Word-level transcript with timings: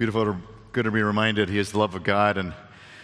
beautiful, 0.00 0.24
to, 0.24 0.36
good 0.72 0.84
to 0.84 0.90
be 0.90 1.02
reminded 1.02 1.50
He 1.50 1.58
is 1.58 1.72
the 1.72 1.78
love 1.78 1.94
of 1.94 2.02
God 2.02 2.38
and 2.38 2.54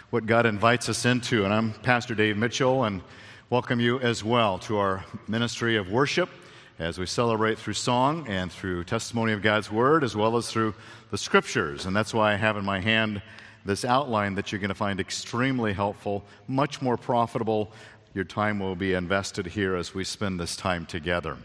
what 0.09 0.25
God 0.25 0.47
invites 0.47 0.89
us 0.89 1.05
into. 1.05 1.45
And 1.45 1.53
I'm 1.53 1.75
Pastor 1.75 2.15
Dave 2.15 2.39
Mitchell, 2.39 2.85
and 2.85 3.03
welcome 3.51 3.81
you 3.81 4.01
as 4.01 4.25
well 4.25 4.59
to 4.61 4.79
our 4.79 5.05
ministry 5.29 5.77
of 5.77 5.91
worship 5.91 6.31
as 6.79 6.99
we 6.99 7.05
celebrate 7.05 7.59
through 7.59 7.75
song 7.75 8.27
and 8.29 8.51
through 8.51 8.85
testimony 8.85 9.35
of 9.35 9.43
God's 9.43 9.71
Word, 9.71 10.05
as 10.05 10.17
well 10.17 10.39
as 10.39 10.51
through 10.51 10.75
the 11.11 11.19
Scriptures. 11.19 11.85
And 11.85 11.95
that's 11.95 12.15
why 12.15 12.33
I 12.33 12.37
have 12.37 12.57
in 12.57 12.65
my 12.65 12.81
hand 12.81 13.21
this 13.67 13.85
outline 13.85 14.35
that 14.37 14.51
you're 14.51 14.59
going 14.59 14.71
to 14.71 14.75
find 14.75 14.99
extremely 14.99 15.75
helpful, 15.75 16.25
much 16.49 16.81
more 16.81 16.97
profitable. 16.97 17.73
Your 18.15 18.25
time 18.25 18.59
will 18.59 18.75
be 18.75 18.95
invested 18.95 19.49
here 19.49 19.77
as 19.77 19.93
we 19.93 20.03
spend 20.03 20.41
this 20.41 20.57
time 20.57 20.87
together. 20.87 21.37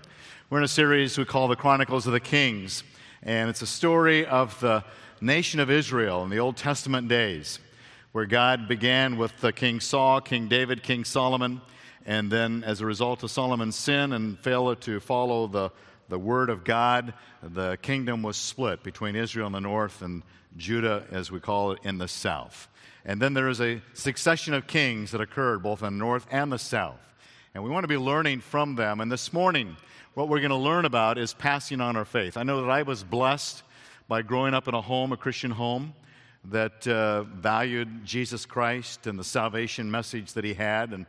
We're 0.50 0.60
in 0.60 0.64
a 0.64 0.70
series 0.70 1.18
we 1.18 1.26
call 1.26 1.50
The 1.50 1.58
Chronicles 1.58 2.08
of 2.08 2.14
the 2.14 2.22
Kings, 2.22 2.86
and 3.22 3.50
it's 3.50 3.62
a 3.62 3.68
story 3.68 4.26
of 4.26 4.58
the 4.62 4.86
nation 5.22 5.60
of 5.60 5.70
Israel 5.70 6.24
in 6.24 6.32
the 6.32 6.40
Old 6.40 6.58
Testament 6.58 7.08
days, 7.08 7.60
where 8.12 8.26
God 8.26 8.68
began 8.68 9.18
with 9.18 9.34
King 9.56 9.80
Saul, 9.80 10.20
King 10.20 10.48
David, 10.48 10.82
King 10.82 11.06
Solomon, 11.06 11.62
and 12.06 12.32
then 12.32 12.64
as 12.64 12.82
a 12.82 12.86
result 12.86 13.22
of 13.24 13.30
Solomon's 13.30 13.76
sin 13.76 14.14
and 14.14 14.40
failure 14.40 14.76
to 14.76 15.00
follow 15.00 15.46
the, 15.46 15.70
the 16.10 16.18
word 16.18 16.50
of 16.50 16.64
God, 16.64 17.14
the 17.44 17.78
kingdom 17.84 18.24
was 18.24 18.36
split 18.36 18.84
between 18.84 19.16
Israel 19.16 19.46
in 19.46 19.54
the 19.54 19.62
north 19.62 20.02
and 20.02 20.24
Judah, 20.58 21.06
as 21.12 21.32
we 21.32 21.40
call 21.40 21.72
it, 21.74 21.80
in 21.84 22.00
the 22.00 22.08
south. 22.08 22.68
And 23.06 23.22
then 23.22 23.34
there 23.34 23.48
is 23.48 23.62
a 23.62 23.82
succession 23.94 24.54
of 24.56 24.68
kings 24.68 25.12
that 25.12 25.22
occurred 25.22 25.62
both 25.62 25.84
in 25.84 25.94
the 25.94 26.00
north 26.00 26.26
and 26.32 26.52
the 26.52 26.60
south. 26.60 27.00
And 27.54 27.64
we 27.64 27.70
want 27.70 27.84
to 27.84 27.88
be 27.88 27.98
learning 27.98 28.42
from 28.42 28.76
them. 28.76 29.00
And 29.00 29.12
this 29.12 29.32
morning, 29.32 29.78
what 30.14 30.28
we're 30.28 30.40
going 30.40 30.50
to 30.50 30.56
learn 30.56 30.86
about 30.86 31.18
is 31.18 31.34
passing 31.34 31.82
on 31.82 31.96
our 31.96 32.06
faith. 32.06 32.38
I 32.38 32.44
know 32.44 32.62
that 32.62 32.70
I 32.70 32.82
was 32.82 33.04
blessed 33.04 33.64
by 34.12 34.22
growing 34.22 34.54
up 34.54 34.68
in 34.68 34.74
a 34.74 34.82
home, 34.82 35.14
a 35.14 35.16
Christian 35.16 35.52
home, 35.52 35.94
that 36.44 36.86
uh, 36.86 37.24
valued 37.24 38.04
Jesus 38.04 38.46
Christ 38.46 39.08
and 39.08 39.18
the 39.18 39.24
salvation 39.24 39.90
message 39.90 40.34
that 40.34 40.44
he 40.44 40.54
had, 40.54 40.92
and 40.92 41.06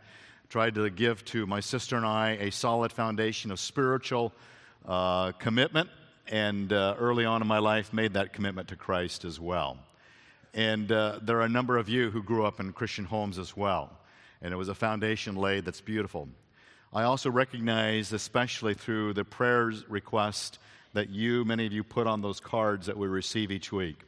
tried 0.49 0.77
to 0.77 0.89
give 0.89 1.25
to 1.25 1.45
my 1.45 1.59
sister 1.59 1.97
and 1.97 2.07
I 2.07 2.37
a 2.39 2.53
solid 2.53 2.93
foundation 2.93 3.51
of 3.51 3.59
spiritual 3.59 4.33
uh, 4.87 5.33
commitment. 5.33 5.91
And 6.29 6.73
uh, 6.73 6.95
early 6.97 7.25
on 7.25 7.43
in 7.43 7.49
my 7.49 7.59
life, 7.59 7.93
made 7.93 8.13
that 8.13 8.33
commitment 8.33 8.69
to 8.69 8.77
Christ 8.77 9.25
as 9.25 9.41
well. 9.41 9.79
And 10.55 10.93
uh, 10.93 11.19
there 11.23 11.39
are 11.39 11.47
a 11.47 11.49
number 11.49 11.79
of 11.79 11.89
you 11.89 12.09
who 12.09 12.23
grew 12.23 12.47
up 12.47 12.61
in 12.61 12.73
Christian 12.73 13.05
homes 13.05 13.37
as 13.37 13.57
well. 13.57 13.91
And 14.43 14.55
it 14.55 14.57
was 14.57 14.69
a 14.69 14.77
foundation 14.77 15.35
laid 15.35 15.65
that's 15.65 15.81
beautiful. 15.81 16.29
I 16.93 17.03
also 17.03 17.31
recognize, 17.33 18.13
especially 18.13 18.75
through 18.75 19.15
the 19.15 19.25
prayers 19.25 19.85
request 19.89 20.61
that 20.95 21.11
you, 21.11 21.45
many 21.45 21.67
of 21.67 21.73
you, 21.73 21.83
put 21.83 22.07
on 22.07 22.21
those 22.21 22.41
cards 22.41 22.87
that 22.87 22.97
we 22.97 23.07
receive 23.07 23.51
each 23.51 23.73
week. 23.73 24.01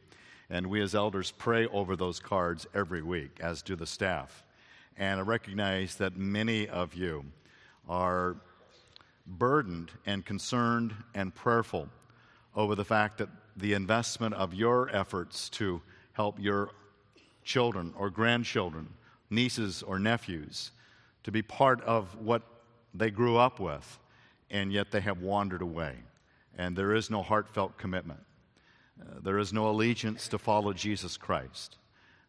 And 0.49 0.67
we 0.67 0.81
as 0.81 0.93
elders 0.93 1.31
pray 1.31 1.65
over 1.67 1.95
those 1.95 2.19
cards 2.19 2.67
every 2.73 3.01
week, 3.01 3.39
as 3.39 3.61
do 3.61 3.75
the 3.75 3.87
staff. 3.87 4.43
And 4.97 5.19
I 5.19 5.23
recognize 5.23 5.95
that 5.95 6.15
many 6.15 6.67
of 6.67 6.93
you 6.93 7.25
are 7.89 8.35
burdened 9.25 9.91
and 10.05 10.23
concerned 10.23 10.93
and 11.15 11.33
prayerful 11.33 11.89
over 12.55 12.75
the 12.75 12.85
fact 12.85 13.17
that 13.17 13.29
the 13.57 13.73
investment 13.73 14.35
of 14.35 14.53
your 14.53 14.89
efforts 14.95 15.49
to 15.49 15.81
help 16.13 16.39
your 16.39 16.69
children 17.43 17.93
or 17.97 18.09
grandchildren, 18.09 18.87
nieces 19.29 19.81
or 19.81 19.97
nephews, 19.97 20.71
to 21.23 21.31
be 21.31 21.41
part 21.41 21.81
of 21.81 22.15
what 22.19 22.43
they 22.93 23.09
grew 23.09 23.35
up 23.35 23.59
with, 23.59 23.99
and 24.51 24.71
yet 24.71 24.91
they 24.91 25.01
have 25.01 25.21
wandered 25.21 25.61
away 25.61 25.95
and 26.57 26.75
there 26.75 26.93
is 26.93 27.09
no 27.09 27.21
heartfelt 27.21 27.77
commitment. 27.77 28.21
Uh, 28.99 29.19
there 29.21 29.37
is 29.37 29.51
no 29.51 29.69
allegiance 29.69 30.27
to 30.29 30.37
follow 30.37 30.73
Jesus 30.73 31.17
Christ. 31.17 31.77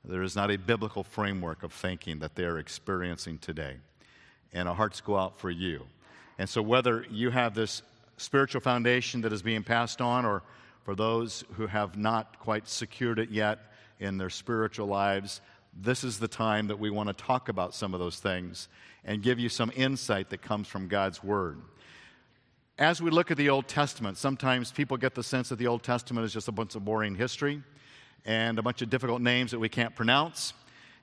There 0.04 0.22
is 0.22 0.36
not 0.36 0.50
a 0.50 0.58
biblical 0.58 1.02
framework 1.02 1.62
of 1.62 1.72
thinking 1.72 2.20
that 2.20 2.34
they 2.34 2.44
are 2.44 2.58
experiencing 2.58 3.38
today. 3.38 3.76
And 4.52 4.68
our 4.68 4.74
hearts 4.74 5.00
go 5.00 5.16
out 5.16 5.38
for 5.38 5.50
you. 5.50 5.82
And 6.38 6.48
so, 6.48 6.62
whether 6.62 7.04
you 7.10 7.30
have 7.30 7.54
this 7.54 7.82
spiritual 8.16 8.60
foundation 8.60 9.22
that 9.22 9.32
is 9.32 9.42
being 9.42 9.62
passed 9.62 10.00
on, 10.00 10.24
or 10.24 10.42
for 10.84 10.94
those 10.94 11.44
who 11.54 11.66
have 11.66 11.96
not 11.96 12.38
quite 12.38 12.68
secured 12.68 13.18
it 13.18 13.30
yet 13.30 13.58
in 13.98 14.18
their 14.18 14.30
spiritual 14.30 14.86
lives, 14.86 15.40
this 15.74 16.04
is 16.04 16.18
the 16.18 16.28
time 16.28 16.68
that 16.68 16.78
we 16.78 16.90
want 16.90 17.08
to 17.08 17.12
talk 17.12 17.48
about 17.48 17.74
some 17.74 17.92
of 17.92 18.00
those 18.00 18.18
things 18.18 18.68
and 19.04 19.22
give 19.22 19.38
you 19.38 19.48
some 19.48 19.72
insight 19.74 20.30
that 20.30 20.42
comes 20.42 20.68
from 20.68 20.88
God's 20.88 21.22
Word 21.22 21.60
as 22.78 23.00
we 23.00 23.10
look 23.10 23.30
at 23.30 23.38
the 23.38 23.48
Old 23.48 23.68
Testament, 23.68 24.18
sometimes 24.18 24.70
people 24.70 24.96
get 24.98 25.14
the 25.14 25.22
sense 25.22 25.48
that 25.48 25.56
the 25.56 25.66
Old 25.66 25.82
Testament 25.82 26.26
is 26.26 26.32
just 26.32 26.48
a 26.48 26.52
bunch 26.52 26.74
of 26.74 26.84
boring 26.84 27.14
history 27.14 27.62
and 28.26 28.58
a 28.58 28.62
bunch 28.62 28.82
of 28.82 28.90
difficult 28.90 29.22
names 29.22 29.52
that 29.52 29.58
we 29.58 29.68
can't 29.68 29.94
pronounce 29.94 30.52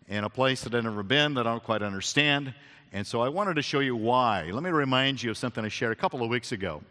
and 0.07 0.25
a 0.25 0.29
place 0.29 0.61
that 0.61 0.75
I've 0.75 0.83
never 0.83 1.01
been 1.01 1.33
that 1.35 1.47
I 1.47 1.51
don't 1.51 1.63
quite 1.63 1.81
understand. 1.81 2.53
And 2.91 3.07
so 3.07 3.21
I 3.21 3.29
wanted 3.29 3.55
to 3.55 3.63
show 3.63 3.79
you 3.79 3.95
why. 3.95 4.51
Let 4.51 4.61
me 4.61 4.69
remind 4.69 5.23
you 5.23 5.31
of 5.31 5.37
something 5.37 5.65
I 5.65 5.69
shared 5.69 5.93
a 5.93 5.99
couple 5.99 6.21
of 6.21 6.29
weeks 6.29 6.51
ago. 6.51 6.83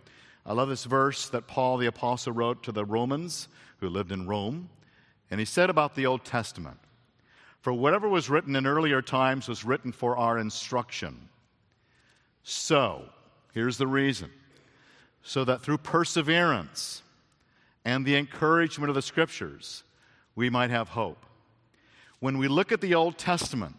I 0.44 0.53
love 0.53 0.69
this 0.69 0.84
verse 0.84 1.28
that 1.28 1.47
Paul 1.47 1.76
the 1.76 1.87
Apostle 1.87 2.32
wrote 2.32 2.65
to 2.65 2.72
the 2.72 2.84
Romans 2.84 3.47
who 3.78 3.88
lived 3.88 4.10
in 4.10 4.26
Rome. 4.26 4.69
And 5.31 5.38
he 5.38 5.47
said 5.47 5.71
about 5.71 5.94
the 5.94 6.06
Old 6.06 6.25
Testament 6.25 6.78
For 7.60 7.72
whatever 7.72 8.09
was 8.09 8.28
written 8.28 8.56
in 8.56 8.66
earlier 8.66 9.00
times 9.00 9.47
was 9.47 9.65
written 9.65 9.92
for 9.92 10.16
our 10.16 10.38
instruction. 10.38 11.28
So, 12.42 13.04
here's 13.54 13.78
the 13.78 13.87
reason 13.87 14.31
so 15.22 15.44
that 15.44 15.62
through 15.62 15.78
perseverance 15.78 17.03
and 17.84 18.05
the 18.05 18.16
encouragement 18.16 18.88
of 18.88 18.94
the 18.94 19.03
scriptures, 19.03 19.84
we 20.34 20.50
might 20.50 20.71
have 20.71 20.91
hope. 20.91 21.25
When 22.21 22.38
we 22.38 22.49
look 22.49 22.72
at 22.72 22.81
the 22.81 22.94
Old 22.94 23.19
Testament, 23.19 23.77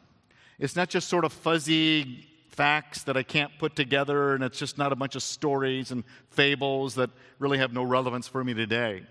it's 0.59 0.75
not 0.75 0.89
just 0.89 1.07
sort 1.07 1.25
of 1.25 1.33
fuzzy 1.33 2.27
facts 2.49 3.03
that 3.03 3.17
I 3.17 3.23
can't 3.23 3.51
put 3.57 3.75
together, 3.75 4.35
and 4.35 4.43
it's 4.43 4.59
just 4.59 4.77
not 4.77 4.91
a 4.91 4.95
bunch 4.95 5.15
of 5.15 5.23
stories 5.23 5.91
and 5.91 6.03
fables 6.29 6.95
that 6.95 7.09
really 7.39 7.57
have 7.57 7.73
no 7.73 7.83
relevance 7.83 8.27
for 8.27 8.43
me 8.43 8.53
today. 8.53 9.03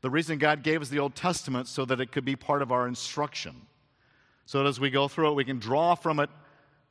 The 0.00 0.10
reason 0.10 0.38
God 0.38 0.62
gave 0.62 0.82
us 0.82 0.88
the 0.88 0.98
Old 0.98 1.14
Testament 1.14 1.68
so 1.68 1.84
that 1.84 2.00
it 2.00 2.12
could 2.12 2.24
be 2.24 2.36
part 2.36 2.62
of 2.62 2.72
our 2.72 2.88
instruction. 2.88 3.54
So 4.44 4.58
that 4.58 4.68
as 4.68 4.80
we 4.80 4.90
go 4.90 5.08
through 5.08 5.30
it, 5.30 5.34
we 5.34 5.44
can 5.44 5.58
draw 5.58 5.94
from 5.94 6.20
it 6.20 6.30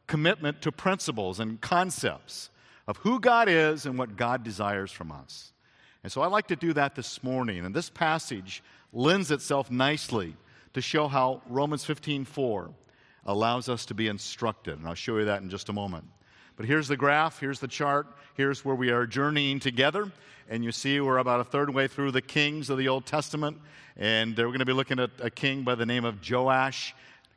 commitment 0.08 0.62
to 0.62 0.72
principles 0.72 1.40
and 1.40 1.60
concepts 1.62 2.50
of 2.88 2.98
who 2.98 3.20
God 3.20 3.50
is 3.50 3.86
and 3.86 3.98
what 3.98 4.16
God 4.16 4.44
desires 4.44 4.92
from 4.92 5.12
us. 5.12 5.52
And 6.04 6.12
so 6.12 6.22
I 6.22 6.28
like 6.28 6.48
to 6.48 6.56
do 6.56 6.74
that 6.74 6.96
this 6.96 7.24
morning. 7.24 7.66
And 7.66 7.76
this 7.76 7.90
passage 7.90 8.64
lends 8.94 9.32
itself 9.32 9.72
nicely 9.72 10.36
to 10.74 10.82
show 10.82 11.08
how 11.08 11.42
Romans 11.48 11.84
15:4 11.84 12.74
allows 13.26 13.70
us 13.70 13.86
to 13.88 13.94
be 13.94 14.08
instructed. 14.08 14.78
And 14.78 14.88
I'll 14.88 14.94
show 14.94 15.18
you 15.18 15.26
that 15.26 15.42
in 15.42 15.50
just 15.50 15.70
a 15.70 15.74
moment. 15.74 16.06
But 16.58 16.68
here's 16.68 16.88
the 16.88 16.96
graph, 16.96 17.40
here's 17.40 17.60
the 17.60 17.68
chart, 17.68 18.08
here's 18.36 18.64
where 18.64 18.76
we 18.76 18.92
are 18.92 19.06
journeying 19.06 19.60
together. 19.60 20.12
And 20.48 20.64
you 20.64 20.72
see 20.72 21.00
we're 21.02 21.18
about 21.18 21.40
a 21.40 21.44
third 21.44 21.74
way 21.74 21.88
through 21.88 22.12
the 22.12 22.22
kings 22.22 22.70
of 22.70 22.78
the 22.78 22.88
Old 22.88 23.06
Testament. 23.06 23.58
And 23.98 24.38
we're 24.38 24.48
going 24.48 24.60
to 24.60 24.66
be 24.66 24.74
looking 24.74 25.00
at 25.00 25.10
a 25.20 25.32
king 25.32 25.64
by 25.64 25.76
the 25.76 25.86
name 25.86 26.06
of 26.06 26.20
Joash 26.30 26.94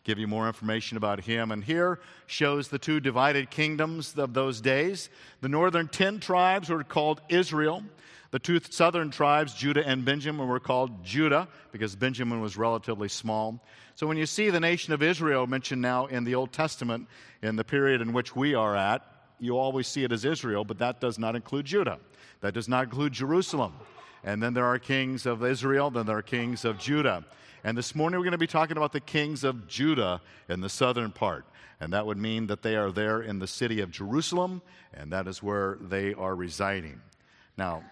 give 0.08 0.18
you 0.18 0.26
more 0.26 0.46
information 0.46 0.96
about 0.96 1.20
him. 1.20 1.52
And 1.52 1.62
here 1.62 2.00
shows 2.26 2.68
the 2.68 2.78
two 2.78 2.98
divided 2.98 3.50
kingdoms 3.50 4.16
of 4.16 4.32
those 4.32 4.62
days. 4.62 5.10
The 5.42 5.50
northern 5.50 5.86
10 5.86 6.18
tribes 6.18 6.70
were 6.70 6.82
called 6.82 7.20
Israel. 7.28 7.82
The 8.30 8.38
two 8.38 8.58
southern 8.70 9.10
tribes, 9.10 9.52
Judah 9.52 9.86
and 9.86 10.06
Benjamin, 10.06 10.48
were 10.48 10.60
called 10.60 11.04
Judah 11.04 11.46
because 11.72 11.94
Benjamin 11.94 12.40
was 12.40 12.56
relatively 12.56 13.08
small. 13.08 13.62
So 13.96 14.06
when 14.06 14.16
you 14.16 14.24
see 14.24 14.48
the 14.48 14.60
nation 14.60 14.94
of 14.94 15.02
Israel 15.02 15.46
mentioned 15.46 15.82
now 15.82 16.06
in 16.06 16.24
the 16.24 16.34
Old 16.34 16.52
Testament, 16.52 17.06
in 17.42 17.56
the 17.56 17.64
period 17.64 18.00
in 18.00 18.14
which 18.14 18.34
we 18.34 18.54
are 18.54 18.74
at, 18.74 19.02
you 19.38 19.58
always 19.58 19.86
see 19.86 20.04
it 20.04 20.12
as 20.12 20.24
Israel, 20.24 20.64
but 20.64 20.78
that 20.78 21.02
does 21.02 21.18
not 21.18 21.36
include 21.36 21.66
Judah. 21.66 21.98
That 22.40 22.54
does 22.54 22.66
not 22.66 22.84
include 22.84 23.12
Jerusalem. 23.12 23.74
And 24.24 24.42
then 24.42 24.54
there 24.54 24.64
are 24.64 24.78
kings 24.78 25.26
of 25.26 25.44
Israel, 25.44 25.90
then 25.90 26.06
there 26.06 26.16
are 26.16 26.22
kings 26.22 26.64
of 26.64 26.78
Judah. 26.78 27.26
And 27.64 27.76
this 27.76 27.94
morning 27.94 28.18
we're 28.18 28.24
going 28.24 28.32
to 28.32 28.38
be 28.38 28.46
talking 28.46 28.76
about 28.76 28.92
the 28.92 29.00
kings 29.00 29.42
of 29.42 29.66
Judah 29.66 30.20
in 30.48 30.60
the 30.60 30.68
southern 30.68 31.10
part. 31.10 31.44
And 31.80 31.92
that 31.92 32.06
would 32.06 32.18
mean 32.18 32.46
that 32.46 32.62
they 32.62 32.76
are 32.76 32.92
there 32.92 33.20
in 33.20 33.38
the 33.38 33.46
city 33.46 33.80
of 33.80 33.90
Jerusalem, 33.90 34.62
and 34.94 35.12
that 35.12 35.26
is 35.26 35.42
where 35.42 35.78
they 35.80 36.14
are 36.14 36.34
residing. 36.34 37.00
Now, 37.56 37.82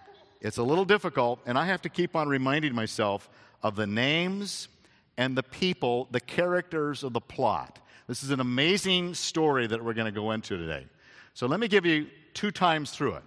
it's 0.40 0.58
a 0.58 0.62
little 0.62 0.84
difficult, 0.84 1.40
and 1.46 1.58
I 1.58 1.66
have 1.66 1.82
to 1.82 1.88
keep 1.88 2.14
on 2.14 2.28
reminding 2.28 2.74
myself 2.74 3.28
of 3.62 3.74
the 3.74 3.86
names 3.86 4.68
and 5.16 5.36
the 5.36 5.42
people, 5.42 6.08
the 6.10 6.20
characters 6.20 7.02
of 7.02 7.12
the 7.12 7.20
plot. 7.20 7.80
This 8.06 8.22
is 8.22 8.30
an 8.30 8.40
amazing 8.40 9.14
story 9.14 9.66
that 9.66 9.82
we're 9.82 9.94
going 9.94 10.12
to 10.12 10.20
go 10.20 10.30
into 10.30 10.56
today. 10.56 10.86
So 11.34 11.46
let 11.46 11.58
me 11.58 11.66
give 11.66 11.84
you 11.84 12.06
two 12.34 12.50
times 12.50 12.90
through 12.90 13.14
it. 13.14 13.24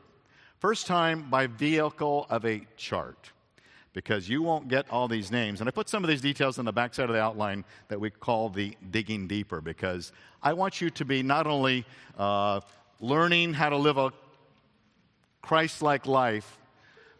First 0.60 0.88
time 0.88 1.30
by 1.30 1.48
vehicle 1.48 2.28
of 2.30 2.46
a 2.46 2.62
chart 2.78 3.32
because 3.94 4.30
you 4.30 4.42
won't 4.42 4.68
get 4.68 4.90
all 4.90 5.08
these 5.08 5.32
names. 5.32 5.60
And 5.60 5.68
I 5.68 5.72
put 5.72 5.90
some 5.90 6.04
of 6.04 6.10
these 6.10 6.22
details 6.22 6.60
on 6.60 6.66
the 6.66 6.72
backside 6.72 7.10
of 7.10 7.14
the 7.14 7.22
outline 7.22 7.66
that 7.88 8.00
we 8.00 8.10
call 8.10 8.50
the 8.50 8.76
digging 8.92 9.28
deeper 9.28 9.62
because 9.62 10.12
I 10.42 10.54
want 10.54 10.80
you 10.80 10.90
to 10.92 11.06
be 11.06 11.24
not 11.24 11.48
only 11.48 11.86
uh, 12.18 12.62
learning 13.00 13.54
how 13.54 13.70
to 13.70 13.78
live 13.78 13.98
a 13.98 14.12
Christ 15.42 15.82
like 15.82 16.06
life, 16.06 16.58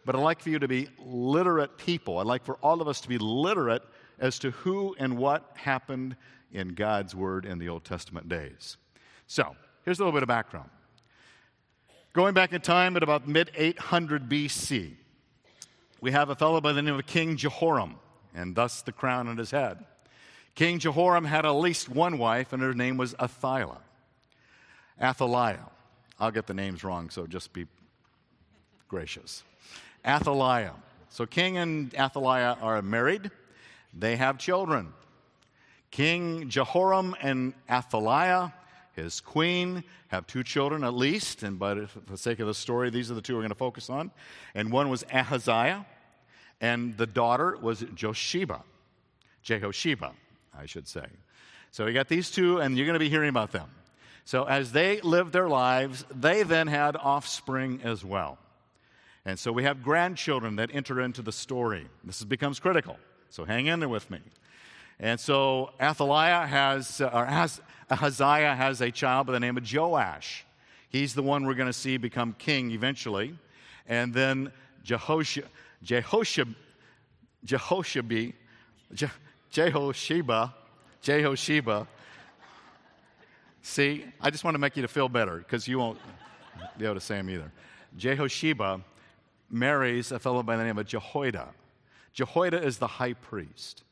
but 0.04 0.14
I'd 0.14 0.22
like 0.22 0.40
for 0.40 0.50
you 0.50 0.58
to 0.58 0.68
be 0.68 0.88
literate 0.98 1.76
people. 1.76 2.18
I'd 2.18 2.26
like 2.26 2.44
for 2.44 2.56
all 2.62 2.80
of 2.80 2.88
us 2.88 3.00
to 3.02 3.08
be 3.08 3.18
literate 3.18 3.82
as 4.18 4.38
to 4.40 4.50
who 4.50 4.94
and 4.98 5.16
what 5.16 5.50
happened 5.54 6.16
in 6.52 6.68
God's 6.68 7.14
Word 7.14 7.44
in 7.46 7.58
the 7.58 7.68
Old 7.68 7.84
Testament 7.84 8.28
days. 8.28 8.76
So, 9.26 9.54
here's 9.84 9.98
a 9.98 10.02
little 10.02 10.12
bit 10.12 10.22
of 10.22 10.28
background. 10.28 10.70
Going 12.12 12.34
back 12.34 12.52
in 12.52 12.60
time 12.60 12.96
at 12.96 13.02
about 13.02 13.28
mid 13.28 13.50
800 13.54 14.28
BC, 14.28 14.96
we 16.00 16.12
have 16.12 16.30
a 16.30 16.34
fellow 16.34 16.60
by 16.60 16.72
the 16.72 16.82
name 16.82 16.94
of 16.94 17.06
King 17.06 17.36
Jehoram, 17.36 17.96
and 18.34 18.54
thus 18.54 18.82
the 18.82 18.92
crown 18.92 19.28
on 19.28 19.36
his 19.36 19.50
head. 19.50 19.84
King 20.54 20.78
Jehoram 20.78 21.24
had 21.24 21.46
at 21.46 21.50
least 21.50 21.88
one 21.88 22.18
wife, 22.18 22.52
and 22.52 22.62
her 22.62 22.74
name 22.74 22.96
was 22.96 23.14
Athaliah. 23.20 23.78
Athaliah. 25.00 25.68
I'll 26.18 26.30
get 26.30 26.46
the 26.46 26.54
names 26.54 26.84
wrong, 26.84 27.10
so 27.10 27.26
just 27.26 27.52
be 27.52 27.66
gracious. 28.88 29.42
Athaliah. 30.04 30.74
So, 31.08 31.26
King 31.26 31.56
and 31.56 31.94
Athaliah 31.94 32.56
are 32.60 32.82
married, 32.82 33.30
they 33.92 34.16
have 34.16 34.38
children. 34.38 34.92
King 35.90 36.48
Jehoram 36.48 37.16
and 37.20 37.54
Athaliah, 37.68 38.52
his 39.02 39.20
queen, 39.20 39.84
have 40.08 40.26
two 40.26 40.42
children 40.42 40.84
at 40.84 40.94
least, 40.94 41.42
and 41.42 41.58
but 41.58 41.88
for 41.90 42.00
the 42.00 42.18
sake 42.18 42.40
of 42.40 42.46
the 42.46 42.54
story, 42.54 42.90
these 42.90 43.10
are 43.10 43.14
the 43.14 43.22
two 43.22 43.34
we're 43.34 43.40
going 43.40 43.50
to 43.50 43.54
focus 43.54 43.90
on. 43.90 44.10
And 44.54 44.70
one 44.70 44.88
was 44.88 45.04
Ahaziah, 45.12 45.86
and 46.60 46.96
the 46.96 47.06
daughter 47.06 47.56
was 47.60 47.80
Josheba, 47.94 48.62
Jehosheba, 49.44 50.12
I 50.56 50.66
should 50.66 50.86
say. 50.86 51.06
So 51.70 51.84
we 51.84 51.92
got 51.92 52.08
these 52.08 52.30
two, 52.30 52.58
and 52.58 52.76
you're 52.76 52.86
going 52.86 52.94
to 52.94 53.00
be 53.00 53.08
hearing 53.08 53.28
about 53.28 53.52
them. 53.52 53.68
So 54.24 54.44
as 54.44 54.72
they 54.72 55.00
lived 55.00 55.32
their 55.32 55.48
lives, 55.48 56.04
they 56.14 56.42
then 56.42 56.66
had 56.66 56.96
offspring 56.96 57.80
as 57.82 58.04
well. 58.04 58.38
And 59.24 59.38
so 59.38 59.52
we 59.52 59.64
have 59.64 59.82
grandchildren 59.82 60.56
that 60.56 60.70
enter 60.72 61.00
into 61.00 61.22
the 61.22 61.32
story. 61.32 61.86
This 62.04 62.22
becomes 62.24 62.58
critical. 62.60 62.96
So 63.30 63.44
hang 63.44 63.66
in 63.66 63.80
there 63.80 63.88
with 63.88 64.10
me. 64.10 64.20
And 65.00 65.18
so 65.18 65.70
Athaliah 65.80 66.46
has, 66.46 67.00
uh, 67.00 67.10
or 67.12 67.24
has, 67.24 67.60
Ahaziah 67.90 68.54
has 68.54 68.82
a 68.82 68.90
child 68.90 69.26
by 69.26 69.32
the 69.32 69.40
name 69.40 69.56
of 69.56 69.64
Joash. 69.72 70.44
He's 70.90 71.14
the 71.14 71.22
one 71.22 71.46
we're 71.46 71.54
going 71.54 71.68
to 71.68 71.72
see 71.72 71.96
become 71.96 72.34
king 72.38 72.70
eventually. 72.70 73.34
And 73.88 74.12
then 74.12 74.52
Jehoshua, 74.84 75.44
Jehoshab, 75.82 76.54
Jehoshabi, 77.46 78.34
Je, 78.92 79.08
Jehosheba, 79.50 80.52
Jehosheba. 81.02 81.86
See, 83.62 84.04
I 84.20 84.30
just 84.30 84.44
want 84.44 84.54
to 84.54 84.58
make 84.58 84.76
you 84.76 84.82
to 84.82 84.88
feel 84.88 85.08
better 85.08 85.38
because 85.38 85.66
you 85.66 85.78
won't 85.78 85.98
be 86.76 86.84
able 86.84 86.96
to 86.96 87.00
say 87.00 87.16
them 87.16 87.30
either. 87.30 87.50
Jehosheba 87.96 88.82
marries 89.50 90.12
a 90.12 90.18
fellow 90.18 90.42
by 90.42 90.56
the 90.56 90.64
name 90.64 90.76
of 90.76 90.86
Jehoiada. 90.86 91.48
Jehoiada 92.12 92.62
is 92.62 92.76
the 92.76 92.86
high 92.86 93.14
priest. 93.14 93.82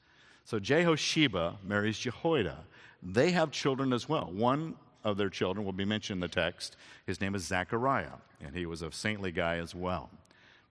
So 0.49 0.59
Jehosheba 0.59 1.57
marries 1.63 1.99
Jehoiada. 1.99 2.57
They 3.03 3.33
have 3.33 3.51
children 3.51 3.93
as 3.93 4.09
well. 4.09 4.31
One 4.33 4.77
of 5.05 5.19
their 5.19 5.29
children 5.29 5.67
will 5.67 5.75
be 5.75 5.85
mentioned 5.85 6.17
in 6.17 6.21
the 6.23 6.29
text. 6.29 6.75
His 7.07 7.21
name 7.21 7.35
is 7.35 7.45
Zechariah, 7.45 8.17
and 8.43 8.57
he 8.57 8.65
was 8.65 8.81
a 8.81 8.91
saintly 8.91 9.31
guy 9.31 9.59
as 9.59 9.75
well. 9.75 10.09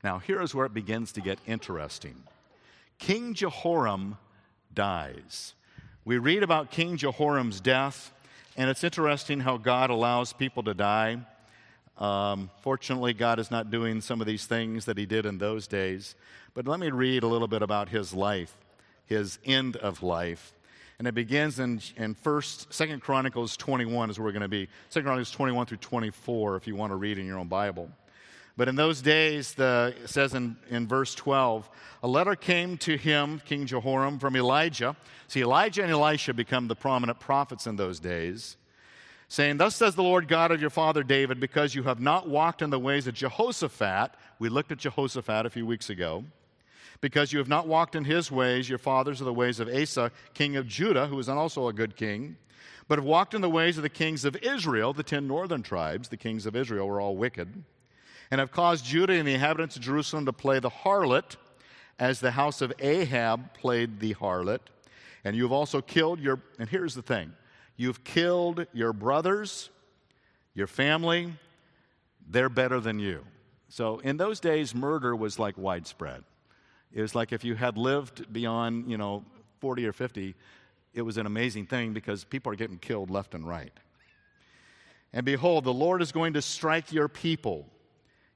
Now, 0.03 0.17
here 0.17 0.41
is 0.41 0.55
where 0.55 0.65
it 0.65 0.73
begins 0.73 1.11
to 1.11 1.21
get 1.21 1.37
interesting. 1.45 2.15
King 2.97 3.35
Jehoram 3.35 4.17
dies. 4.73 5.53
We 6.05 6.17
read 6.17 6.41
about 6.41 6.71
King 6.71 6.97
Jehoram's 6.97 7.59
death, 7.59 8.11
and 8.57 8.71
it's 8.71 8.83
interesting 8.83 9.41
how 9.41 9.57
God 9.57 9.91
allows 9.91 10.33
people 10.33 10.63
to 10.63 10.73
die. 10.73 11.19
Um, 11.99 12.49
fortunately, 12.61 13.13
God 13.13 13.37
is 13.37 13.51
not 13.51 13.69
doing 13.69 14.01
some 14.01 14.21
of 14.21 14.25
these 14.25 14.47
things 14.47 14.85
that 14.85 14.97
He 14.97 15.05
did 15.05 15.27
in 15.27 15.37
those 15.37 15.67
days. 15.67 16.15
But 16.55 16.65
let 16.65 16.79
me 16.79 16.89
read 16.89 17.21
a 17.21 17.27
little 17.27 17.47
bit 17.47 17.61
about 17.61 17.89
His 17.89 18.11
life, 18.11 18.57
His 19.07 19.39
end 19.43 19.75
of 19.77 20.03
life. 20.03 20.53
And 20.99 21.07
it 21.07 21.13
begins 21.13 21.59
in, 21.59 21.81
in 21.95 22.15
First, 22.15 22.73
Second 22.73 23.01
Chronicles 23.01 23.57
21 23.57 24.09
is 24.09 24.17
where 24.17 24.25
we're 24.25 24.31
going 24.31 24.41
to 24.41 24.47
be. 24.47 24.67
Second 24.89 25.05
Chronicles 25.05 25.31
21 25.31 25.65
through 25.65 25.77
24, 25.77 26.55
if 26.55 26.67
you 26.67 26.75
want 26.75 26.91
to 26.91 26.95
read 26.95 27.17
in 27.17 27.25
your 27.25 27.37
own 27.37 27.47
Bible. 27.47 27.89
But 28.55 28.67
in 28.67 28.75
those 28.75 29.01
days, 29.01 29.53
the, 29.53 29.93
it 30.03 30.09
says 30.09 30.33
in, 30.33 30.57
in 30.69 30.87
verse 30.87 31.13
12, 31.13 31.69
a 32.01 32.07
letter 32.07 32.35
came 32.35 32.77
to 32.79 32.97
him, 32.97 33.41
King 33.45 33.67
Jehoram, 33.67 34.17
from 34.17 34.35
Elijah. 34.35 34.95
See, 35.27 35.41
Elijah 35.41 35.83
and 35.83 35.91
Elisha 35.91 36.33
become 36.33 36.67
the 36.67 36.75
prominent 36.75 37.19
prophets 37.19 37.67
in 37.67 37.75
those 37.75 37.99
days 37.99 38.57
saying, 39.27 39.57
Thus 39.57 39.75
says 39.75 39.95
the 39.95 40.03
Lord 40.03 40.27
God 40.27 40.51
of 40.51 40.61
your 40.61 40.69
father 40.69 41.03
David, 41.03 41.39
because 41.39 41.75
you 41.75 41.83
have 41.83 41.99
not 41.99 42.27
walked 42.27 42.61
in 42.61 42.69
the 42.69 42.79
ways 42.79 43.07
of 43.07 43.13
Jehoshaphat. 43.13 44.11
We 44.39 44.49
looked 44.49 44.71
at 44.71 44.79
Jehoshaphat 44.79 45.45
a 45.45 45.49
few 45.49 45.65
weeks 45.65 45.89
ago. 45.89 46.23
Because 46.99 47.31
you 47.31 47.39
have 47.39 47.47
not 47.47 47.67
walked 47.67 47.95
in 47.95 48.05
his 48.05 48.31
ways, 48.31 48.67
your 48.67 48.79
fathers 48.79 49.21
are 49.21 49.25
the 49.25 49.33
ways 49.33 49.59
of 49.59 49.69
Asa, 49.69 50.11
king 50.33 50.55
of 50.55 50.67
Judah, 50.67 51.07
who 51.07 51.15
was 51.15 51.29
also 51.29 51.67
a 51.67 51.73
good 51.73 51.95
king, 51.95 52.37
but 52.87 52.97
have 52.97 53.05
walked 53.05 53.33
in 53.33 53.41
the 53.41 53.49
ways 53.49 53.77
of 53.77 53.83
the 53.83 53.89
kings 53.89 54.25
of 54.25 54.35
Israel, 54.37 54.93
the 54.93 55.03
ten 55.03 55.27
northern 55.27 55.61
tribes. 55.61 56.09
The 56.09 56.17
kings 56.17 56.45
of 56.45 56.55
Israel 56.55 56.87
were 56.87 56.99
all 56.99 57.15
wicked, 57.15 57.63
and 58.31 58.39
have 58.39 58.51
caused 58.51 58.85
Judah 58.85 59.13
and 59.13 59.27
the 59.27 59.33
inhabitants 59.33 59.75
of 59.75 59.81
Jerusalem 59.81 60.25
to 60.25 60.33
play 60.33 60.59
the 60.59 60.69
harlot, 60.69 61.35
as 61.99 62.19
the 62.19 62.31
house 62.31 62.61
of 62.61 62.73
Ahab 62.79 63.53
played 63.53 63.99
the 63.99 64.13
harlot. 64.15 64.59
And 65.23 65.35
you 65.35 65.43
have 65.43 65.51
also 65.51 65.81
killed 65.81 66.19
your, 66.19 66.39
and 66.59 66.69
here's 66.69 66.95
the 66.95 67.01
thing 67.01 67.33
You've 67.75 68.03
killed 68.03 68.65
your 68.73 68.93
brothers, 68.93 69.69
your 70.55 70.67
family, 70.67 71.33
they're 72.27 72.49
better 72.49 72.79
than 72.79 72.99
you. 72.99 73.23
So 73.69 73.99
in 73.99 74.17
those 74.17 74.39
days, 74.39 74.73
murder 74.73 75.15
was 75.15 75.37
like 75.37 75.57
widespread. 75.57 76.23
It 76.93 77.01
was 77.01 77.15
like 77.15 77.31
if 77.31 77.43
you 77.43 77.55
had 77.55 77.77
lived 77.77 78.31
beyond, 78.31 78.89
you 78.89 78.97
know, 78.97 79.23
40 79.59 79.85
or 79.85 79.93
50, 79.93 80.35
it 80.93 81.01
was 81.01 81.17
an 81.17 81.25
amazing 81.25 81.65
thing 81.65 81.93
because 81.93 82.23
people 82.23 82.51
are 82.51 82.55
getting 82.55 82.77
killed 82.77 83.09
left 83.09 83.35
and 83.35 83.47
right. 83.47 83.73
And 85.13 85.25
behold, 85.25 85.63
the 85.63 85.73
Lord 85.73 86.01
is 86.01 86.11
going 86.11 86.33
to 86.33 86.41
strike 86.41 86.91
your 86.91 87.07
people, 87.07 87.65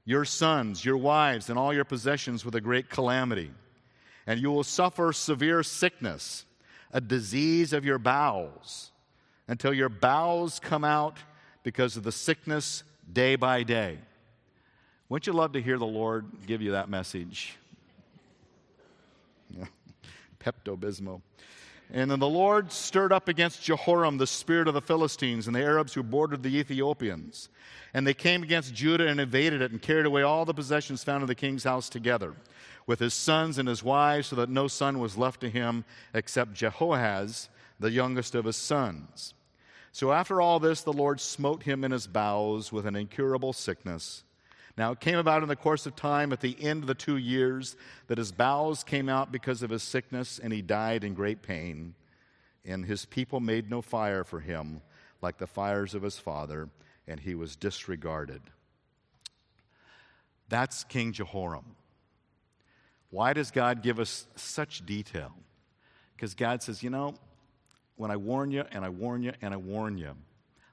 your 0.04 0.24
sons, 0.24 0.84
your 0.84 0.96
wives, 0.96 1.50
and 1.50 1.58
all 1.58 1.72
your 1.72 1.84
possessions 1.84 2.44
with 2.44 2.54
a 2.54 2.60
great 2.60 2.88
calamity. 2.88 3.50
And 4.26 4.40
you 4.40 4.50
will 4.50 4.64
suffer 4.64 5.12
severe 5.12 5.62
sickness, 5.62 6.44
a 6.92 7.00
disease 7.00 7.72
of 7.72 7.84
your 7.84 7.98
bowels 7.98 8.90
until 9.48 9.74
your 9.74 9.88
bowels 9.88 10.60
come 10.60 10.84
out 10.84 11.18
because 11.62 11.96
of 11.96 12.04
the 12.04 12.12
sickness 12.12 12.84
day 13.12 13.36
by 13.36 13.62
day. 13.62 13.98
Wouldn't 15.08 15.26
you 15.26 15.32
love 15.32 15.52
to 15.52 15.62
hear 15.62 15.78
the 15.78 15.86
Lord 15.86 16.26
give 16.46 16.62
you 16.62 16.72
that 16.72 16.88
message? 16.88 17.58
Pepto 20.44 20.76
Bismol. 20.76 21.22
And 21.92 22.10
then 22.10 22.20
the 22.20 22.28
Lord 22.28 22.72
stirred 22.72 23.12
up 23.12 23.28
against 23.28 23.62
Jehoram 23.62 24.16
the 24.16 24.26
spirit 24.26 24.66
of 24.66 24.72
the 24.72 24.80
Philistines 24.80 25.46
and 25.46 25.54
the 25.54 25.62
Arabs 25.62 25.92
who 25.92 26.02
bordered 26.02 26.42
the 26.42 26.56
Ethiopians. 26.56 27.50
And 27.92 28.06
they 28.06 28.14
came 28.14 28.42
against 28.42 28.74
Judah 28.74 29.06
and 29.06 29.20
invaded 29.20 29.60
it 29.60 29.72
and 29.72 29.82
carried 29.82 30.06
away 30.06 30.22
all 30.22 30.46
the 30.46 30.54
possessions 30.54 31.04
found 31.04 31.22
in 31.22 31.26
the 31.26 31.34
king's 31.34 31.64
house 31.64 31.90
together, 31.90 32.34
with 32.86 32.98
his 32.98 33.12
sons 33.12 33.58
and 33.58 33.68
his 33.68 33.82
wives, 33.82 34.28
so 34.28 34.36
that 34.36 34.48
no 34.48 34.68
son 34.68 34.98
was 34.98 35.18
left 35.18 35.42
to 35.42 35.50
him 35.50 35.84
except 36.14 36.54
Jehoahaz, 36.54 37.50
the 37.78 37.90
youngest 37.90 38.34
of 38.34 38.46
his 38.46 38.56
sons. 38.56 39.34
So 39.92 40.12
after 40.12 40.40
all 40.40 40.58
this, 40.58 40.80
the 40.80 40.92
Lord 40.92 41.20
smote 41.20 41.64
him 41.64 41.84
in 41.84 41.90
his 41.90 42.06
bowels 42.06 42.72
with 42.72 42.86
an 42.86 42.96
incurable 42.96 43.52
sickness. 43.52 44.24
Now 44.76 44.92
it 44.92 45.00
came 45.00 45.18
about 45.18 45.42
in 45.42 45.48
the 45.48 45.56
course 45.56 45.86
of 45.86 45.94
time, 45.94 46.32
at 46.32 46.40
the 46.40 46.56
end 46.60 46.82
of 46.82 46.86
the 46.86 46.94
two 46.94 47.16
years, 47.16 47.76
that 48.06 48.18
his 48.18 48.32
bowels 48.32 48.82
came 48.84 49.08
out 49.08 49.30
because 49.30 49.62
of 49.62 49.70
his 49.70 49.82
sickness, 49.82 50.38
and 50.42 50.52
he 50.52 50.62
died 50.62 51.04
in 51.04 51.14
great 51.14 51.42
pain. 51.42 51.94
And 52.64 52.86
his 52.86 53.04
people 53.04 53.40
made 53.40 53.68
no 53.68 53.82
fire 53.82 54.24
for 54.24 54.40
him, 54.40 54.80
like 55.20 55.38
the 55.38 55.46
fires 55.46 55.94
of 55.94 56.02
his 56.02 56.18
father, 56.18 56.68
and 57.06 57.20
he 57.20 57.34
was 57.34 57.56
disregarded. 57.56 58.40
That's 60.48 60.84
King 60.84 61.12
Jehoram. 61.12 61.76
Why 63.10 63.34
does 63.34 63.50
God 63.50 63.82
give 63.82 64.00
us 64.00 64.26
such 64.36 64.86
detail? 64.86 65.32
Because 66.16 66.34
God 66.34 66.62
says, 66.62 66.82
you 66.82 66.88
know, 66.88 67.14
when 67.96 68.10
I 68.10 68.16
warn 68.16 68.50
you 68.50 68.64
and 68.72 68.84
I 68.84 68.88
warn 68.88 69.22
you 69.22 69.32
and 69.42 69.52
I 69.52 69.56
warn 69.56 69.98
you, 69.98 70.12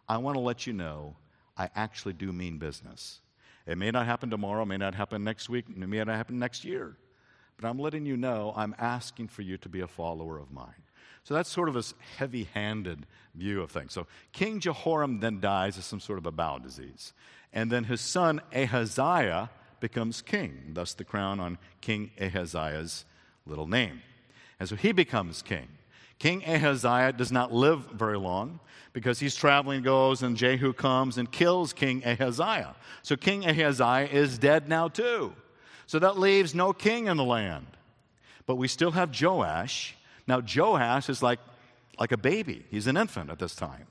I 0.07 0.17
want 0.17 0.35
to 0.35 0.39
let 0.39 0.65
you 0.65 0.73
know 0.73 1.15
I 1.57 1.69
actually 1.75 2.13
do 2.13 2.31
mean 2.31 2.57
business. 2.57 3.19
It 3.69 3.77
may 3.77 3.91
not 3.91 4.07
happen 4.07 4.31
tomorrow, 4.31 4.65
may 4.65 4.77
not 4.77 4.95
happen 4.95 5.23
next 5.23 5.47
week, 5.47 5.65
it 5.69 5.77
may 5.77 5.99
not 5.99 6.07
happen 6.07 6.39
next 6.39 6.65
year. 6.65 6.95
But 7.55 7.67
I'm 7.67 7.77
letting 7.77 8.03
you 8.03 8.17
know 8.17 8.51
I'm 8.55 8.75
asking 8.79 9.27
for 9.27 9.43
you 9.43 9.57
to 9.57 9.69
be 9.69 9.81
a 9.81 9.87
follower 9.87 10.39
of 10.39 10.51
mine. 10.51 10.83
So 11.23 11.35
that's 11.35 11.51
sort 11.51 11.69
of 11.69 11.75
this 11.75 11.93
heavy 12.17 12.45
handed 12.55 13.05
view 13.35 13.61
of 13.61 13.69
things. 13.69 13.93
So 13.93 14.07
King 14.31 14.59
Jehoram 14.59 15.19
then 15.19 15.39
dies 15.39 15.77
of 15.77 15.83
some 15.83 15.99
sort 15.99 16.17
of 16.17 16.25
a 16.25 16.31
bowel 16.31 16.57
disease. 16.57 17.13
And 17.53 17.71
then 17.71 17.83
his 17.83 18.01
son 18.01 18.41
Ahaziah 18.55 19.51
becomes 19.79 20.23
king, 20.23 20.71
thus 20.73 20.95
the 20.95 21.03
crown 21.03 21.39
on 21.39 21.59
King 21.79 22.09
Ahaziah's 22.19 23.05
little 23.45 23.67
name. 23.67 24.01
And 24.59 24.67
so 24.67 24.75
he 24.75 24.93
becomes 24.93 25.43
king. 25.43 25.67
King 26.19 26.43
Ahaziah 26.45 27.13
does 27.13 27.31
not 27.31 27.53
live 27.53 27.85
very 27.93 28.17
long 28.17 28.59
because 28.91 29.19
he's 29.19 29.35
traveling, 29.35 29.81
goes, 29.81 30.21
and 30.21 30.35
Jehu 30.35 30.73
comes 30.73 31.17
and 31.17 31.31
kills 31.31 31.71
King 31.71 32.03
Ahaziah. 32.05 32.75
So 33.03 33.15
King 33.15 33.45
Ahaziah 33.45 34.09
is 34.11 34.37
dead 34.37 34.67
now 34.67 34.89
too. 34.89 35.33
So 35.87 35.97
that 35.99 36.19
leaves 36.19 36.53
no 36.53 36.73
king 36.73 37.07
in 37.07 37.17
the 37.17 37.23
land. 37.23 37.67
But 38.45 38.55
we 38.55 38.67
still 38.67 38.91
have 38.91 39.19
Joash. 39.19 39.95
Now, 40.27 40.41
Joash 40.41 41.09
is 41.09 41.23
like, 41.23 41.39
like 41.99 42.11
a 42.11 42.17
baby, 42.17 42.65
he's 42.69 42.87
an 42.87 42.97
infant 42.97 43.29
at 43.29 43.39
this 43.39 43.55
time. 43.55 43.87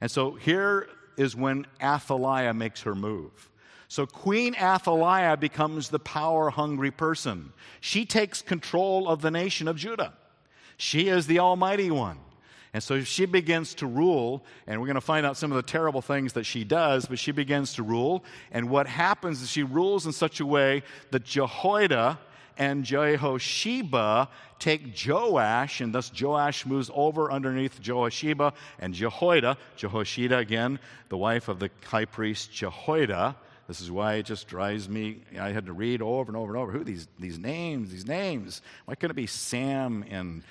And 0.00 0.10
so 0.10 0.32
here 0.32 0.88
is 1.16 1.34
when 1.34 1.66
Athaliah 1.82 2.54
makes 2.54 2.82
her 2.82 2.94
move. 2.94 3.50
So 3.88 4.06
Queen 4.06 4.54
Athaliah 4.54 5.36
becomes 5.36 5.88
the 5.88 5.98
power 5.98 6.50
hungry 6.50 6.90
person. 6.90 7.52
She 7.80 8.04
takes 8.04 8.42
control 8.42 9.08
of 9.08 9.22
the 9.22 9.30
nation 9.30 9.66
of 9.66 9.76
Judah. 9.76 10.12
She 10.78 11.08
is 11.08 11.26
the 11.26 11.40
Almighty 11.40 11.90
One. 11.90 12.18
And 12.72 12.82
so 12.82 13.02
she 13.02 13.26
begins 13.26 13.74
to 13.74 13.86
rule, 13.86 14.44
and 14.66 14.80
we're 14.80 14.86
going 14.86 14.94
to 14.94 15.00
find 15.00 15.24
out 15.24 15.36
some 15.36 15.50
of 15.50 15.56
the 15.56 15.62
terrible 15.62 16.02
things 16.02 16.34
that 16.34 16.44
she 16.44 16.64
does, 16.64 17.06
but 17.06 17.18
she 17.18 17.32
begins 17.32 17.74
to 17.74 17.82
rule. 17.82 18.24
And 18.52 18.68
what 18.68 18.86
happens 18.86 19.42
is 19.42 19.50
she 19.50 19.62
rules 19.62 20.06
in 20.06 20.12
such 20.12 20.40
a 20.40 20.46
way 20.46 20.82
that 21.10 21.24
Jehoiada 21.24 22.18
and 22.58 22.84
Jehosheba 22.84 24.28
take 24.58 24.94
Joash, 25.06 25.80
and 25.80 25.94
thus 25.94 26.12
Joash 26.20 26.66
moves 26.66 26.90
over 26.94 27.32
underneath 27.32 27.80
Jehosheba 27.80 28.52
and 28.78 28.92
Jehoiada. 28.92 29.56
Jehosheba, 29.76 30.36
again, 30.36 30.78
the 31.08 31.16
wife 31.16 31.48
of 31.48 31.60
the 31.60 31.70
high 31.84 32.04
priest 32.04 32.52
Jehoiada. 32.52 33.34
This 33.68 33.82
is 33.82 33.90
why 33.90 34.14
it 34.14 34.24
just 34.24 34.48
drives 34.48 34.88
me. 34.88 35.20
I 35.38 35.50
had 35.50 35.66
to 35.66 35.74
read 35.74 36.00
over 36.00 36.30
and 36.30 36.36
over 36.36 36.54
and 36.54 36.60
over. 36.60 36.72
Who 36.72 36.82
these 36.82 37.06
these 37.18 37.38
names? 37.38 37.92
These 37.92 38.06
names? 38.06 38.62
Why 38.86 38.94
couldn't 38.94 39.10
it 39.10 39.20
be 39.20 39.26
Sam 39.26 40.04
and 40.08 40.42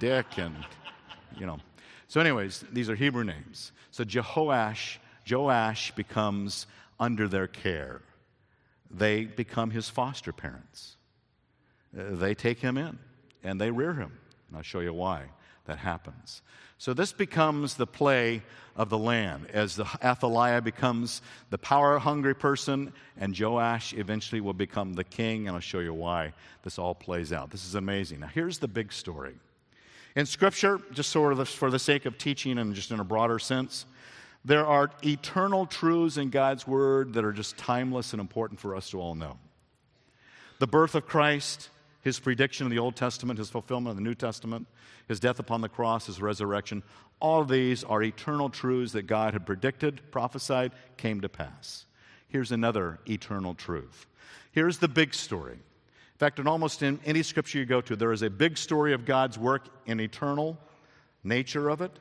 Dick 0.00 0.26
and 0.36 0.54
you 1.38 1.46
know? 1.46 1.58
So, 2.08 2.20
anyways, 2.20 2.64
these 2.72 2.90
are 2.90 2.96
Hebrew 2.96 3.24
names. 3.24 3.72
So 3.92 4.04
Jehoash, 4.04 4.98
Joash 5.30 5.92
becomes 5.92 6.66
under 6.98 7.28
their 7.28 7.46
care. 7.46 8.02
They 8.90 9.24
become 9.24 9.70
his 9.70 9.88
foster 9.88 10.32
parents. 10.32 10.96
They 11.92 12.34
take 12.34 12.58
him 12.58 12.76
in 12.76 12.98
and 13.44 13.60
they 13.60 13.70
rear 13.70 13.94
him. 13.94 14.12
And 14.48 14.56
I'll 14.56 14.62
show 14.62 14.80
you 14.80 14.92
why 14.92 15.26
that 15.66 15.78
happens. 15.78 16.42
So 16.78 16.92
this 16.92 17.12
becomes 17.12 17.74
the 17.74 17.86
play 17.86 18.42
of 18.76 18.90
the 18.90 18.98
land 18.98 19.46
as 19.50 19.76
the 19.76 19.86
Athaliah 20.04 20.60
becomes 20.60 21.22
the 21.50 21.58
power 21.58 21.98
hungry 21.98 22.34
person, 22.34 22.92
and 23.16 23.38
Joash 23.38 23.94
eventually 23.94 24.40
will 24.40 24.52
become 24.52 24.92
the 24.92 25.04
king. 25.04 25.48
And 25.48 25.54
I'll 25.54 25.60
show 25.60 25.78
you 25.80 25.94
why 25.94 26.34
this 26.62 26.78
all 26.78 26.94
plays 26.94 27.32
out. 27.32 27.50
This 27.50 27.66
is 27.66 27.74
amazing. 27.74 28.20
Now, 28.20 28.28
here's 28.28 28.58
the 28.58 28.68
big 28.68 28.92
story. 28.92 29.34
In 30.14 30.26
Scripture, 30.26 30.80
just 30.92 31.10
sort 31.10 31.32
of 31.32 31.48
for 31.48 31.70
the 31.70 31.78
sake 31.78 32.06
of 32.06 32.18
teaching 32.18 32.58
and 32.58 32.74
just 32.74 32.90
in 32.90 33.00
a 33.00 33.04
broader 33.04 33.38
sense, 33.38 33.86
there 34.44 34.66
are 34.66 34.90
eternal 35.02 35.66
truths 35.66 36.18
in 36.18 36.30
God's 36.30 36.66
Word 36.66 37.14
that 37.14 37.24
are 37.24 37.32
just 37.32 37.56
timeless 37.56 38.12
and 38.12 38.20
important 38.20 38.60
for 38.60 38.76
us 38.76 38.90
to 38.90 39.00
all 39.00 39.14
know. 39.14 39.38
The 40.58 40.66
birth 40.66 40.94
of 40.94 41.06
Christ, 41.06 41.68
his 42.06 42.20
prediction 42.20 42.66
in 42.66 42.70
the 42.70 42.78
Old 42.78 42.94
Testament, 42.94 43.36
his 43.36 43.50
fulfillment 43.50 43.98
in 43.98 44.02
the 44.04 44.08
New 44.08 44.14
Testament, 44.14 44.68
his 45.08 45.18
death 45.18 45.40
upon 45.40 45.60
the 45.60 45.68
cross, 45.68 46.06
his 46.06 46.22
resurrection, 46.22 46.84
all 47.18 47.40
of 47.40 47.48
these 47.48 47.82
are 47.82 48.00
eternal 48.00 48.48
truths 48.48 48.92
that 48.92 49.08
God 49.08 49.32
had 49.32 49.44
predicted, 49.44 50.00
prophesied, 50.12 50.70
came 50.96 51.20
to 51.22 51.28
pass. 51.28 51.84
Here's 52.28 52.52
another 52.52 53.00
eternal 53.08 53.54
truth. 53.54 54.06
Here's 54.52 54.78
the 54.78 54.86
big 54.86 55.14
story. 55.14 55.54
In 55.54 56.18
fact, 56.18 56.38
in 56.38 56.46
almost 56.46 56.80
in 56.84 57.00
any 57.04 57.24
scripture 57.24 57.58
you 57.58 57.66
go 57.66 57.80
to, 57.80 57.96
there 57.96 58.12
is 58.12 58.22
a 58.22 58.30
big 58.30 58.56
story 58.56 58.92
of 58.92 59.04
God's 59.04 59.36
work 59.36 59.66
in 59.86 59.98
eternal 59.98 60.56
nature 61.24 61.68
of 61.68 61.80
it, 61.80 61.98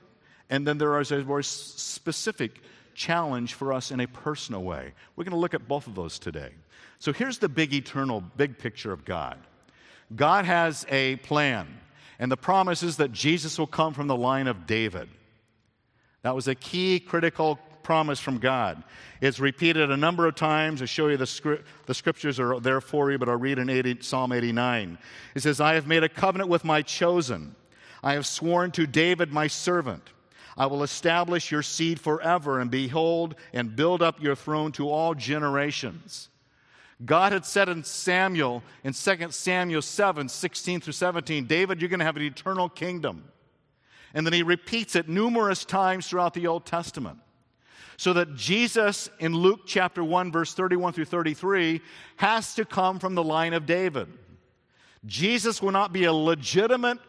and 0.52 0.68
then 0.68 0.78
there 0.78 1.00
is 1.00 1.12
a 1.12 1.24
more 1.24 1.42
specific 1.42 2.62
challenge 2.94 3.56
for 3.56 3.74
us 3.74 3.90
in 3.90 4.00
a 4.00 4.08
personal 4.08 4.62
way. 4.62 4.94
We're 5.16 5.24
going 5.24 5.32
to 5.32 5.40
look 5.40 5.56
at 5.56 5.68
both 5.68 5.88
of 5.88 5.96
those 5.96 6.20
today. 6.20 6.52
So 7.00 7.12
here's 7.12 7.40
the 7.40 7.50
big 7.50 7.74
eternal, 7.74 8.22
big 8.22 8.60
picture 8.60 8.92
of 8.92 9.04
God. 9.04 9.40
God 10.16 10.46
has 10.46 10.86
a 10.90 11.18
plan, 11.18 11.68
and 12.20 12.32
the 12.32 12.38
promise 12.38 12.84
is 12.84 12.98
that 12.98 13.12
Jesus 13.12 13.60
will 13.60 13.68
come 13.68 13.94
from 13.94 14.08
the 14.08 14.16
line 14.16 14.48
of 14.48 14.66
David. 14.66 15.10
That 16.22 16.36
was 16.36 16.48
a 16.48 16.56
key 16.56 17.00
critical 17.00 17.60
promise 17.84 18.20
from 18.20 18.40
God. 18.40 18.84
It's 19.22 19.40
repeated 19.40 19.92
a 19.92 19.98
number 19.98 20.26
of 20.26 20.36
times. 20.36 20.82
I 20.82 20.86
show 20.86 21.08
you 21.08 21.18
the, 21.18 21.60
the 21.86 21.94
scriptures 21.94 22.40
are 22.40 22.60
there 22.60 22.82
for 22.82 23.12
you, 23.12 23.18
but 23.18 23.30
I'll 23.30 23.38
read 23.38 23.60
in 23.60 23.70
80, 23.70 24.02
Psalm 24.02 24.32
89. 24.32 24.98
It 25.36 25.44
says, 25.44 25.62
I 25.62 25.76
have 25.76 25.86
made 25.86 26.04
a 26.04 26.10
covenant 26.10 26.50
with 26.50 26.66
my 26.66 26.82
chosen. 26.82 27.56
I 28.04 28.14
have 28.14 28.26
sworn 28.26 28.72
to 28.72 28.88
David, 28.88 29.32
my 29.32 29.48
servant. 29.48 30.10
I 30.58 30.66
will 30.68 30.84
establish 30.84 31.52
your 31.52 31.62
seed 31.62 32.00
forever, 32.00 32.60
and 32.60 32.72
behold, 32.72 33.36
and 33.54 33.76
build 33.76 34.02
up 34.02 34.22
your 34.22 34.36
throne 34.36 34.72
to 34.74 34.90
all 34.90 35.14
generations. 35.14 36.30
God 37.04 37.34
had 37.34 37.46
said 37.46 37.68
in 37.68 37.84
Samuel, 37.84 38.64
in 38.84 38.94
2 38.94 39.32
Samuel 39.32 39.82
7 39.82 40.30
16 40.30 40.80
through 40.80 40.94
17, 40.94 41.46
David, 41.46 41.82
you're 41.82 41.90
going 41.90 42.00
to 42.00 42.06
have 42.06 42.16
an 42.16 42.24
eternal 42.24 42.70
kingdom. 42.70 43.26
And 44.14 44.26
then 44.26 44.34
he 44.34 44.44
repeats 44.44 44.96
it 44.96 45.10
numerous 45.10 45.66
times 45.66 46.08
throughout 46.08 46.34
the 46.34 46.48
Old 46.48 46.66
Testament. 46.66 47.20
So 47.98 48.14
that 48.14 48.36
Jesus 48.36 49.10
in 49.20 49.34
Luke 49.34 49.62
chapter 49.66 50.04
1, 50.04 50.32
verse 50.32 50.54
31 50.54 50.94
through 50.94 51.06
33, 51.06 51.82
has 52.18 52.56
to 52.56 52.66
come 52.66 53.00
from 53.00 53.16
the 53.16 53.24
line 53.24 53.54
of 53.54 53.66
David. 53.66 54.08
Jesus 55.06 55.62
will 55.62 55.72
not 55.72 55.92
be 55.92 56.06
a 56.06 56.14
legitimate 56.14 57.00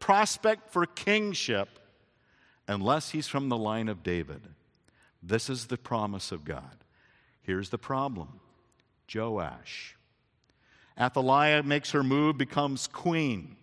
prospect 0.00 0.72
for 0.72 0.84
kingship 0.84 1.68
unless 2.66 3.10
he's 3.10 3.28
from 3.28 3.48
the 3.48 3.56
line 3.56 3.88
of 3.88 4.02
David. 4.02 4.42
This 5.22 5.48
is 5.48 5.66
the 5.66 5.78
promise 5.78 6.32
of 6.32 6.44
God. 6.44 6.76
Here's 7.42 7.70
the 7.70 7.78
problem 7.78 8.40
Joash. 9.14 9.96
Athaliah 10.98 11.62
makes 11.62 11.90
her 11.92 12.02
move, 12.02 12.38
becomes 12.38 12.86
queen. 12.86 13.56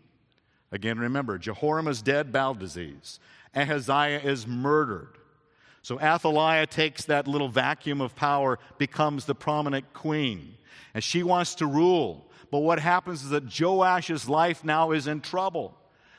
Again, 0.71 0.99
remember, 0.99 1.37
Jehoram 1.37 1.87
is 1.87 2.01
dead, 2.01 2.31
bowel 2.31 2.53
disease. 2.53 3.19
Ahaziah 3.55 4.19
is 4.19 4.45
murdered. 4.45 5.17
So 5.81 5.99
Athaliah 5.99 6.67
takes 6.67 7.05
that 7.05 7.27
little 7.27 7.49
vacuum 7.49 8.01
of 8.01 8.15
power, 8.15 8.59
becomes 8.77 9.25
the 9.25 9.35
prominent 9.35 9.93
queen. 9.93 10.55
And 10.93 11.03
she 11.03 11.23
wants 11.23 11.55
to 11.55 11.65
rule. 11.65 12.29
But 12.51 12.59
what 12.59 12.79
happens 12.79 13.23
is 13.23 13.29
that 13.29 13.45
Joash's 13.45 14.27
life 14.27 14.63
now 14.63 14.91
is 14.91 15.07
in 15.07 15.21
trouble 15.21 15.75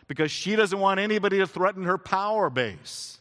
because 0.08 0.32
she 0.32 0.56
doesn't 0.56 0.78
want 0.78 0.98
anybody 0.98 1.38
to 1.38 1.46
threaten 1.46 1.84
her 1.84 1.98
power 1.98 2.50
base. 2.50 3.19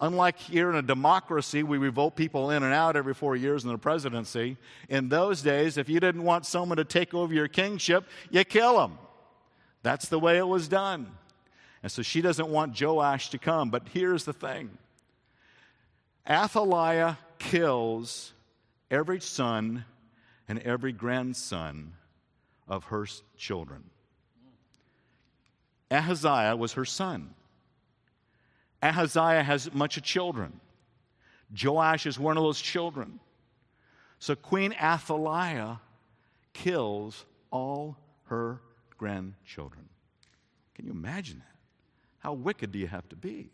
Unlike 0.00 0.38
here 0.38 0.68
in 0.68 0.76
a 0.76 0.82
democracy, 0.82 1.62
we 1.62 1.78
vote 1.88 2.16
people 2.16 2.50
in 2.50 2.62
and 2.62 2.74
out 2.74 2.96
every 2.96 3.14
four 3.14 3.34
years 3.34 3.64
in 3.64 3.70
the 3.70 3.78
presidency. 3.78 4.58
In 4.88 5.08
those 5.08 5.40
days, 5.40 5.78
if 5.78 5.88
you 5.88 6.00
didn't 6.00 6.22
want 6.22 6.44
someone 6.44 6.76
to 6.76 6.84
take 6.84 7.14
over 7.14 7.32
your 7.32 7.48
kingship, 7.48 8.04
you 8.30 8.44
kill 8.44 8.76
them. 8.76 8.98
That's 9.82 10.08
the 10.08 10.18
way 10.18 10.36
it 10.36 10.46
was 10.46 10.68
done. 10.68 11.12
And 11.82 11.90
so 11.90 12.02
she 12.02 12.20
doesn't 12.20 12.48
want 12.48 12.78
Joash 12.78 13.30
to 13.30 13.38
come. 13.38 13.70
But 13.70 13.88
here's 13.88 14.24
the 14.24 14.32
thing 14.34 14.76
Athaliah 16.28 17.18
kills 17.38 18.32
every 18.90 19.20
son 19.20 19.84
and 20.48 20.58
every 20.60 20.92
grandson 20.92 21.92
of 22.68 22.84
her 22.84 23.06
children. 23.36 23.84
Ahaziah 25.90 26.56
was 26.56 26.72
her 26.72 26.84
son. 26.84 27.34
Ahaziah 28.82 29.42
has 29.42 29.72
much 29.72 29.96
of 29.96 30.02
children. 30.02 30.60
Joash 31.62 32.06
is 32.06 32.18
one 32.18 32.36
of 32.36 32.42
those 32.42 32.60
children. 32.60 33.20
So 34.18 34.34
Queen 34.34 34.72
Athaliah 34.72 35.80
kills 36.52 37.24
all 37.50 37.96
her 38.24 38.60
grandchildren. 38.98 39.88
Can 40.74 40.86
you 40.86 40.92
imagine 40.92 41.38
that? 41.38 41.56
How 42.18 42.32
wicked 42.32 42.72
do 42.72 42.78
you 42.78 42.88
have 42.88 43.08
to 43.10 43.16
be? 43.16 43.50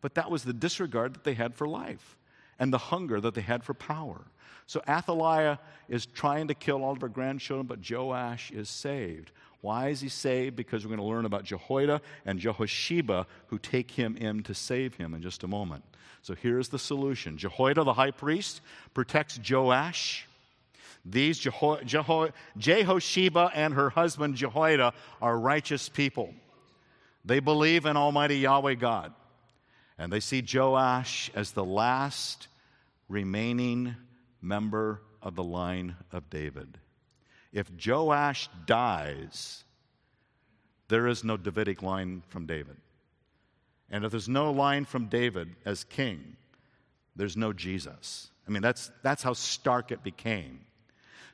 But 0.00 0.14
that 0.14 0.30
was 0.30 0.44
the 0.44 0.52
disregard 0.52 1.14
that 1.14 1.24
they 1.24 1.34
had 1.34 1.54
for 1.54 1.68
life 1.68 2.16
and 2.58 2.72
the 2.72 2.78
hunger 2.78 3.20
that 3.20 3.34
they 3.34 3.40
had 3.40 3.62
for 3.62 3.74
power. 3.74 4.20
So 4.66 4.82
Athaliah 4.88 5.58
is 5.88 6.06
trying 6.06 6.48
to 6.48 6.54
kill 6.54 6.82
all 6.82 6.92
of 6.92 7.00
her 7.00 7.08
grandchildren, 7.08 7.66
but 7.66 7.88
Joash 7.88 8.50
is 8.50 8.68
saved. 8.68 9.30
Why 9.60 9.88
is 9.88 10.00
he 10.00 10.08
saved? 10.08 10.56
Because 10.56 10.84
we're 10.84 10.96
going 10.96 11.00
to 11.00 11.14
learn 11.14 11.24
about 11.24 11.44
Jehoiada 11.44 12.00
and 12.24 12.38
Jehosheba 12.38 13.26
who 13.48 13.58
take 13.58 13.90
him 13.90 14.16
in 14.16 14.42
to 14.44 14.54
save 14.54 14.94
him 14.94 15.14
in 15.14 15.22
just 15.22 15.44
a 15.44 15.48
moment. 15.48 15.84
So 16.22 16.34
here's 16.34 16.68
the 16.68 16.78
solution 16.78 17.38
Jehoiada, 17.38 17.84
the 17.84 17.92
high 17.92 18.10
priest, 18.10 18.60
protects 18.94 19.38
Joash. 19.48 20.26
These 21.04 21.40
Jeho- 21.40 21.82
Jeho- 21.84 22.32
Jehosheba 22.58 23.52
and 23.54 23.74
her 23.74 23.90
husband 23.90 24.34
Jehoiada 24.34 24.92
are 25.22 25.38
righteous 25.38 25.88
people. 25.88 26.34
They 27.24 27.38
believe 27.38 27.86
in 27.86 27.96
Almighty 27.96 28.38
Yahweh 28.38 28.74
God. 28.74 29.12
And 29.98 30.12
they 30.12 30.20
see 30.20 30.42
Joash 30.42 31.30
as 31.34 31.52
the 31.52 31.64
last 31.64 32.48
remaining 33.08 33.96
member 34.42 35.00
of 35.22 35.34
the 35.34 35.42
line 35.42 35.96
of 36.12 36.28
David. 36.30 36.78
If 37.52 37.70
Joash 37.84 38.48
dies, 38.66 39.64
there 40.88 41.06
is 41.06 41.24
no 41.24 41.36
Davidic 41.36 41.82
line 41.82 42.22
from 42.28 42.46
David. 42.46 42.76
And 43.90 44.04
if 44.04 44.10
there's 44.10 44.28
no 44.28 44.50
line 44.50 44.84
from 44.84 45.06
David 45.06 45.54
as 45.64 45.84
king, 45.84 46.36
there's 47.14 47.36
no 47.36 47.52
Jesus. 47.52 48.30
I 48.46 48.50
mean, 48.50 48.62
that's, 48.62 48.90
that's 49.02 49.22
how 49.22 49.32
stark 49.32 49.90
it 49.90 50.02
became. 50.02 50.60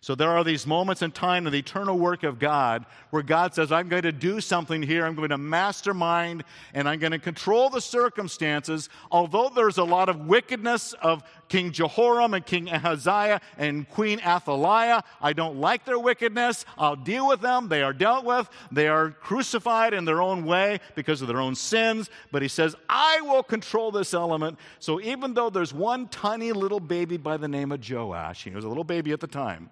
So 0.02 0.16
there 0.16 0.30
are 0.30 0.42
these 0.42 0.66
moments 0.66 1.00
in 1.00 1.12
time 1.12 1.46
in 1.46 1.52
the 1.52 1.60
eternal 1.60 1.96
work 1.96 2.24
of 2.24 2.40
God 2.40 2.86
where 3.10 3.22
God 3.22 3.54
says, 3.54 3.70
I'm 3.70 3.88
going 3.88 4.02
to 4.02 4.10
do 4.10 4.40
something 4.40 4.82
here. 4.82 5.06
I'm 5.06 5.14
going 5.14 5.28
to 5.28 5.38
mastermind 5.38 6.42
and 6.74 6.88
I'm 6.88 6.98
going 6.98 7.12
to 7.12 7.20
control 7.20 7.70
the 7.70 7.80
circumstances. 7.80 8.88
Although 9.12 9.52
there's 9.54 9.78
a 9.78 9.84
lot 9.84 10.08
of 10.08 10.26
wickedness 10.26 10.92
of 10.94 11.22
King 11.48 11.70
Jehoram 11.70 12.34
and 12.34 12.44
King 12.44 12.68
Ahaziah 12.68 13.40
and 13.56 13.88
Queen 13.90 14.18
Athaliah, 14.26 15.04
I 15.20 15.34
don't 15.34 15.60
like 15.60 15.84
their 15.84 16.00
wickedness. 16.00 16.64
I'll 16.76 16.96
deal 16.96 17.28
with 17.28 17.40
them. 17.40 17.68
They 17.68 17.84
are 17.84 17.92
dealt 17.92 18.24
with. 18.24 18.50
They 18.72 18.88
are 18.88 19.10
crucified 19.10 19.94
in 19.94 20.04
their 20.04 20.20
own 20.20 20.44
way 20.44 20.80
because 20.96 21.22
of 21.22 21.28
their 21.28 21.40
own 21.40 21.54
sins. 21.54 22.10
But 22.32 22.42
he 22.42 22.48
says, 22.48 22.74
I 22.88 23.20
will 23.20 23.44
control 23.44 23.92
this 23.92 24.14
element. 24.14 24.58
So 24.80 25.00
even 25.00 25.34
though 25.34 25.48
there's 25.48 25.72
one 25.72 26.08
tiny 26.08 26.50
little 26.50 26.80
baby 26.80 27.18
by 27.18 27.36
the 27.36 27.46
name 27.46 27.70
of 27.70 27.88
Joash, 27.88 28.42
he 28.42 28.50
was 28.50 28.64
a 28.64 28.68
little 28.68 28.82
baby 28.82 29.12
at 29.12 29.20
the 29.20 29.28
time 29.28 29.70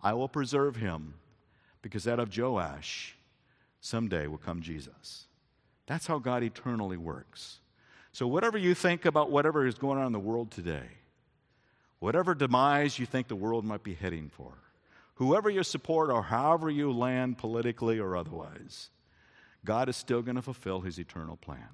I 0.00 0.14
will 0.14 0.28
preserve 0.28 0.76
him 0.76 1.14
because 1.82 2.06
out 2.06 2.20
of 2.20 2.36
Joash 2.36 3.16
someday 3.80 4.26
will 4.26 4.38
come 4.38 4.62
Jesus. 4.62 5.26
That's 5.86 6.06
how 6.06 6.18
God 6.18 6.42
eternally 6.42 6.96
works. 6.96 7.58
So, 8.12 8.26
whatever 8.26 8.58
you 8.58 8.74
think 8.74 9.04
about 9.04 9.30
whatever 9.30 9.66
is 9.66 9.76
going 9.76 9.98
on 9.98 10.06
in 10.06 10.12
the 10.12 10.18
world 10.18 10.50
today, 10.50 10.88
whatever 11.98 12.34
demise 12.34 12.98
you 12.98 13.06
think 13.06 13.28
the 13.28 13.36
world 13.36 13.64
might 13.64 13.82
be 13.82 13.94
heading 13.94 14.28
for, 14.28 14.52
whoever 15.14 15.50
you 15.50 15.62
support 15.62 16.10
or 16.10 16.22
however 16.22 16.70
you 16.70 16.92
land 16.92 17.38
politically 17.38 17.98
or 17.98 18.16
otherwise, 18.16 18.90
God 19.64 19.88
is 19.88 19.96
still 19.96 20.22
going 20.22 20.36
to 20.36 20.42
fulfill 20.42 20.80
his 20.80 20.98
eternal 20.98 21.36
plan. 21.36 21.68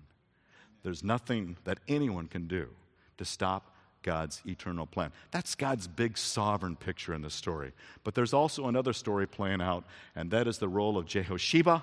There's 0.83 1.03
nothing 1.03 1.57
that 1.65 1.81
anyone 1.89 2.29
can 2.29 2.47
do 2.47 2.69
to 3.17 3.25
stop 3.25 3.74
God's 4.05 4.43
eternal 4.47 4.87
plan. 4.87 5.11
That's 5.33 5.57
God's 5.57 5.89
big 5.89 6.17
sovereign 6.17 6.77
picture 6.77 7.15
in 7.15 7.23
the 7.23 7.31
story. 7.31 7.73
But 8.05 8.15
there's 8.15 8.35
also 8.35 8.69
another 8.69 8.93
story 8.93 9.27
playing 9.27 9.63
out, 9.63 9.85
and 10.15 10.31
that 10.31 10.47
is 10.47 10.59
the 10.59 10.69
role 10.69 10.97
of 10.97 11.07
Jehosheba 11.07 11.83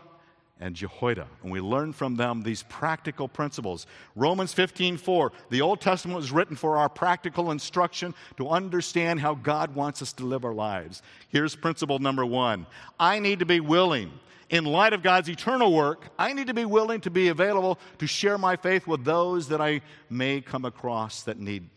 and 0.60 0.76
Jehoiada. 0.76 1.28
And 1.42 1.52
we 1.52 1.60
learn 1.60 1.92
from 1.92 2.16
them 2.16 2.44
these 2.44 2.64
practical 2.64 3.28
principles. 3.28 3.88
Romans 4.16 4.54
15 4.54 4.98
4, 4.98 5.32
the 5.50 5.62
Old 5.62 5.82
Testament 5.82 6.16
was 6.16 6.32
written 6.32 6.56
for 6.56 6.78
our 6.78 6.88
practical 6.88 7.50
instruction 7.52 8.14
to 8.38 8.48
understand 8.48 9.20
how 9.20 9.34
God 9.34 9.74
wants 9.74 10.04
us 10.04 10.14
to 10.14 10.26
live 10.26 10.46
our 10.46 10.54
lives. 10.54 11.02
Here's 11.28 11.56
principle 11.56 12.00
number 12.00 12.26
one 12.26 12.68
I 13.00 13.20
need 13.20 13.40
to 13.40 13.46
be 13.46 13.60
willing. 13.60 14.12
In 14.52 14.66
light 14.66 14.92
of 14.92 15.02
God's 15.02 15.30
eternal 15.30 15.74
work, 15.74 16.10
I 16.20 16.34
need 16.34 16.48
to 16.48 16.54
be 16.54 16.66
willing 16.66 17.00
to 17.02 17.10
be 17.10 17.30
available 17.30 17.80
to 18.00 18.06
share 18.06 18.38
my 18.38 18.58
faith 18.58 18.86
with 18.86 19.06
those 19.06 19.48
that 19.48 19.62
I 19.62 19.80
may 20.10 20.42
come 20.42 20.66
across 20.66 21.24
that 21.24 21.40
need 21.40 21.70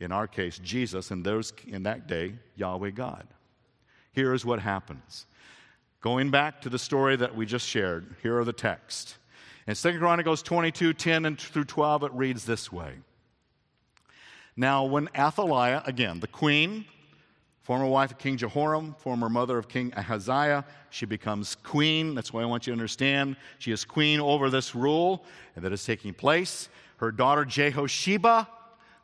in 0.00 0.12
our 0.12 0.26
case, 0.26 0.58
Jesus, 0.58 1.10
and 1.10 1.24
those 1.24 1.52
in 1.66 1.84
that 1.84 2.06
day, 2.06 2.34
Yahweh 2.56 2.90
God. 2.90 3.26
Here 4.12 4.34
is 4.34 4.44
what 4.44 4.60
happens. 4.60 5.26
Going 6.00 6.30
back 6.30 6.60
to 6.62 6.68
the 6.68 6.78
story 6.78 7.16
that 7.16 7.34
we 7.34 7.46
just 7.46 7.66
shared, 7.66 8.14
here 8.22 8.38
are 8.38 8.44
the 8.44 8.52
texts. 8.52 9.16
In 9.66 9.74
2 9.74 9.98
Chronicles 9.98 10.42
22 10.42 10.92
10 10.92 11.24
and 11.24 11.40
through 11.40 11.64
12, 11.64 12.04
it 12.04 12.12
reads 12.12 12.44
this 12.44 12.70
way. 12.70 12.92
Now, 14.56 14.84
when 14.84 15.08
Athaliah, 15.16 15.82
again, 15.86 16.20
the 16.20 16.28
queen, 16.28 16.84
former 17.62 17.86
wife 17.86 18.12
of 18.12 18.18
King 18.18 18.36
Jehoram, 18.36 18.94
former 18.98 19.28
mother 19.28 19.56
of 19.56 19.68
King 19.68 19.92
Ahaziah, 19.96 20.64
she 20.90 21.06
becomes 21.06 21.56
queen. 21.62 22.14
That's 22.14 22.32
why 22.32 22.42
I 22.42 22.44
want 22.44 22.66
you 22.66 22.72
to 22.72 22.74
understand. 22.74 23.36
She 23.58 23.72
is 23.72 23.84
queen 23.84 24.20
over 24.20 24.50
this 24.50 24.74
rule 24.74 25.24
and 25.56 25.64
that 25.64 25.72
is 25.72 25.84
taking 25.84 26.12
place. 26.12 26.68
Her 26.98 27.10
daughter 27.10 27.44
Jehosheba 27.44 28.46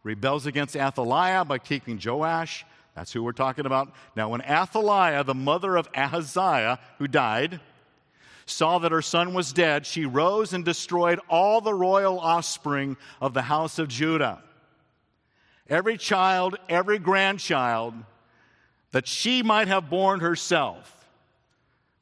rebels 0.03 0.47
against 0.47 0.77
Athaliah 0.77 1.45
by 1.45 1.59
taking 1.59 2.01
Joash. 2.03 2.65
That's 2.95 3.13
who 3.13 3.23
we're 3.23 3.33
talking 3.33 3.67
about. 3.67 3.93
Now, 4.17 4.29
when 4.31 4.43
Athaliah, 4.43 5.25
the 5.25 5.35
mother 5.35 5.77
of 5.77 5.89
Ahaziah, 5.95 6.79
who 6.99 7.07
died, 7.07 7.61
saw 8.47 8.79
that 8.79 8.93
her 8.93 9.03
son 9.03 9.33
was 9.33 9.53
dead, 9.53 9.87
she 9.87 10.05
rose 10.05 10.53
and 10.53 10.65
destroyed 10.65 11.21
all 11.29 11.61
the 11.61 11.75
royal 11.75 12.19
offspring 12.19 12.97
of 13.21 13.33
the 13.33 13.43
house 13.43 13.79
of 13.79 13.89
Judah. 13.89 14.43
Every 15.69 15.97
child, 15.97 16.59
every 16.69 16.99
grandchild 16.99 17.95
that 18.91 19.07
she 19.07 19.43
might 19.43 19.69
have 19.69 19.89
borne 19.89 20.21
herself 20.21 21.07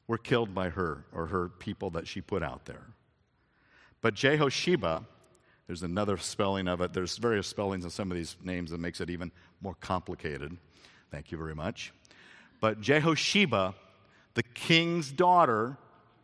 were 0.07 0.17
killed 0.17 0.55
by 0.55 0.69
her 0.69 1.05
or 1.13 1.27
her 1.27 1.49
people 1.49 1.91
that 1.91 2.07
she 2.07 2.19
put 2.19 2.41
out 2.41 2.65
there. 2.65 2.87
But 4.01 4.15
Jehosheba, 4.15 5.05
there's 5.69 5.83
another 5.83 6.17
spelling 6.17 6.67
of 6.67 6.81
it. 6.81 6.93
There's 6.93 7.17
various 7.17 7.45
spellings 7.45 7.85
of 7.85 7.93
some 7.93 8.09
of 8.09 8.17
these 8.17 8.35
names 8.43 8.71
that 8.71 8.79
makes 8.79 9.01
it 9.01 9.11
even 9.11 9.31
more 9.61 9.75
complicated. 9.75 10.57
Thank 11.11 11.31
you 11.31 11.37
very 11.37 11.53
much. 11.53 11.93
But 12.59 12.81
Jehosheba, 12.81 13.75
the 14.33 14.41
king's 14.41 15.11
daughter, 15.11 15.77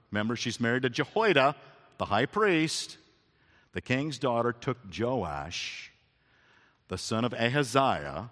remember 0.10 0.36
she's 0.36 0.60
married 0.60 0.82
to 0.82 0.90
Jehoiada, 0.90 1.56
the 2.00 2.06
high 2.06 2.26
priest. 2.26 2.98
The 3.74 3.82
king's 3.82 4.18
daughter 4.18 4.52
took 4.52 4.80
Joash, 4.92 5.92
the 6.88 6.98
son 6.98 7.24
of 7.24 7.32
Ahaziah, 7.32 8.32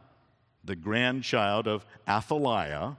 the 0.64 0.76
grandchild 0.76 1.68
of 1.68 1.86
Athaliah, 2.08 2.98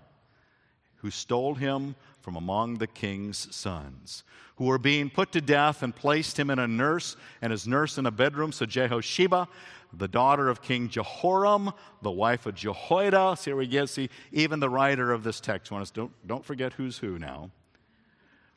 who 0.99 1.11
stole 1.11 1.57
him 1.57 1.97
from 2.25 2.37
among 2.37 2.79
the 2.79 2.87
king's 2.87 3.55
sons, 3.55 4.25
who 4.57 4.65
were 4.65 4.79
being 4.79 5.11
put 5.11 5.31
to 5.33 5.43
death 5.43 5.83
and 5.83 5.95
placed 5.95 6.39
him 6.39 6.49
in 6.49 6.59
a 6.59 6.67
nurse 6.67 7.17
and 7.43 7.51
his 7.51 7.69
nurse 7.69 7.99
in 7.99 8.07
a 8.07 8.11
bedroom. 8.11 8.51
So 8.51 8.65
Jehosheba, 8.65 9.47
the 9.93 10.09
daughter 10.09 10.49
of 10.49 10.63
King 10.63 10.89
Jehoram, 10.89 11.71
the 12.01 12.11
wife 12.11 12.47
of 12.47 12.55
Jehoiada. 12.55 13.37
See, 13.37 13.51
here 13.51 13.57
we 13.57 13.67
get, 13.67 13.91
see, 13.91 14.09
even 14.33 14.59
the 14.59 14.71
writer 14.71 15.13
of 15.13 15.23
this 15.23 15.39
text, 15.39 15.71
want 15.71 15.83
us, 15.83 15.91
don't, 15.91 16.13
don't 16.27 16.43
forget 16.43 16.73
who's 16.73 16.97
who 16.97 17.19
now. 17.19 17.51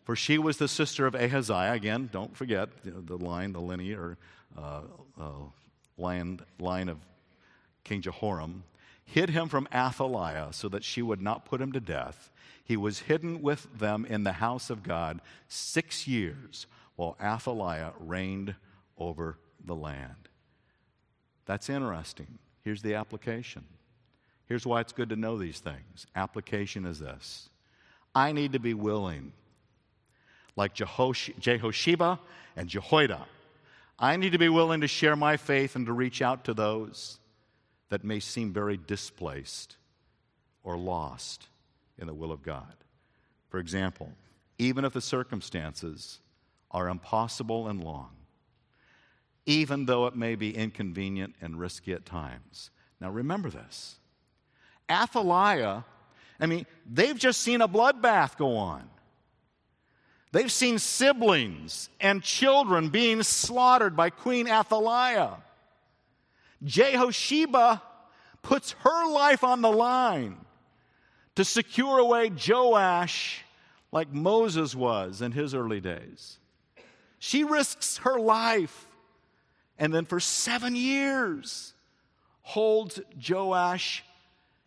For 0.06 0.16
she 0.16 0.38
was 0.38 0.56
the 0.56 0.70
sister 0.70 1.06
of 1.06 1.14
Ahaziah. 1.14 1.74
Again, 1.74 2.10
don't 2.10 2.38
forget 2.38 2.70
the 2.86 3.18
line, 3.18 3.52
the 3.52 3.60
lineage, 3.60 4.16
uh, 4.58 4.80
uh, 5.20 5.32
line, 5.98 6.40
line 6.58 6.88
of 6.88 7.00
King 7.84 8.02
Jehoram. 8.02 8.64
Hid 9.04 9.32
him 9.32 9.50
from 9.50 9.68
Athaliah 9.74 10.54
so 10.54 10.70
that 10.70 10.86
she 10.86 11.02
would 11.02 11.22
not 11.22 11.44
put 11.44 11.60
him 11.60 11.74
to 11.74 11.82
death. 11.82 12.32
He 12.68 12.76
was 12.76 13.00
hidden 13.00 13.42
with 13.42 13.80
them 13.80 14.06
in 14.06 14.26
the 14.26 14.34
house 14.34 14.70
of 14.70 14.84
God 14.84 15.22
six 15.48 16.06
years 16.06 16.68
while 16.98 17.16
Athaliah 17.22 17.94
reigned 17.98 18.56
over 18.98 19.38
the 19.64 19.74
land. 19.74 20.28
That's 21.46 21.70
interesting. 21.70 22.40
Here's 22.66 22.82
the 22.82 22.96
application. 22.96 23.64
Here's 24.48 24.66
why 24.66 24.82
it's 24.82 24.92
good 24.92 25.08
to 25.10 25.16
know 25.16 25.38
these 25.38 25.60
things. 25.60 26.08
Application 26.14 26.86
is 26.86 27.00
this 27.00 27.50
I 28.14 28.34
need 28.34 28.52
to 28.52 28.60
be 28.60 28.74
willing, 28.74 29.32
like 30.58 30.76
Jehosh- 30.76 31.40
Jehosheba 31.40 32.20
and 32.58 32.68
Jehoiada. 32.68 33.28
I 33.98 34.18
need 34.18 34.34
to 34.34 34.38
be 34.38 34.50
willing 34.50 34.82
to 34.82 34.88
share 34.88 35.16
my 35.16 35.38
faith 35.38 35.78
and 35.78 35.86
to 35.86 35.94
reach 35.94 36.22
out 36.22 36.44
to 36.44 36.54
those 36.54 37.18
that 37.88 38.04
may 38.04 38.20
seem 38.20 38.52
very 38.52 38.76
displaced 38.76 39.78
or 40.66 40.78
lost 40.78 41.48
in 41.98 42.08
the 42.08 42.14
will 42.14 42.32
of 42.32 42.44
God. 42.44 42.74
For 43.50 43.60
example, 43.60 44.12
even 44.58 44.86
if 44.86 44.94
the 44.94 45.02
circumstances 45.02 46.20
are 46.72 46.90
impossible 46.90 47.68
and 47.68 47.84
long, 47.84 48.10
even 49.46 49.86
though 49.86 50.08
it 50.08 50.16
may 50.16 50.36
be 50.36 50.56
inconvenient 50.56 51.34
and 51.42 51.60
risky 51.60 51.94
at 51.94 52.06
times. 52.06 52.70
Now 53.00 53.10
remember 53.10 53.50
this. 53.50 53.96
Athaliah, 54.90 55.86
I 56.40 56.46
mean, 56.46 56.66
they've 56.86 57.18
just 57.18 57.42
seen 57.42 57.62
a 57.62 57.68
bloodbath 57.68 58.38
go 58.38 58.58
on. 58.58 58.90
They've 60.34 60.52
seen 60.52 60.78
siblings 60.78 61.90
and 62.02 62.22
children 62.22 62.90
being 62.90 63.24
slaughtered 63.24 63.96
by 63.96 64.10
Queen 64.10 64.48
Athaliah. 64.48 65.38
Jehosheba 66.64 67.82
puts 68.42 68.74
her 68.80 69.10
life 69.10 69.44
on 69.44 69.62
the 69.62 69.72
line 69.72 70.38
to 71.38 71.46
secure 71.46 72.00
away 72.00 72.32
Joash 72.32 73.46
like 73.92 74.12
Moses 74.12 74.74
was 74.74 75.22
in 75.22 75.32
his 75.32 75.54
early 75.54 75.80
days. 75.80 76.40
She 77.20 77.44
risks 77.44 77.98
her 77.98 78.20
life 78.20 78.88
and 79.78 79.94
then 79.94 80.06
for 80.06 80.20
seven 80.20 80.76
years 80.76 81.76
holds 82.42 83.00
Joash 83.30 84.04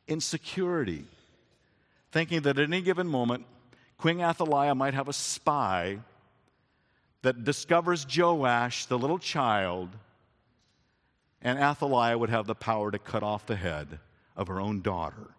in 0.06 0.20
security, 0.20 1.02
thinking 2.12 2.42
that 2.42 2.56
at 2.56 2.62
any 2.62 2.82
given 2.82 3.08
moment, 3.08 3.46
Queen 3.98 4.20
Athaliah 4.20 4.76
might 4.76 4.94
have 4.94 5.08
a 5.08 5.12
spy 5.12 5.98
that 7.22 7.42
discovers 7.42 8.06
Joash, 8.16 8.86
the 8.86 8.96
little 8.96 9.18
child, 9.18 9.88
and 11.42 11.58
Athaliah 11.58 12.16
would 12.16 12.30
have 12.30 12.46
the 12.46 12.54
power 12.54 12.92
to 12.92 12.98
cut 13.00 13.24
off 13.24 13.44
the 13.44 13.56
head 13.56 13.98
of 14.36 14.46
her 14.46 14.60
own 14.60 14.82
daughter 14.82 15.34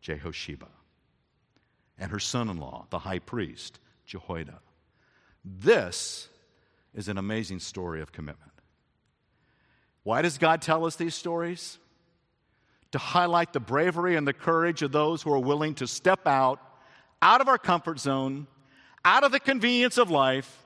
Jehosheba, 0.00 0.68
and 1.98 2.10
her 2.10 2.18
son 2.18 2.48
in 2.48 2.58
law, 2.58 2.86
the 2.90 3.00
high 3.00 3.18
priest, 3.18 3.78
Jehoiada. 4.06 4.60
This 5.44 6.28
is 6.94 7.08
an 7.08 7.18
amazing 7.18 7.60
story 7.60 8.00
of 8.00 8.12
commitment. 8.12 8.52
Why 10.02 10.22
does 10.22 10.38
God 10.38 10.62
tell 10.62 10.86
us 10.86 10.96
these 10.96 11.14
stories? 11.14 11.78
to 12.92 12.98
highlight 12.98 13.52
the 13.52 13.60
bravery 13.60 14.16
and 14.16 14.26
the 14.26 14.32
courage 14.32 14.82
of 14.82 14.92
those 14.92 15.22
who 15.22 15.32
are 15.32 15.38
willing 15.38 15.74
to 15.76 15.86
step 15.86 16.26
out, 16.26 16.60
out 17.22 17.40
of 17.40 17.48
our 17.48 17.58
comfort 17.58 18.00
zone, 18.00 18.46
out 19.04 19.24
of 19.24 19.32
the 19.32 19.40
convenience 19.40 19.96
of 19.96 20.10
life, 20.10 20.64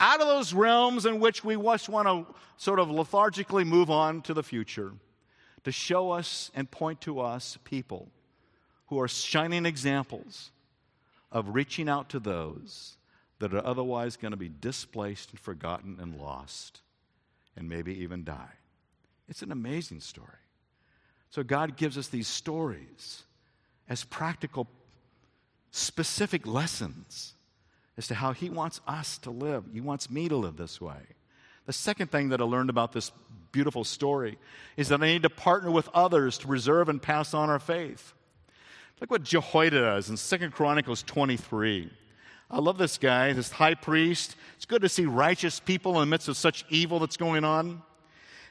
out 0.00 0.20
of 0.20 0.26
those 0.26 0.52
realms 0.52 1.06
in 1.06 1.20
which 1.20 1.44
we 1.44 1.56
just 1.56 1.88
want 1.88 2.08
to 2.08 2.34
sort 2.56 2.78
of 2.78 2.90
lethargically 2.90 3.64
move 3.64 3.90
on 3.90 4.22
to 4.22 4.34
the 4.34 4.42
future, 4.42 4.92
to 5.64 5.70
show 5.70 6.10
us 6.10 6.50
and 6.54 6.70
point 6.70 7.00
to 7.02 7.20
us 7.20 7.58
people 7.64 8.10
who 8.90 9.00
are 9.00 9.08
shining 9.08 9.64
examples 9.64 10.50
of 11.32 11.54
reaching 11.54 11.88
out 11.88 12.10
to 12.10 12.18
those 12.18 12.96
that 13.38 13.54
are 13.54 13.64
otherwise 13.64 14.16
going 14.16 14.32
to 14.32 14.36
be 14.36 14.50
displaced 14.60 15.30
and 15.30 15.40
forgotten 15.40 15.98
and 16.00 16.20
lost 16.20 16.80
and 17.56 17.68
maybe 17.68 18.02
even 18.02 18.24
die. 18.24 18.52
It's 19.28 19.42
an 19.42 19.52
amazing 19.52 20.00
story. 20.00 20.26
So 21.30 21.44
God 21.44 21.76
gives 21.76 21.96
us 21.96 22.08
these 22.08 22.26
stories 22.26 23.22
as 23.88 24.02
practical, 24.02 24.66
specific 25.70 26.44
lessons 26.44 27.34
as 27.96 28.08
to 28.08 28.16
how 28.16 28.32
He 28.32 28.50
wants 28.50 28.80
us 28.88 29.18
to 29.18 29.30
live. 29.30 29.64
He 29.72 29.80
wants 29.80 30.10
me 30.10 30.28
to 30.28 30.36
live 30.36 30.56
this 30.56 30.80
way. 30.80 31.00
The 31.66 31.72
second 31.72 32.10
thing 32.10 32.30
that 32.30 32.40
I 32.40 32.44
learned 32.44 32.70
about 32.70 32.92
this 32.92 33.12
beautiful 33.52 33.84
story 33.84 34.36
is 34.76 34.88
that 34.88 35.00
I 35.00 35.06
need 35.06 35.22
to 35.22 35.30
partner 35.30 35.70
with 35.70 35.88
others 35.94 36.38
to 36.38 36.48
preserve 36.48 36.88
and 36.88 37.00
pass 37.00 37.34
on 37.34 37.50
our 37.50 37.60
faith. 37.60 38.14
Look 39.00 39.10
what 39.10 39.22
Jehoiada 39.22 39.80
does 39.80 40.10
in 40.10 40.18
Second 40.18 40.52
Chronicles 40.52 41.02
23. 41.04 41.90
I 42.50 42.58
love 42.58 42.76
this 42.76 42.98
guy, 42.98 43.32
this 43.32 43.50
high 43.50 43.72
priest. 43.72 44.36
It's 44.56 44.66
good 44.66 44.82
to 44.82 44.90
see 44.90 45.06
righteous 45.06 45.58
people 45.58 45.94
in 45.94 46.00
the 46.00 46.06
midst 46.06 46.28
of 46.28 46.36
such 46.36 46.66
evil 46.68 46.98
that's 46.98 47.16
going 47.16 47.42
on. 47.42 47.80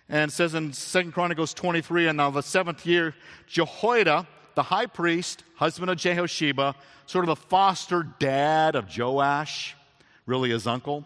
And 0.07 0.31
it 0.31 0.33
says 0.33 0.55
in 0.55 0.73
Second 0.73 1.11
Chronicles 1.11 1.53
23, 1.53 2.07
and 2.07 2.17
now 2.17 2.31
the 2.31 2.41
seventh 2.41 2.83
year, 2.87 3.13
Jehoiada, 3.45 4.27
the 4.55 4.63
high 4.63 4.87
priest, 4.87 5.43
husband 5.53 5.91
of 5.91 5.97
Jehosheba, 5.97 6.73
sort 7.05 7.25
of 7.25 7.27
the 7.27 7.45
foster 7.45 8.01
dad 8.17 8.75
of 8.75 8.89
Joash, 8.97 9.75
really 10.25 10.49
his 10.49 10.65
uncle. 10.65 11.05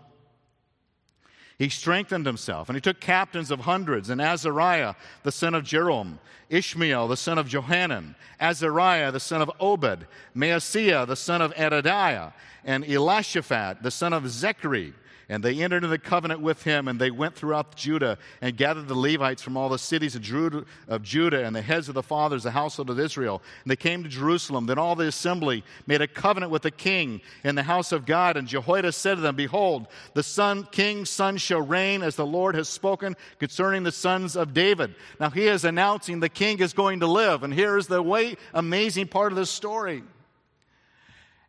He 1.58 1.70
strengthened 1.70 2.26
himself, 2.26 2.68
and 2.68 2.76
he 2.76 2.82
took 2.82 3.00
captains 3.00 3.52
of 3.52 3.62
hundreds, 3.62 4.10
and 4.10 4.20
Azariah, 4.20 4.96
the 5.22 5.32
son 5.32 5.54
of 5.54 5.64
Jeroham, 5.64 6.18
Ishmael, 6.50 7.08
the 7.08 7.18
son 7.18 7.38
of 7.38 7.48
Johanan, 7.48 8.16
Azariah, 8.40 9.12
the 9.12 9.20
son 9.20 9.42
of 9.42 9.52
Obed, 9.60 10.08
Maaseiah, 10.36 11.06
the 11.06 11.16
son 11.16 11.42
of 11.42 11.54
Adaiah, 11.54 12.34
and 12.66 12.84
Elishaphat, 12.84 13.84
the 13.84 13.92
son 13.92 14.14
of 14.14 14.24
Zechari, 14.24 14.94
and 15.30 15.44
they 15.44 15.62
entered 15.62 15.78
into 15.78 15.88
the 15.88 15.98
covenant 15.98 16.42
with 16.42 16.64
him, 16.64 16.88
and 16.88 17.00
they 17.00 17.12
went 17.12 17.36
throughout 17.36 17.76
Judah 17.76 18.18
and 18.42 18.58
gathered 18.58 18.88
the 18.88 18.96
Levites 18.96 19.42
from 19.42 19.58
all 19.58 19.70
the 19.70 19.80
cities 19.80 20.16
of 20.16 20.22
Judah, 20.22 21.46
and 21.46 21.56
the 21.56 21.62
heads 21.62 21.88
of 21.90 21.96
the 21.96 22.04
fathers, 22.04 22.44
the 22.44 22.52
household 22.52 22.90
of 22.90 23.00
Israel. 23.00 23.42
And 23.64 23.72
they 23.72 23.76
came 23.76 24.04
to 24.04 24.10
Jerusalem. 24.10 24.66
Then 24.66 24.78
all 24.78 24.96
the 24.96 25.08
assembly 25.08 25.64
made 25.88 26.02
a 26.02 26.08
covenant 26.08 26.52
with 26.52 26.64
the 26.64 26.72
king 26.72 27.22
in 27.44 27.56
the 27.56 27.64
house 27.64 27.92
of 27.92 28.06
God. 28.06 28.38
And 28.38 28.48
Jehoiada 28.48 28.92
said 28.92 29.16
to 29.16 29.22
them, 29.22 29.36
Behold, 29.36 29.88
the 30.14 30.24
son, 30.24 30.68
king's 30.72 31.10
son 31.10 31.38
shall 31.38 31.62
reign 31.62 32.04
as 32.04 32.16
the 32.16 32.26
Lord 32.26 32.56
has 32.56 32.68
spoken 32.68 33.16
concerning 33.40 33.84
the 33.84 33.92
sons 33.92 34.36
of 34.36 34.54
David. 34.54 34.96
Now 35.20 35.30
he 35.30 35.48
is 35.48 35.66
announcing 35.66 36.20
the 36.20 36.30
king 36.30 36.60
is 36.60 36.74
going 36.74 37.00
to 37.00 37.08
live. 37.08 37.44
And 37.44 37.54
here 37.54 37.78
is 37.78 37.88
the 37.88 38.02
way 38.02 38.36
amazing 38.54 39.08
part 39.08 39.32
of 39.32 39.38
this 39.38 39.50
story 39.50 40.04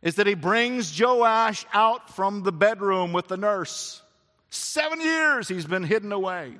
is 0.01 0.15
that 0.15 0.27
he 0.27 0.35
brings 0.35 0.99
Joash 0.99 1.65
out 1.73 2.15
from 2.15 2.43
the 2.43 2.51
bedroom 2.51 3.13
with 3.13 3.27
the 3.27 3.37
nurse. 3.37 4.01
Seven 4.49 5.01
years 5.01 5.47
he's 5.47 5.65
been 5.65 5.83
hidden 5.83 6.11
away. 6.11 6.53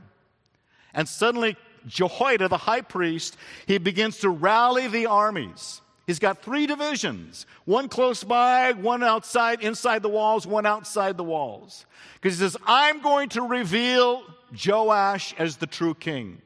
And 0.93 1.08
suddenly, 1.08 1.58
Jehoiada, 1.88 2.48
the 2.48 2.58
high 2.58 2.82
priest, 2.82 3.38
he 3.67 3.78
begins 3.78 4.19
to 4.19 4.30
rally 4.30 4.88
the 4.88 5.06
armies. 5.06 5.82
He's 6.08 6.19
got 6.19 6.43
three 6.43 6.67
divisions 6.67 7.45
one 7.65 7.89
close 7.89 8.24
by, 8.24 8.74
one 8.74 9.04
outside, 9.04 9.62
inside 9.62 10.04
the 10.04 10.10
walls, 10.10 10.45
one 10.45 10.65
outside 10.65 11.17
the 11.17 11.24
walls. 11.24 11.86
Because 12.15 12.38
he 12.38 12.43
says, 12.43 12.58
I'm 12.65 13.02
going 13.02 13.30
to 13.30 13.41
reveal 13.41 14.24
Joash 14.65 15.34
as 15.38 15.58
the 15.58 15.67
true 15.67 15.95
king. 15.95 16.41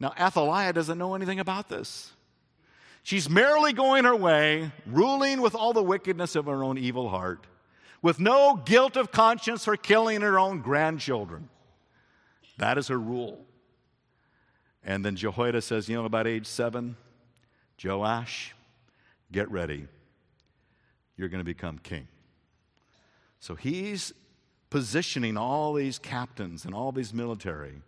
Now, 0.00 0.12
Athaliah 0.18 0.72
doesn't 0.72 0.98
know 0.98 1.14
anything 1.14 1.40
about 1.40 1.68
this. 1.68 2.10
She's 3.04 3.28
merrily 3.28 3.74
going 3.74 4.04
her 4.04 4.16
way, 4.16 4.72
ruling 4.86 5.42
with 5.42 5.54
all 5.54 5.74
the 5.74 5.82
wickedness 5.82 6.36
of 6.36 6.46
her 6.46 6.64
own 6.64 6.78
evil 6.78 7.10
heart, 7.10 7.46
with 8.00 8.18
no 8.18 8.56
guilt 8.56 8.96
of 8.96 9.12
conscience 9.12 9.66
for 9.66 9.76
killing 9.76 10.22
her 10.22 10.38
own 10.38 10.62
grandchildren. 10.62 11.50
That 12.56 12.78
is 12.78 12.88
her 12.88 12.98
rule. 12.98 13.44
And 14.82 15.04
then 15.04 15.16
Jehoiada 15.16 15.60
says, 15.60 15.86
You 15.86 15.96
know, 15.96 16.06
about 16.06 16.26
age 16.26 16.46
seven, 16.46 16.96
Joash, 17.82 18.54
get 19.30 19.50
ready. 19.50 19.86
You're 21.18 21.28
going 21.28 21.40
to 21.40 21.44
become 21.44 21.78
king. 21.78 22.08
So 23.38 23.54
he's 23.54 24.14
positioning 24.70 25.36
all 25.36 25.74
these 25.74 25.98
captains 25.98 26.64
and 26.64 26.74
all 26.74 26.90
these 26.90 27.12
military 27.12 27.82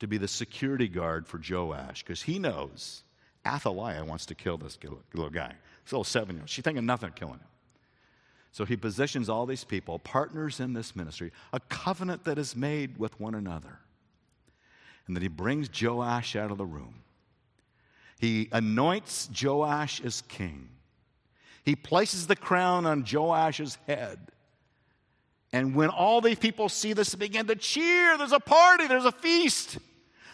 to 0.00 0.06
be 0.06 0.18
the 0.18 0.28
security 0.28 0.86
guard 0.86 1.26
for 1.26 1.40
Joash 1.42 2.02
because 2.02 2.22
he 2.22 2.38
knows 2.38 3.04
Athaliah 3.50 4.04
wants 4.04 4.26
to 4.26 4.34
kill 4.34 4.58
this 4.58 4.78
little 5.12 5.30
guy. 5.30 5.54
This 5.84 5.92
little 5.92 6.04
seven 6.04 6.36
year 6.36 6.42
old. 6.42 6.50
She's 6.50 6.64
thinking 6.64 6.86
nothing 6.86 7.08
of 7.08 7.14
killing 7.14 7.34
him. 7.34 7.48
So 8.52 8.64
he 8.64 8.76
positions 8.76 9.28
all 9.28 9.46
these 9.46 9.64
people, 9.64 9.98
partners 9.98 10.60
in 10.60 10.72
this 10.72 10.96
ministry, 10.96 11.32
a 11.52 11.60
covenant 11.60 12.24
that 12.24 12.38
is 12.38 12.56
made 12.56 12.98
with 12.98 13.18
one 13.20 13.34
another. 13.34 13.78
And 15.06 15.16
then 15.16 15.22
he 15.22 15.28
brings 15.28 15.68
Joash 15.80 16.36
out 16.36 16.50
of 16.50 16.58
the 16.58 16.66
room. 16.66 17.02
He 18.18 18.48
anoints 18.52 19.30
Joash 19.40 20.00
as 20.04 20.22
king. 20.22 20.68
He 21.64 21.76
places 21.76 22.26
the 22.26 22.36
crown 22.36 22.86
on 22.86 23.04
Joash's 23.04 23.78
head. 23.86 24.18
And 25.52 25.74
when 25.74 25.88
all 25.88 26.20
these 26.20 26.38
people 26.38 26.68
see 26.68 26.92
this, 26.92 27.12
they 27.12 27.18
begin 27.18 27.46
to 27.46 27.56
cheer. 27.56 28.16
There's 28.18 28.32
a 28.32 28.40
party, 28.40 28.86
there's 28.86 29.04
a 29.04 29.12
feast. 29.12 29.78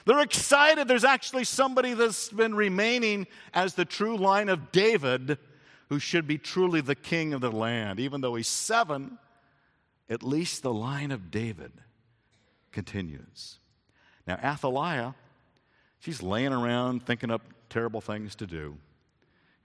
They're 0.06 0.22
excited. 0.22 0.86
There's 0.86 1.04
actually 1.04 1.44
somebody 1.44 1.92
that's 1.92 2.28
been 2.30 2.54
remaining 2.54 3.26
as 3.52 3.74
the 3.74 3.84
true 3.84 4.16
line 4.16 4.48
of 4.48 4.70
David 4.70 5.36
who 5.88 5.98
should 5.98 6.26
be 6.26 6.38
truly 6.38 6.80
the 6.80 6.94
king 6.94 7.34
of 7.34 7.40
the 7.40 7.50
land. 7.50 7.98
Even 7.98 8.20
though 8.20 8.36
he's 8.36 8.48
seven, 8.48 9.18
at 10.08 10.22
least 10.22 10.62
the 10.62 10.72
line 10.72 11.10
of 11.10 11.30
David 11.30 11.72
continues. 12.70 13.58
Now, 14.28 14.38
Athaliah, 14.42 15.14
she's 15.98 16.22
laying 16.22 16.52
around 16.52 17.04
thinking 17.04 17.32
up 17.32 17.42
terrible 17.68 18.00
things 18.00 18.36
to 18.36 18.46
do, 18.46 18.76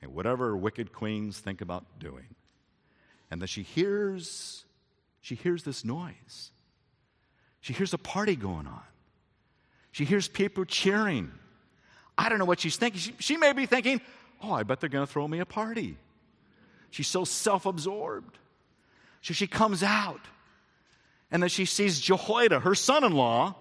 and 0.01 0.13
whatever 0.13 0.57
wicked 0.57 0.91
queens 0.91 1.39
think 1.39 1.61
about 1.61 1.99
doing. 1.99 2.35
And 3.29 3.39
then 3.39 3.47
she 3.47 3.61
hears, 3.61 4.65
she 5.21 5.35
hears 5.35 5.63
this 5.63 5.85
noise. 5.85 6.51
She 7.59 7.73
hears 7.73 7.93
a 7.93 7.99
party 7.99 8.35
going 8.35 8.65
on. 8.65 8.81
She 9.91 10.05
hears 10.05 10.27
people 10.27 10.65
cheering. 10.65 11.31
I 12.17 12.29
don't 12.29 12.39
know 12.39 12.45
what 12.45 12.59
she's 12.59 12.77
thinking. 12.77 12.99
She, 12.99 13.13
she 13.19 13.37
may 13.37 13.53
be 13.53 13.65
thinking, 13.65 14.01
oh, 14.41 14.53
I 14.53 14.63
bet 14.63 14.79
they're 14.79 14.89
going 14.89 15.05
to 15.05 15.11
throw 15.11 15.27
me 15.27 15.39
a 15.39 15.45
party. 15.45 15.97
She's 16.89 17.07
so 17.07 17.23
self 17.23 17.65
absorbed. 17.65 18.37
So 19.21 19.33
she 19.33 19.47
comes 19.47 19.83
out, 19.83 20.21
and 21.29 21.43
then 21.43 21.49
she 21.49 21.65
sees 21.65 21.99
Jehoiada, 21.99 22.61
her 22.61 22.73
son 22.73 23.03
in 23.03 23.13
law, 23.13 23.55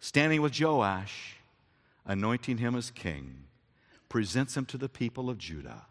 standing 0.00 0.42
with 0.42 0.58
Joash, 0.58 1.36
anointing 2.04 2.58
him 2.58 2.74
as 2.74 2.90
king, 2.90 3.44
presents 4.08 4.56
him 4.56 4.64
to 4.66 4.78
the 4.78 4.88
people 4.88 5.30
of 5.30 5.38
Judah. 5.38 5.86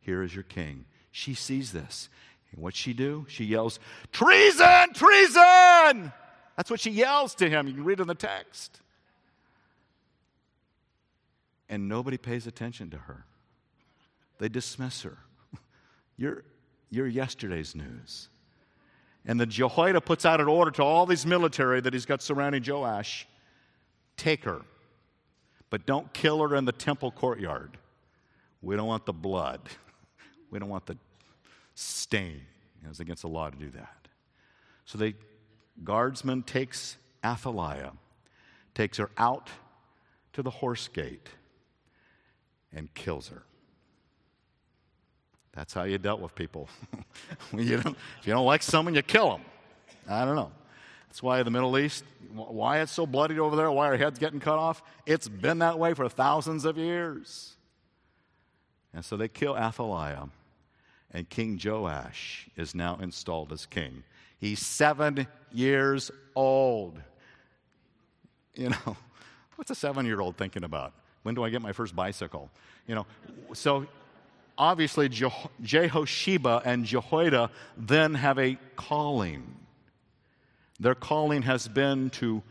Here 0.00 0.22
is 0.22 0.34
your 0.34 0.44
king. 0.44 0.84
She 1.10 1.34
sees 1.34 1.72
this. 1.72 2.08
And 2.52 2.62
what 2.62 2.74
she 2.74 2.92
do? 2.92 3.26
She 3.28 3.44
yells, 3.44 3.78
Treason! 4.12 4.92
Treason! 4.92 6.12
That's 6.56 6.70
what 6.70 6.80
she 6.80 6.90
yells 6.90 7.34
to 7.36 7.48
him. 7.48 7.66
You 7.66 7.74
can 7.74 7.84
read 7.84 8.00
in 8.00 8.06
the 8.06 8.14
text. 8.14 8.80
And 11.68 11.88
nobody 11.88 12.18
pays 12.18 12.46
attention 12.46 12.90
to 12.90 12.96
her. 12.98 13.24
They 14.38 14.48
dismiss 14.48 15.02
her. 15.02 15.18
You're, 16.16 16.44
you're 16.90 17.06
yesterday's 17.06 17.74
news. 17.74 18.28
And 19.26 19.38
the 19.38 19.46
Jehoiada 19.46 20.00
puts 20.00 20.24
out 20.26 20.40
an 20.40 20.48
order 20.48 20.70
to 20.72 20.82
all 20.82 21.06
these 21.06 21.24
military 21.24 21.80
that 21.80 21.92
he's 21.92 22.06
got 22.06 22.22
surrounding 22.22 22.64
Joash 22.66 23.28
take 24.16 24.44
her, 24.44 24.62
but 25.68 25.86
don't 25.86 26.12
kill 26.12 26.40
her 26.46 26.56
in 26.56 26.64
the 26.64 26.72
temple 26.72 27.10
courtyard. 27.10 27.76
We 28.62 28.76
don't 28.76 28.86
want 28.86 29.06
the 29.06 29.12
blood, 29.12 29.60
we 30.50 30.58
don't 30.58 30.68
want 30.68 30.86
the 30.86 30.96
stain. 31.74 32.42
It's 32.88 32.98
against 32.98 33.22
the 33.22 33.28
law 33.28 33.50
to 33.50 33.56
do 33.56 33.70
that. 33.70 34.08
So 34.86 34.98
they 34.98 35.14
guardsman 35.84 36.42
takes 36.42 36.96
Athaliah, 37.24 37.92
takes 38.74 38.98
her 38.98 39.10
out 39.16 39.48
to 40.32 40.42
the 40.42 40.50
horse 40.50 40.88
gate, 40.88 41.28
and 42.72 42.92
kills 42.94 43.28
her. 43.28 43.42
That's 45.52 45.74
how 45.74 45.82
you 45.82 45.98
dealt 45.98 46.20
with 46.20 46.34
people. 46.34 46.68
you 47.52 47.78
if 47.78 48.26
you 48.26 48.32
don't 48.32 48.46
like 48.46 48.62
someone, 48.62 48.94
you 48.94 49.02
kill 49.02 49.30
them. 49.30 49.42
I 50.08 50.24
don't 50.24 50.36
know. 50.36 50.52
That's 51.08 51.22
why 51.22 51.42
the 51.42 51.50
Middle 51.50 51.76
East, 51.76 52.04
why 52.32 52.80
it's 52.80 52.92
so 52.92 53.04
bloodied 53.04 53.40
over 53.40 53.56
there, 53.56 53.70
why 53.70 53.86
our 53.86 53.96
heads 53.96 54.18
getting 54.20 54.38
cut 54.38 54.58
off. 54.58 54.80
It's 55.06 55.28
been 55.28 55.58
that 55.58 55.76
way 55.76 55.92
for 55.92 56.08
thousands 56.08 56.64
of 56.64 56.78
years. 56.78 57.56
And 58.94 59.04
so 59.04 59.16
they 59.16 59.26
kill 59.28 59.56
Athaliah, 59.56 60.28
and 61.12 61.28
King 61.28 61.60
Joash 61.62 62.48
is 62.56 62.74
now 62.74 62.98
installed 63.02 63.52
as 63.52 63.66
king. 63.66 64.04
He's 64.40 64.64
seven 64.64 65.26
years 65.52 66.10
old. 66.34 66.98
You 68.54 68.70
know, 68.70 68.96
what's 69.56 69.70
a 69.70 69.74
seven 69.74 70.06
year 70.06 70.20
old 70.20 70.36
thinking 70.36 70.64
about? 70.64 70.94
When 71.22 71.34
do 71.34 71.44
I 71.44 71.50
get 71.50 71.60
my 71.60 71.72
first 71.72 71.94
bicycle? 71.94 72.50
You 72.86 72.94
know, 72.94 73.06
so 73.52 73.86
obviously 74.56 75.10
Jehosheba 75.10 76.62
and 76.64 76.86
Jehoiada 76.86 77.50
then 77.76 78.14
have 78.14 78.38
a 78.38 78.56
calling. 78.76 79.56
Their 80.80 80.94
calling 80.94 81.42
has 81.42 81.68
been 81.68 82.08
to 82.10 82.42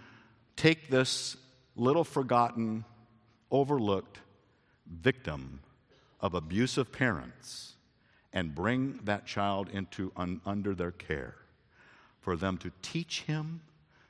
take 0.55 0.89
this 0.89 1.35
little 1.75 2.03
forgotten, 2.03 2.85
overlooked 3.49 4.19
victim 4.87 5.61
of 6.21 6.35
abusive 6.35 6.91
parents 6.91 7.73
and 8.31 8.53
bring 8.53 8.99
that 9.05 9.25
child 9.25 9.69
into 9.73 10.11
un, 10.15 10.41
under 10.45 10.75
their 10.75 10.91
care 10.91 11.35
for 12.21 12.35
them 12.35 12.57
to 12.57 12.71
teach 12.81 13.21
him 13.21 13.61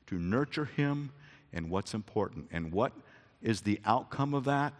to 0.09 0.15
nurture 0.17 0.65
him 0.65 1.11
and 1.53 1.69
what's 1.69 1.93
important. 1.93 2.47
And 2.51 2.71
what 2.71 2.93
is 3.41 3.61
the 3.61 3.79
outcome 3.85 4.33
of 4.33 4.45
that? 4.45 4.73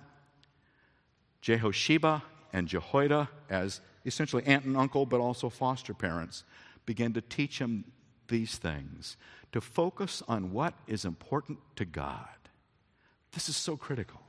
Jehosheba 1.41 2.23
and 2.51 2.67
jehoiada 2.67 3.29
as 3.49 3.81
essentially 4.05 4.43
aunt 4.45 4.65
and 4.65 4.75
uncle 4.75 5.05
but 5.05 5.19
also 5.19 5.49
foster 5.49 5.93
parents 5.93 6.43
began 6.85 7.13
to 7.13 7.21
teach 7.21 7.59
him 7.59 7.85
these 8.27 8.57
things 8.57 9.17
to 9.51 9.61
focus 9.61 10.23
on 10.27 10.51
what 10.51 10.73
is 10.87 11.05
important 11.05 11.59
to 11.75 11.85
god. 11.85 12.27
This 13.33 13.49
is 13.49 13.55
so 13.55 13.77
critical. 13.77 14.21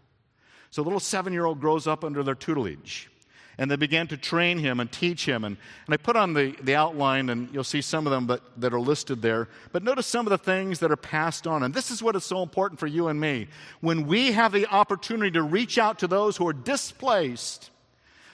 So, 0.70 0.82
little 0.82 1.00
seven 1.00 1.32
year 1.32 1.46
old 1.46 1.60
grows 1.60 1.86
up 1.86 2.04
under 2.04 2.22
their 2.22 2.34
tutelage. 2.34 3.10
And 3.58 3.70
they 3.70 3.76
began 3.76 4.06
to 4.08 4.16
train 4.16 4.58
him 4.58 4.80
and 4.80 4.90
teach 4.90 5.26
him. 5.26 5.44
And, 5.44 5.56
and 5.86 5.94
I 5.94 5.96
put 5.96 6.16
on 6.16 6.32
the, 6.32 6.54
the 6.62 6.74
outline, 6.74 7.28
and 7.28 7.48
you'll 7.52 7.64
see 7.64 7.82
some 7.82 8.06
of 8.06 8.10
them 8.10 8.26
but, 8.26 8.42
that 8.56 8.72
are 8.72 8.80
listed 8.80 9.20
there. 9.20 9.48
But 9.72 9.82
notice 9.82 10.06
some 10.06 10.26
of 10.26 10.30
the 10.30 10.38
things 10.38 10.78
that 10.78 10.90
are 10.90 10.96
passed 10.96 11.46
on. 11.46 11.62
And 11.62 11.74
this 11.74 11.90
is 11.90 12.02
what 12.02 12.16
is 12.16 12.24
so 12.24 12.42
important 12.42 12.80
for 12.80 12.86
you 12.86 13.08
and 13.08 13.20
me. 13.20 13.48
When 13.80 14.06
we 14.06 14.32
have 14.32 14.52
the 14.52 14.66
opportunity 14.66 15.32
to 15.32 15.42
reach 15.42 15.76
out 15.78 15.98
to 15.98 16.06
those 16.06 16.36
who 16.36 16.46
are 16.48 16.54
displaced, 16.54 17.70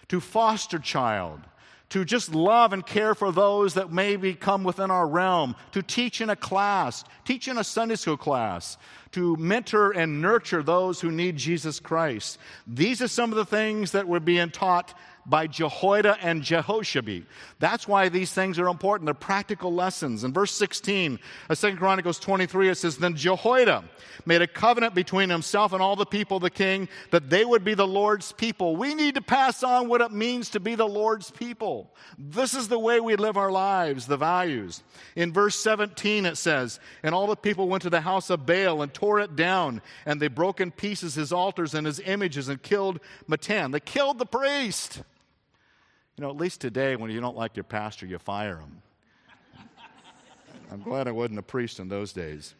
to 0.08 0.20
foster 0.20 0.78
child, 0.78 1.40
to 1.88 2.04
just 2.04 2.34
love 2.34 2.72
and 2.72 2.84
care 2.84 3.14
for 3.14 3.30
those 3.30 3.74
that 3.74 3.92
maybe 3.92 4.34
come 4.34 4.64
within 4.64 4.90
our 4.90 5.06
realm, 5.06 5.54
to 5.72 5.82
teach 5.82 6.20
in 6.20 6.30
a 6.30 6.36
class, 6.36 7.04
teach 7.24 7.46
in 7.48 7.58
a 7.58 7.64
Sunday 7.64 7.94
school 7.94 8.16
class, 8.16 8.76
to 9.16 9.34
mentor 9.36 9.92
and 9.92 10.20
nurture 10.20 10.62
those 10.62 11.00
who 11.00 11.10
need 11.10 11.38
Jesus 11.38 11.80
Christ. 11.80 12.38
These 12.66 13.00
are 13.00 13.08
some 13.08 13.32
of 13.32 13.36
the 13.36 13.46
things 13.46 13.92
that 13.92 14.06
were 14.06 14.20
being 14.20 14.50
taught 14.50 14.92
by 15.28 15.46
Jehoiada 15.46 16.18
and 16.22 16.42
Jehoshabe. 16.42 17.24
That's 17.58 17.88
why 17.88 18.08
these 18.08 18.32
things 18.32 18.58
are 18.58 18.68
important. 18.68 19.06
They're 19.06 19.14
practical 19.14 19.74
lessons. 19.74 20.24
In 20.24 20.32
verse 20.32 20.52
16 20.52 21.18
of 21.48 21.58
2 21.58 21.76
Chronicles 21.76 22.18
23, 22.18 22.68
it 22.68 22.76
says, 22.76 22.96
Then 22.96 23.16
Jehoiada 23.16 23.84
made 24.24 24.42
a 24.42 24.46
covenant 24.46 24.94
between 24.94 25.30
himself 25.30 25.72
and 25.72 25.82
all 25.82 25.96
the 25.96 26.06
people 26.06 26.36
of 26.36 26.42
the 26.42 26.50
king 26.50 26.88
that 27.10 27.28
they 27.28 27.44
would 27.44 27.64
be 27.64 27.74
the 27.74 27.86
Lord's 27.86 28.32
people. 28.32 28.76
We 28.76 28.94
need 28.94 29.16
to 29.16 29.22
pass 29.22 29.62
on 29.62 29.88
what 29.88 30.00
it 30.00 30.12
means 30.12 30.50
to 30.50 30.60
be 30.60 30.74
the 30.74 30.86
Lord's 30.86 31.30
people. 31.30 31.94
This 32.18 32.54
is 32.54 32.68
the 32.68 32.78
way 32.78 33.00
we 33.00 33.16
live 33.16 33.36
our 33.36 33.50
lives, 33.50 34.06
the 34.06 34.16
values. 34.16 34.82
In 35.16 35.32
verse 35.32 35.56
17, 35.56 36.26
it 36.26 36.36
says, 36.36 36.78
And 37.02 37.14
all 37.14 37.26
the 37.26 37.36
people 37.36 37.68
went 37.68 37.82
to 37.82 37.90
the 37.90 38.00
house 38.00 38.30
of 38.30 38.46
Baal 38.46 38.82
and 38.82 38.92
tore 38.94 39.05
it 39.20 39.36
down, 39.36 39.80
and 40.04 40.20
they 40.20 40.28
broke 40.28 40.60
in 40.60 40.70
pieces 40.70 41.14
his 41.14 41.32
altars 41.32 41.74
and 41.74 41.86
his 41.86 42.00
images 42.00 42.48
and 42.48 42.62
killed 42.62 43.00
Mattan. 43.28 43.72
They 43.72 43.80
killed 43.80 44.18
the 44.18 44.26
priest. 44.26 45.02
You 46.16 46.22
know, 46.22 46.30
at 46.30 46.36
least 46.36 46.60
today, 46.60 46.96
when 46.96 47.10
you 47.10 47.20
don't 47.20 47.36
like 47.36 47.56
your 47.56 47.64
pastor, 47.64 48.06
you 48.06 48.18
fire 48.18 48.58
him. 48.58 48.82
I'm 50.72 50.82
glad 50.82 51.08
I 51.08 51.12
wasn't 51.12 51.38
a 51.38 51.42
priest 51.42 51.78
in 51.78 51.88
those 51.88 52.12
days. 52.12 52.54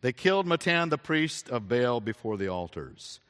They 0.00 0.12
killed 0.12 0.46
Mattan, 0.46 0.90
the 0.90 0.98
priest 0.98 1.48
of 1.48 1.68
Baal, 1.68 2.00
before 2.00 2.36
the 2.36 2.48
altars. 2.48 3.20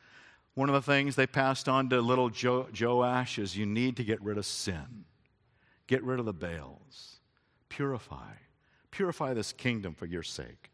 One 0.54 0.70
of 0.70 0.74
the 0.74 0.82
things 0.82 1.16
they 1.16 1.26
passed 1.26 1.68
on 1.68 1.90
to 1.90 2.00
little 2.00 2.30
jo- 2.30 2.68
Joash 2.78 3.38
is 3.38 3.56
you 3.56 3.66
need 3.66 3.96
to 3.98 4.04
get 4.04 4.22
rid 4.22 4.38
of 4.38 4.46
sin, 4.46 5.04
get 5.86 6.02
rid 6.02 6.18
of 6.18 6.24
the 6.24 6.32
Baals, 6.32 7.20
purify, 7.68 8.32
purify 8.90 9.34
this 9.34 9.52
kingdom 9.52 9.94
for 9.94 10.06
your 10.06 10.22
sake. 10.22 10.70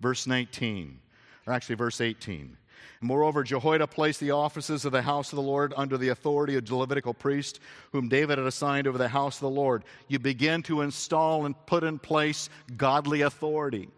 Verse 0.00 0.26
19, 0.26 0.98
or 1.46 1.52
actually 1.52 1.76
verse 1.76 2.00
18. 2.00 2.56
Moreover, 3.00 3.42
Jehoiada 3.42 3.86
placed 3.86 4.20
the 4.20 4.30
offices 4.30 4.84
of 4.84 4.92
the 4.92 5.02
house 5.02 5.32
of 5.32 5.36
the 5.36 5.42
Lord 5.42 5.74
under 5.76 5.98
the 5.98 6.08
authority 6.08 6.56
of 6.56 6.66
the 6.66 6.74
Levitical 6.74 7.14
priest, 7.14 7.60
whom 7.92 8.08
David 8.08 8.38
had 8.38 8.46
assigned 8.46 8.86
over 8.86 8.98
the 8.98 9.08
house 9.08 9.36
of 9.36 9.42
the 9.42 9.50
Lord. 9.50 9.84
You 10.08 10.18
begin 10.18 10.62
to 10.64 10.80
install 10.80 11.44
and 11.44 11.54
put 11.66 11.84
in 11.84 11.98
place 11.98 12.48
godly 12.76 13.22
authority. 13.22 13.88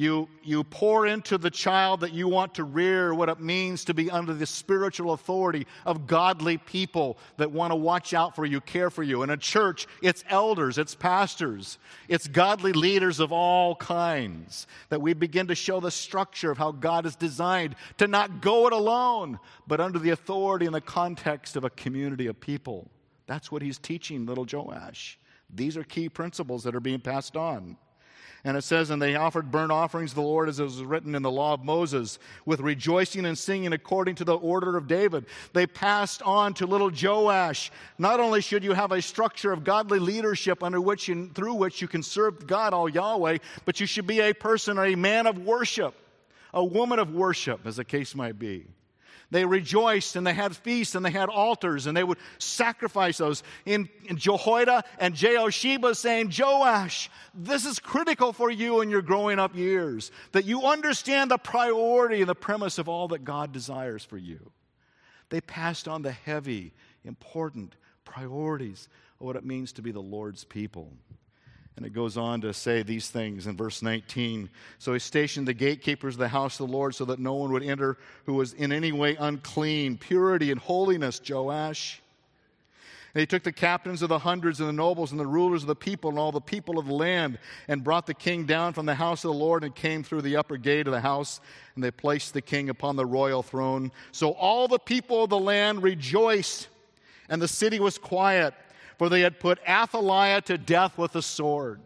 You, 0.00 0.30
you 0.42 0.64
pour 0.64 1.06
into 1.06 1.36
the 1.36 1.50
child 1.50 2.00
that 2.00 2.14
you 2.14 2.26
want 2.26 2.54
to 2.54 2.64
rear 2.64 3.12
what 3.12 3.28
it 3.28 3.38
means 3.38 3.84
to 3.84 3.92
be 3.92 4.10
under 4.10 4.32
the 4.32 4.46
spiritual 4.46 5.12
authority 5.12 5.66
of 5.84 6.06
godly 6.06 6.56
people 6.56 7.18
that 7.36 7.50
want 7.50 7.72
to 7.72 7.76
watch 7.76 8.14
out 8.14 8.34
for 8.34 8.46
you, 8.46 8.62
care 8.62 8.88
for 8.88 9.02
you. 9.02 9.22
In 9.22 9.28
a 9.28 9.36
church, 9.36 9.86
it's 10.00 10.24
elders, 10.30 10.78
it's 10.78 10.94
pastors, 10.94 11.76
it's 12.08 12.26
godly 12.28 12.72
leaders 12.72 13.20
of 13.20 13.30
all 13.30 13.76
kinds 13.76 14.66
that 14.88 15.02
we 15.02 15.12
begin 15.12 15.48
to 15.48 15.54
show 15.54 15.80
the 15.80 15.90
structure 15.90 16.50
of 16.50 16.56
how 16.56 16.72
God 16.72 17.04
is 17.04 17.14
designed 17.14 17.76
to 17.98 18.06
not 18.06 18.40
go 18.40 18.68
it 18.68 18.72
alone, 18.72 19.38
but 19.66 19.82
under 19.82 19.98
the 19.98 20.08
authority 20.08 20.64
and 20.64 20.74
the 20.74 20.80
context 20.80 21.56
of 21.56 21.64
a 21.64 21.68
community 21.68 22.26
of 22.26 22.40
people. 22.40 22.90
That's 23.26 23.52
what 23.52 23.60
he's 23.60 23.76
teaching 23.76 24.24
little 24.24 24.46
Joash. 24.50 25.18
These 25.54 25.76
are 25.76 25.84
key 25.84 26.08
principles 26.08 26.64
that 26.64 26.74
are 26.74 26.80
being 26.80 27.00
passed 27.00 27.36
on. 27.36 27.76
And 28.44 28.56
it 28.56 28.62
says, 28.62 28.90
And 28.90 29.00
they 29.00 29.16
offered 29.16 29.50
burnt 29.50 29.70
offerings 29.70 30.10
to 30.10 30.16
the 30.16 30.22
Lord 30.22 30.48
as 30.48 30.60
it 30.60 30.64
was 30.64 30.82
written 30.82 31.14
in 31.14 31.22
the 31.22 31.30
law 31.30 31.54
of 31.54 31.64
Moses, 31.64 32.18
with 32.46 32.60
rejoicing 32.60 33.26
and 33.26 33.36
singing 33.36 33.72
according 33.72 34.14
to 34.16 34.24
the 34.24 34.36
order 34.36 34.76
of 34.76 34.86
David. 34.86 35.26
They 35.52 35.66
passed 35.66 36.22
on 36.22 36.54
to 36.54 36.66
little 36.66 36.90
Joash. 36.90 37.70
Not 37.98 38.20
only 38.20 38.40
should 38.40 38.64
you 38.64 38.72
have 38.72 38.92
a 38.92 39.02
structure 39.02 39.52
of 39.52 39.64
godly 39.64 39.98
leadership 39.98 40.62
under 40.62 40.80
which 40.80 41.08
and 41.08 41.34
through 41.34 41.54
which 41.54 41.82
you 41.82 41.88
can 41.88 42.02
serve 42.02 42.46
God, 42.46 42.72
all 42.72 42.88
Yahweh, 42.88 43.38
but 43.64 43.80
you 43.80 43.86
should 43.86 44.06
be 44.06 44.20
a 44.20 44.32
person, 44.32 44.78
a 44.78 44.94
man 44.94 45.26
of 45.26 45.38
worship, 45.38 45.94
a 46.54 46.64
woman 46.64 46.98
of 46.98 47.12
worship, 47.12 47.66
as 47.66 47.76
the 47.76 47.84
case 47.84 48.14
might 48.14 48.38
be. 48.38 48.66
They 49.30 49.44
rejoiced 49.44 50.16
and 50.16 50.26
they 50.26 50.34
had 50.34 50.56
feasts 50.56 50.96
and 50.96 51.06
they 51.06 51.10
had 51.10 51.28
altars 51.28 51.86
and 51.86 51.96
they 51.96 52.02
would 52.02 52.18
sacrifice 52.38 53.18
those. 53.18 53.44
In, 53.64 53.88
in 54.06 54.16
Jehoiada 54.16 54.82
and 54.98 55.14
Jehosheba 55.14 55.94
saying, 55.94 56.32
Joash, 56.36 57.08
this 57.32 57.64
is 57.64 57.78
critical 57.78 58.32
for 58.32 58.50
you 58.50 58.80
in 58.80 58.90
your 58.90 59.02
growing 59.02 59.38
up 59.38 59.54
years, 59.54 60.10
that 60.32 60.44
you 60.44 60.66
understand 60.66 61.30
the 61.30 61.38
priority 61.38 62.20
and 62.20 62.28
the 62.28 62.34
premise 62.34 62.78
of 62.78 62.88
all 62.88 63.08
that 63.08 63.24
God 63.24 63.52
desires 63.52 64.04
for 64.04 64.18
you. 64.18 64.50
They 65.28 65.40
passed 65.40 65.86
on 65.86 66.02
the 66.02 66.12
heavy, 66.12 66.72
important 67.04 67.76
priorities 68.04 68.88
of 69.20 69.26
what 69.26 69.36
it 69.36 69.44
means 69.44 69.72
to 69.74 69.82
be 69.82 69.92
the 69.92 70.00
Lord's 70.00 70.42
people. 70.42 70.92
And 71.80 71.86
it 71.86 71.94
goes 71.94 72.18
on 72.18 72.42
to 72.42 72.52
say 72.52 72.82
these 72.82 73.08
things 73.08 73.46
in 73.46 73.56
verse 73.56 73.80
19. 73.80 74.50
So 74.78 74.92
he 74.92 74.98
stationed 74.98 75.48
the 75.48 75.54
gatekeepers 75.54 76.16
of 76.16 76.18
the 76.18 76.28
house 76.28 76.60
of 76.60 76.66
the 76.66 76.72
Lord 76.74 76.94
so 76.94 77.06
that 77.06 77.18
no 77.18 77.32
one 77.32 77.52
would 77.52 77.62
enter 77.62 77.96
who 78.26 78.34
was 78.34 78.52
in 78.52 78.70
any 78.70 78.92
way 78.92 79.16
unclean. 79.16 79.96
Purity 79.96 80.50
and 80.50 80.60
holiness, 80.60 81.18
Joash. 81.26 82.02
And 83.14 83.20
he 83.20 83.26
took 83.26 83.44
the 83.44 83.50
captains 83.50 84.02
of 84.02 84.10
the 84.10 84.18
hundreds 84.18 84.60
and 84.60 84.68
the 84.68 84.74
nobles 84.74 85.10
and 85.10 85.18
the 85.18 85.26
rulers 85.26 85.62
of 85.62 85.68
the 85.68 85.74
people 85.74 86.10
and 86.10 86.18
all 86.18 86.32
the 86.32 86.38
people 86.38 86.78
of 86.78 86.86
the 86.86 86.92
land 86.92 87.38
and 87.66 87.82
brought 87.82 88.06
the 88.06 88.12
king 88.12 88.44
down 88.44 88.74
from 88.74 88.84
the 88.84 88.94
house 88.94 89.24
of 89.24 89.30
the 89.30 89.38
Lord 89.38 89.64
and 89.64 89.74
came 89.74 90.02
through 90.02 90.20
the 90.20 90.36
upper 90.36 90.58
gate 90.58 90.86
of 90.86 90.92
the 90.92 91.00
house 91.00 91.40
and 91.76 91.82
they 91.82 91.90
placed 91.90 92.34
the 92.34 92.42
king 92.42 92.68
upon 92.68 92.96
the 92.96 93.06
royal 93.06 93.42
throne. 93.42 93.90
So 94.12 94.32
all 94.32 94.68
the 94.68 94.78
people 94.78 95.24
of 95.24 95.30
the 95.30 95.38
land 95.38 95.82
rejoiced 95.82 96.68
and 97.30 97.40
the 97.40 97.48
city 97.48 97.80
was 97.80 97.96
quiet 97.96 98.52
for 99.00 99.08
they 99.08 99.22
had 99.22 99.40
put 99.40 99.58
Athaliah 99.66 100.42
to 100.42 100.58
death 100.58 100.98
with 100.98 101.16
a 101.16 101.22
sword. 101.22 101.80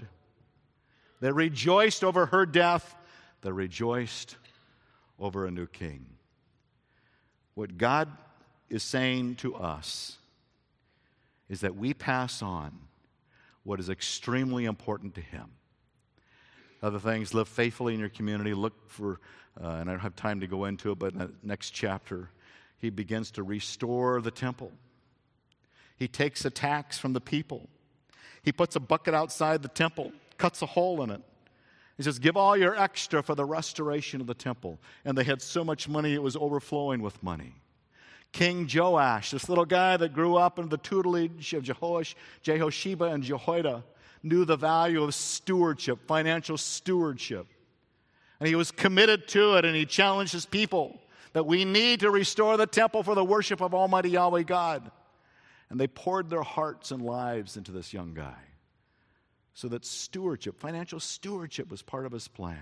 They 1.20 1.30
rejoiced 1.30 2.02
over 2.02 2.26
her 2.26 2.44
death, 2.44 2.96
they 3.40 3.52
rejoiced 3.52 4.34
over 5.20 5.46
a 5.46 5.50
new 5.52 5.68
king. 5.68 6.06
What 7.54 7.78
God 7.78 8.08
is 8.68 8.82
saying 8.82 9.36
to 9.36 9.54
us 9.54 10.18
is 11.48 11.60
that 11.60 11.76
we 11.76 11.94
pass 11.94 12.42
on 12.42 12.72
what 13.62 13.78
is 13.78 13.90
extremely 13.90 14.64
important 14.64 15.14
to 15.14 15.20
Him. 15.20 15.52
Other 16.82 16.98
things, 16.98 17.32
live 17.32 17.46
faithfully 17.46 17.94
in 17.94 18.00
your 18.00 18.08
community, 18.08 18.54
look 18.54 18.90
for, 18.90 19.20
uh, 19.62 19.68
and 19.68 19.88
I 19.88 19.92
don't 19.92 20.00
have 20.00 20.16
time 20.16 20.40
to 20.40 20.48
go 20.48 20.64
into 20.64 20.90
it, 20.90 20.98
but 20.98 21.12
in 21.12 21.20
the 21.20 21.30
next 21.44 21.70
chapter, 21.70 22.30
He 22.78 22.90
begins 22.90 23.30
to 23.30 23.44
restore 23.44 24.20
the 24.20 24.32
temple. 24.32 24.72
He 25.96 26.08
takes 26.08 26.44
a 26.44 26.50
tax 26.50 26.98
from 26.98 27.12
the 27.12 27.20
people. 27.20 27.68
He 28.42 28.52
puts 28.52 28.76
a 28.76 28.80
bucket 28.80 29.14
outside 29.14 29.62
the 29.62 29.68
temple, 29.68 30.12
cuts 30.36 30.60
a 30.62 30.66
hole 30.66 31.02
in 31.02 31.10
it, 31.10 31.22
He 31.96 32.02
says, 32.02 32.18
Give 32.18 32.36
all 32.36 32.56
your 32.56 32.76
extra 32.76 33.22
for 33.22 33.34
the 33.34 33.44
restoration 33.44 34.20
of 34.20 34.26
the 34.26 34.34
temple. 34.34 34.78
And 35.04 35.16
they 35.16 35.24
had 35.24 35.40
so 35.40 35.64
much 35.64 35.88
money, 35.88 36.14
it 36.14 36.22
was 36.22 36.36
overflowing 36.36 37.00
with 37.00 37.22
money. 37.22 37.54
King 38.32 38.68
Joash, 38.72 39.30
this 39.30 39.48
little 39.48 39.64
guy 39.64 39.96
that 39.96 40.12
grew 40.12 40.36
up 40.36 40.58
under 40.58 40.68
the 40.68 40.82
tutelage 40.82 41.54
of 41.54 41.62
Jehoash, 41.62 42.16
Jehosheba 42.42 43.12
and 43.12 43.22
Jehoiada, 43.22 43.84
knew 44.24 44.44
the 44.44 44.56
value 44.56 45.04
of 45.04 45.14
stewardship, 45.14 46.00
financial 46.08 46.58
stewardship. 46.58 47.46
And 48.40 48.48
he 48.48 48.56
was 48.56 48.72
committed 48.72 49.28
to 49.28 49.56
it, 49.56 49.64
and 49.64 49.76
he 49.76 49.86
challenged 49.86 50.32
his 50.32 50.46
people 50.46 51.00
that 51.32 51.46
we 51.46 51.64
need 51.64 52.00
to 52.00 52.10
restore 52.10 52.56
the 52.56 52.66
temple 52.66 53.04
for 53.04 53.14
the 53.14 53.24
worship 53.24 53.60
of 53.60 53.72
Almighty 53.72 54.10
Yahweh 54.10 54.42
God. 54.42 54.90
And 55.70 55.80
they 55.80 55.86
poured 55.86 56.30
their 56.30 56.42
hearts 56.42 56.90
and 56.90 57.02
lives 57.02 57.56
into 57.56 57.72
this 57.72 57.92
young 57.92 58.14
guy 58.14 58.36
so 59.54 59.68
that 59.68 59.84
stewardship, 59.84 60.58
financial 60.58 61.00
stewardship, 61.00 61.70
was 61.70 61.80
part 61.82 62.06
of 62.06 62.12
his 62.12 62.28
plan. 62.28 62.58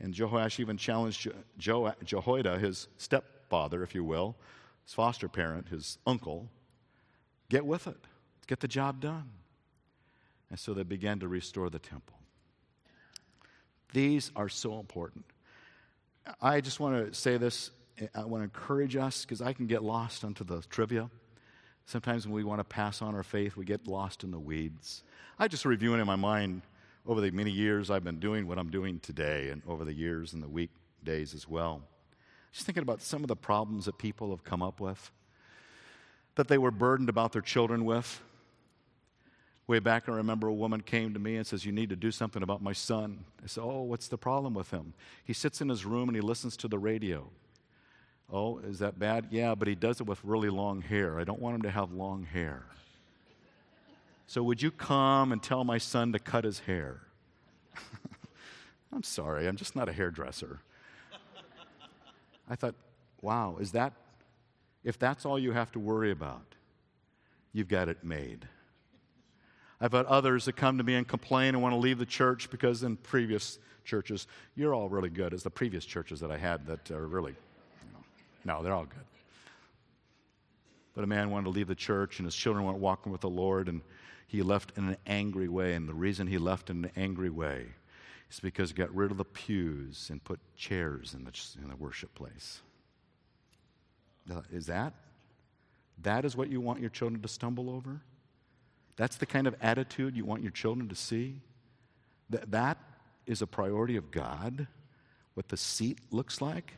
And 0.00 0.14
Jehoash 0.14 0.60
even 0.60 0.76
challenged 0.76 1.28
Jehoiada, 1.58 2.58
his 2.58 2.88
stepfather, 2.98 3.82
if 3.82 3.94
you 3.94 4.04
will, 4.04 4.36
his 4.84 4.94
foster 4.94 5.28
parent, 5.28 5.68
his 5.68 5.98
uncle, 6.06 6.48
get 7.50 7.66
with 7.66 7.88
it, 7.88 7.98
get 8.46 8.60
the 8.60 8.68
job 8.68 9.00
done. 9.00 9.30
And 10.50 10.58
so 10.58 10.72
they 10.72 10.84
began 10.84 11.18
to 11.18 11.28
restore 11.28 11.68
the 11.68 11.80
temple. 11.80 12.16
These 13.92 14.30
are 14.36 14.48
so 14.48 14.78
important. 14.78 15.24
I 16.40 16.60
just 16.60 16.78
want 16.78 17.06
to 17.06 17.14
say 17.18 17.38
this. 17.38 17.70
I 18.14 18.24
want 18.24 18.40
to 18.40 18.44
encourage 18.44 18.96
us 18.96 19.24
because 19.24 19.42
I 19.42 19.52
can 19.52 19.66
get 19.66 19.82
lost 19.82 20.24
onto 20.24 20.44
the 20.44 20.62
trivia. 20.70 21.10
Sometimes 21.88 22.26
when 22.26 22.34
we 22.34 22.44
want 22.44 22.60
to 22.60 22.64
pass 22.64 23.00
on 23.00 23.14
our 23.14 23.22
faith, 23.22 23.56
we 23.56 23.64
get 23.64 23.88
lost 23.88 24.22
in 24.22 24.30
the 24.30 24.38
weeds. 24.38 25.02
I 25.38 25.48
just 25.48 25.64
reviewing 25.64 26.00
in 26.00 26.06
my 26.06 26.16
mind 26.16 26.60
over 27.06 27.22
the 27.22 27.30
many 27.30 27.50
years 27.50 27.90
I've 27.90 28.04
been 28.04 28.20
doing 28.20 28.46
what 28.46 28.58
I'm 28.58 28.68
doing 28.68 29.00
today 29.00 29.48
and 29.48 29.62
over 29.66 29.86
the 29.86 29.94
years 29.94 30.34
and 30.34 30.42
the 30.42 30.50
weekdays 30.50 31.32
as 31.32 31.48
well. 31.48 31.80
Just 32.52 32.66
thinking 32.66 32.82
about 32.82 33.00
some 33.00 33.24
of 33.24 33.28
the 33.28 33.36
problems 33.36 33.86
that 33.86 33.96
people 33.96 34.28
have 34.32 34.44
come 34.44 34.62
up 34.62 34.80
with 34.80 35.10
that 36.34 36.48
they 36.48 36.58
were 36.58 36.70
burdened 36.70 37.08
about 37.08 37.32
their 37.32 37.40
children 37.40 37.86
with. 37.86 38.20
Way 39.66 39.78
back, 39.78 40.10
I 40.10 40.12
remember 40.12 40.46
a 40.46 40.52
woman 40.52 40.82
came 40.82 41.14
to 41.14 41.18
me 41.18 41.36
and 41.36 41.46
says, 41.46 41.64
You 41.64 41.72
need 41.72 41.88
to 41.88 41.96
do 41.96 42.10
something 42.10 42.42
about 42.42 42.62
my 42.62 42.74
son. 42.74 43.24
I 43.42 43.46
said, 43.46 43.62
Oh, 43.64 43.80
what's 43.84 44.08
the 44.08 44.18
problem 44.18 44.52
with 44.52 44.70
him? 44.72 44.92
He 45.24 45.32
sits 45.32 45.62
in 45.62 45.70
his 45.70 45.86
room 45.86 46.10
and 46.10 46.16
he 46.16 46.20
listens 46.20 46.54
to 46.58 46.68
the 46.68 46.78
radio. 46.78 47.30
Oh, 48.30 48.58
is 48.58 48.78
that 48.80 48.98
bad? 48.98 49.28
Yeah, 49.30 49.54
but 49.54 49.68
he 49.68 49.74
does 49.74 50.00
it 50.00 50.06
with 50.06 50.22
really 50.22 50.50
long 50.50 50.82
hair. 50.82 51.18
I 51.18 51.24
don't 51.24 51.40
want 51.40 51.56
him 51.56 51.62
to 51.62 51.70
have 51.70 51.92
long 51.92 52.24
hair. 52.24 52.64
So, 54.26 54.42
would 54.42 54.60
you 54.60 54.70
come 54.70 55.32
and 55.32 55.42
tell 55.42 55.64
my 55.64 55.78
son 55.78 56.12
to 56.12 56.18
cut 56.18 56.44
his 56.44 56.58
hair? 56.60 57.00
I'm 58.92 59.02
sorry, 59.02 59.48
I'm 59.48 59.56
just 59.56 59.74
not 59.74 59.88
a 59.88 59.92
hairdresser. 59.92 60.60
I 62.50 62.56
thought, 62.56 62.74
wow, 63.22 63.56
is 63.60 63.72
that, 63.72 63.94
if 64.84 64.98
that's 64.98 65.24
all 65.24 65.38
you 65.38 65.52
have 65.52 65.72
to 65.72 65.78
worry 65.78 66.10
about, 66.10 66.54
you've 67.52 67.68
got 67.68 67.88
it 67.88 68.04
made. 68.04 68.46
I've 69.80 69.92
had 69.92 70.06
others 70.06 70.44
that 70.46 70.56
come 70.56 70.78
to 70.78 70.84
me 70.84 70.94
and 70.94 71.06
complain 71.06 71.54
and 71.54 71.62
want 71.62 71.72
to 71.72 71.78
leave 71.78 71.98
the 71.98 72.06
church 72.06 72.50
because 72.50 72.82
in 72.82 72.96
previous 72.96 73.58
churches, 73.84 74.26
you're 74.56 74.74
all 74.74 74.88
really 74.88 75.10
good, 75.10 75.32
as 75.32 75.42
the 75.42 75.50
previous 75.50 75.84
churches 75.84 76.20
that 76.20 76.30
I 76.30 76.36
had 76.36 76.66
that 76.66 76.90
are 76.90 77.06
really, 77.06 77.34
no, 78.48 78.62
they're 78.62 78.72
all 78.72 78.86
good. 78.86 79.04
But 80.94 81.04
a 81.04 81.06
man 81.06 81.30
wanted 81.30 81.44
to 81.44 81.50
leave 81.50 81.68
the 81.68 81.74
church 81.74 82.18
and 82.18 82.26
his 82.26 82.34
children 82.34 82.64
weren't 82.64 82.78
walking 82.78 83.12
with 83.12 83.20
the 83.20 83.28
Lord 83.28 83.68
and 83.68 83.82
he 84.26 84.42
left 84.42 84.72
in 84.76 84.88
an 84.88 84.96
angry 85.06 85.48
way. 85.48 85.74
And 85.74 85.86
the 85.86 85.94
reason 85.94 86.26
he 86.26 86.38
left 86.38 86.70
in 86.70 86.84
an 86.84 86.90
angry 86.96 87.30
way 87.30 87.66
is 88.30 88.40
because 88.40 88.70
he 88.70 88.74
got 88.74 88.92
rid 88.92 89.10
of 89.10 89.18
the 89.18 89.24
pews 89.24 90.08
and 90.10 90.24
put 90.24 90.40
chairs 90.56 91.14
in 91.14 91.24
the, 91.24 91.32
in 91.62 91.68
the 91.68 91.76
worship 91.76 92.14
place. 92.14 92.62
Is 94.50 94.66
that? 94.66 94.94
That 96.02 96.24
is 96.24 96.34
what 96.34 96.48
you 96.48 96.60
want 96.60 96.80
your 96.80 96.90
children 96.90 97.20
to 97.22 97.28
stumble 97.28 97.70
over? 97.70 98.00
That's 98.96 99.16
the 99.16 99.26
kind 99.26 99.46
of 99.46 99.54
attitude 99.60 100.16
you 100.16 100.24
want 100.24 100.42
your 100.42 100.52
children 100.52 100.88
to 100.88 100.94
see? 100.94 101.42
That, 102.30 102.50
that 102.50 102.78
is 103.26 103.42
a 103.42 103.46
priority 103.46 103.96
of 103.96 104.10
God, 104.10 104.66
what 105.34 105.48
the 105.48 105.56
seat 105.56 105.98
looks 106.10 106.40
like. 106.40 106.74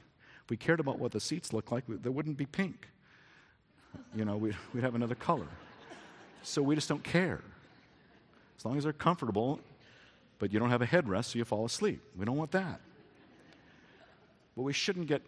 We 0.51 0.57
cared 0.57 0.81
about 0.81 0.99
what 0.99 1.13
the 1.13 1.21
seats 1.21 1.53
looked 1.53 1.71
like, 1.71 1.85
they 1.87 2.11
wouldn't 2.11 2.37
be 2.37 2.45
pink. 2.45 2.89
You 4.15 4.25
know, 4.25 4.37
we'd, 4.37 4.57
we'd 4.75 4.83
have 4.83 4.97
another 4.97 5.15
color. 5.15 5.47
So 6.43 6.61
we 6.61 6.75
just 6.75 6.89
don't 6.89 7.05
care. 7.05 7.41
As 8.59 8.65
long 8.65 8.77
as 8.77 8.85
they're 8.85 8.93
comfortable, 8.93 9.61
but 10.41 10.53
you 10.53 10.59
don't 10.59 10.71
have 10.71 10.83
a 10.83 10.87
headrest 10.87 11.27
so 11.27 11.39
you 11.39 11.45
fall 11.45 11.65
asleep. 11.65 12.03
We 12.17 12.25
don't 12.25 12.37
want 12.37 12.51
that. 12.51 12.81
But 14.57 14.63
we 14.63 14.73
shouldn't 14.73 15.07
get, 15.07 15.23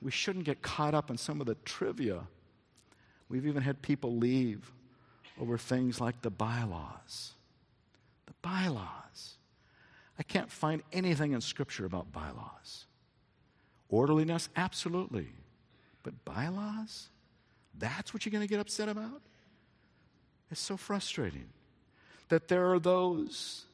we 0.00 0.12
shouldn't 0.12 0.44
get 0.44 0.62
caught 0.62 0.94
up 0.94 1.10
in 1.10 1.16
some 1.16 1.40
of 1.40 1.46
the 1.46 1.56
trivia. 1.64 2.20
We've 3.28 3.46
even 3.46 3.62
had 3.62 3.82
people 3.82 4.16
leave 4.16 4.70
over 5.40 5.58
things 5.58 6.00
like 6.00 6.22
the 6.22 6.30
bylaws. 6.30 7.32
The 8.26 8.34
bylaws. 8.40 9.34
I 10.16 10.22
can't 10.22 10.50
find 10.50 10.82
anything 10.92 11.32
in 11.32 11.40
Scripture 11.40 11.86
about 11.86 12.12
bylaws. 12.12 12.86
Orderliness, 13.90 14.48
absolutely. 14.56 15.28
But 16.02 16.24
bylaws? 16.24 17.08
That's 17.76 18.14
what 18.14 18.24
you're 18.24 18.30
going 18.30 18.46
to 18.46 18.48
get 18.48 18.60
upset 18.60 18.88
about? 18.88 19.20
It's 20.50 20.60
so 20.60 20.76
frustrating 20.76 21.48
that 22.28 22.48
there 22.48 22.72
are 22.72 22.78
those 22.78 23.66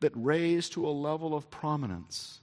that 0.00 0.12
raise 0.14 0.68
to 0.70 0.88
a 0.88 0.90
level 0.90 1.34
of 1.34 1.50
prominence. 1.50 2.40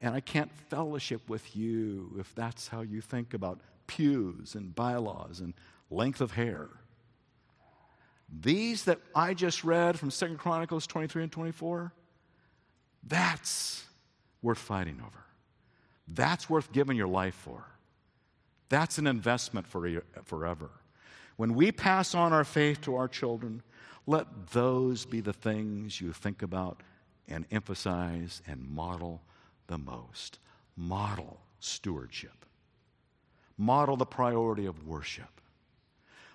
And 0.00 0.14
I 0.14 0.20
can't 0.20 0.50
fellowship 0.68 1.28
with 1.28 1.56
you 1.56 2.14
if 2.18 2.34
that's 2.34 2.68
how 2.68 2.82
you 2.82 3.00
think 3.00 3.34
about 3.34 3.60
pews 3.88 4.54
and 4.54 4.74
bylaws 4.74 5.40
and 5.40 5.54
length 5.90 6.20
of 6.20 6.32
hair. 6.32 6.68
These 8.40 8.84
that 8.84 9.00
I 9.14 9.34
just 9.34 9.64
read 9.64 9.98
from 9.98 10.10
Second 10.10 10.38
Chronicles 10.38 10.86
23 10.86 11.24
and 11.24 11.32
24, 11.32 11.92
that's 13.02 13.84
worth 14.42 14.58
fighting 14.58 15.00
over. 15.04 15.24
That's 16.12 16.48
worth 16.48 16.72
giving 16.72 16.96
your 16.96 17.08
life 17.08 17.34
for. 17.34 17.64
That's 18.68 18.98
an 18.98 19.06
investment 19.06 19.66
for 19.66 20.02
forever. 20.24 20.70
When 21.36 21.54
we 21.54 21.72
pass 21.72 22.14
on 22.14 22.32
our 22.32 22.44
faith 22.44 22.80
to 22.82 22.96
our 22.96 23.08
children, 23.08 23.62
let 24.06 24.48
those 24.48 25.04
be 25.04 25.20
the 25.20 25.32
things 25.32 26.00
you 26.00 26.12
think 26.12 26.42
about 26.42 26.82
and 27.28 27.44
emphasize 27.50 28.42
and 28.46 28.68
model 28.68 29.22
the 29.66 29.78
most. 29.78 30.38
Model 30.76 31.40
stewardship. 31.60 32.44
Model 33.56 33.96
the 33.96 34.06
priority 34.06 34.66
of 34.66 34.86
worship 34.86 35.38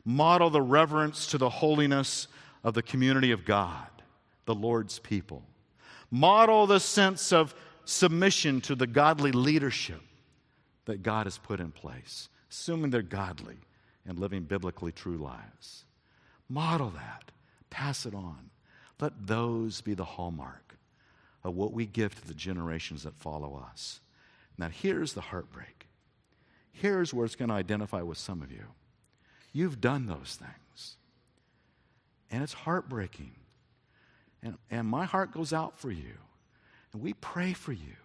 model 0.05 0.49
the 0.49 0.62
reverence 0.62 1.27
to 1.27 1.38
the 1.38 1.49
holiness 1.49 2.27
of 2.63 2.73
the 2.73 2.83
community 2.83 3.31
of 3.31 3.45
God, 3.45 3.88
the 4.45 4.55
Lord's 4.55 4.99
people. 4.99 5.43
Model 6.12 6.67
the 6.67 6.79
sense 6.79 7.31
of 7.31 7.55
submission 7.86 8.62
to 8.62 8.76
the 8.76 8.88
godly 8.88 9.32
leadership 9.32 10.02
that 10.86 11.04
God 11.04 11.26
has 11.26 11.38
put 11.38 11.60
in 11.60 11.72
place, 11.72 12.30
assuming 12.52 12.91
they're 12.91 13.02
godly 13.02 13.58
and 14.06 14.19
living 14.19 14.43
biblically 14.43 14.91
true 14.91 15.17
lives. 15.17 15.86
Model 16.50 16.89
that, 16.91 17.32
pass 17.69 18.06
it 18.06 18.13
on. 18.13 18.50
Let 19.00 19.28
those 19.28 19.82
be 19.82 19.93
the 19.93 20.06
hallmark 20.06 20.78
of 21.43 21.56
what 21.56 21.74
we 21.74 21.86
give 21.86 22.15
to 22.15 22.28
the 22.28 22.34
generations 22.34 23.04
that 23.04 23.15
follow 23.15 23.62
us. 23.72 24.00
Now, 24.58 24.69
here's 24.69 25.13
the 25.13 25.22
heartbreak. 25.22 25.88
Here's 26.72 27.13
where 27.13 27.26
it's 27.26 27.36
going 27.36 27.50
to 27.50 27.56
identify 27.56 28.02
with 28.02 28.17
some 28.17 28.41
of 28.41 28.52
you. 28.52 28.65
You've 29.52 29.82
done 29.82 30.06
those 30.06 30.39
things. 30.39 30.98
And 32.32 32.43
it's 32.43 32.54
heartbreaking. 32.54 33.34
And, 34.41 34.58
and 34.72 34.88
my 34.88 35.06
heart 35.06 35.32
goes 35.32 35.54
out 35.54 35.80
for 35.80 35.91
you. 35.91 36.15
And 36.93 37.01
we 37.01 37.13
pray 37.13 37.53
for 37.53 37.73
you 37.73 37.95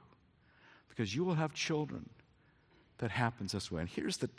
because 0.89 1.15
you 1.15 1.23
will 1.25 1.35
have 1.35 1.53
children 1.53 2.09
that 2.99 3.11
happens 3.11 3.53
this 3.53 3.71
way. 3.71 3.83
And 3.83 3.89
here's 3.89 4.17
the 4.17 4.31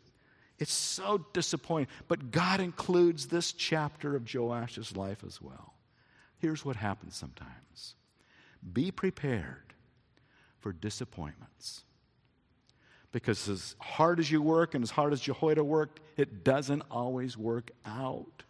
it's 0.58 0.74
so 0.74 1.26
disappointing. 1.32 1.88
But 2.10 2.32
God 2.32 2.60
includes 2.60 3.28
this 3.28 3.54
chapter 3.54 4.16
of 4.16 4.26
Joash's 4.26 4.96
life 4.98 5.24
as 5.26 5.42
well. 5.42 5.74
Here's 6.38 6.66
what 6.66 6.76
happens 6.76 7.16
sometimes 7.16 7.96
be 8.74 8.92
prepared 8.92 9.74
for 10.60 10.74
disappointments. 10.74 11.84
Because 13.12 13.50
as 13.50 13.76
hard 13.80 14.20
as 14.20 14.30
you 14.30 14.42
work 14.42 14.76
and 14.76 14.84
as 14.84 14.92
hard 14.92 15.14
as 15.14 15.22
Jehoiada 15.22 15.64
worked, 15.64 16.00
it 16.16 16.44
doesn't 16.44 16.84
always 16.92 17.38
work 17.38 17.72
out. 17.86 18.44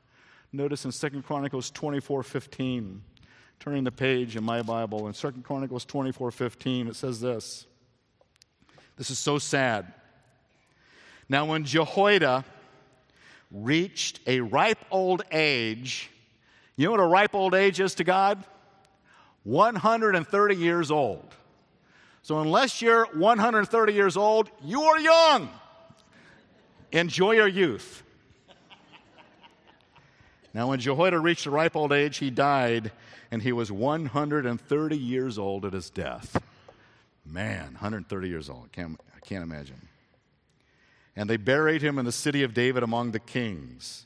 Notice 0.51 0.83
in 0.83 0.91
Second 0.91 1.23
Chronicles 1.23 1.71
24 1.71 2.23
15, 2.23 3.03
turning 3.59 3.83
the 3.83 3.91
page 3.91 4.35
in 4.35 4.43
my 4.43 4.61
Bible, 4.61 5.07
in 5.07 5.13
Second 5.13 5.43
Chronicles 5.43 5.85
24 5.85 6.31
15, 6.31 6.87
it 6.87 6.95
says 6.95 7.19
this. 7.19 7.65
This 8.97 9.09
is 9.09 9.19
so 9.19 9.37
sad. 9.37 9.93
Now, 11.27 11.45
when 11.45 11.63
Jehoiada 11.65 12.43
reached 13.51 14.19
a 14.27 14.41
ripe 14.41 14.83
old 14.91 15.23
age, 15.31 16.09
you 16.75 16.85
know 16.85 16.91
what 16.91 16.99
a 16.99 17.05
ripe 17.05 17.35
old 17.35 17.53
age 17.53 17.79
is 17.79 17.95
to 17.95 18.03
God? 18.03 18.43
130 19.43 20.55
years 20.55 20.91
old. 20.91 21.33
So, 22.21 22.39
unless 22.39 22.81
you're 22.81 23.05
130 23.13 23.93
years 23.93 24.17
old, 24.17 24.49
you 24.63 24.83
are 24.83 24.99
young. 24.99 25.49
Enjoy 26.91 27.31
your 27.31 27.47
youth. 27.47 28.03
Now, 30.53 30.69
when 30.69 30.79
Jehoiada 30.79 31.19
reached 31.19 31.45
a 31.45 31.51
ripe 31.51 31.75
old 31.75 31.93
age, 31.93 32.17
he 32.17 32.29
died, 32.29 32.91
and 33.31 33.41
he 33.41 33.51
was 33.51 33.71
130 33.71 34.97
years 34.97 35.37
old 35.37 35.65
at 35.65 35.73
his 35.73 35.89
death. 35.89 36.41
Man, 37.25 37.73
130 37.73 38.27
years 38.27 38.49
old. 38.49 38.65
I 38.65 38.75
can't, 38.75 38.99
I 39.15 39.19
can't 39.19 39.43
imagine. 39.43 39.87
And 41.15 41.29
they 41.29 41.37
buried 41.37 41.81
him 41.81 41.99
in 41.99 42.05
the 42.05 42.11
city 42.11 42.43
of 42.43 42.53
David 42.53 42.81
among 42.81 43.11
the 43.11 43.19
kings 43.19 44.05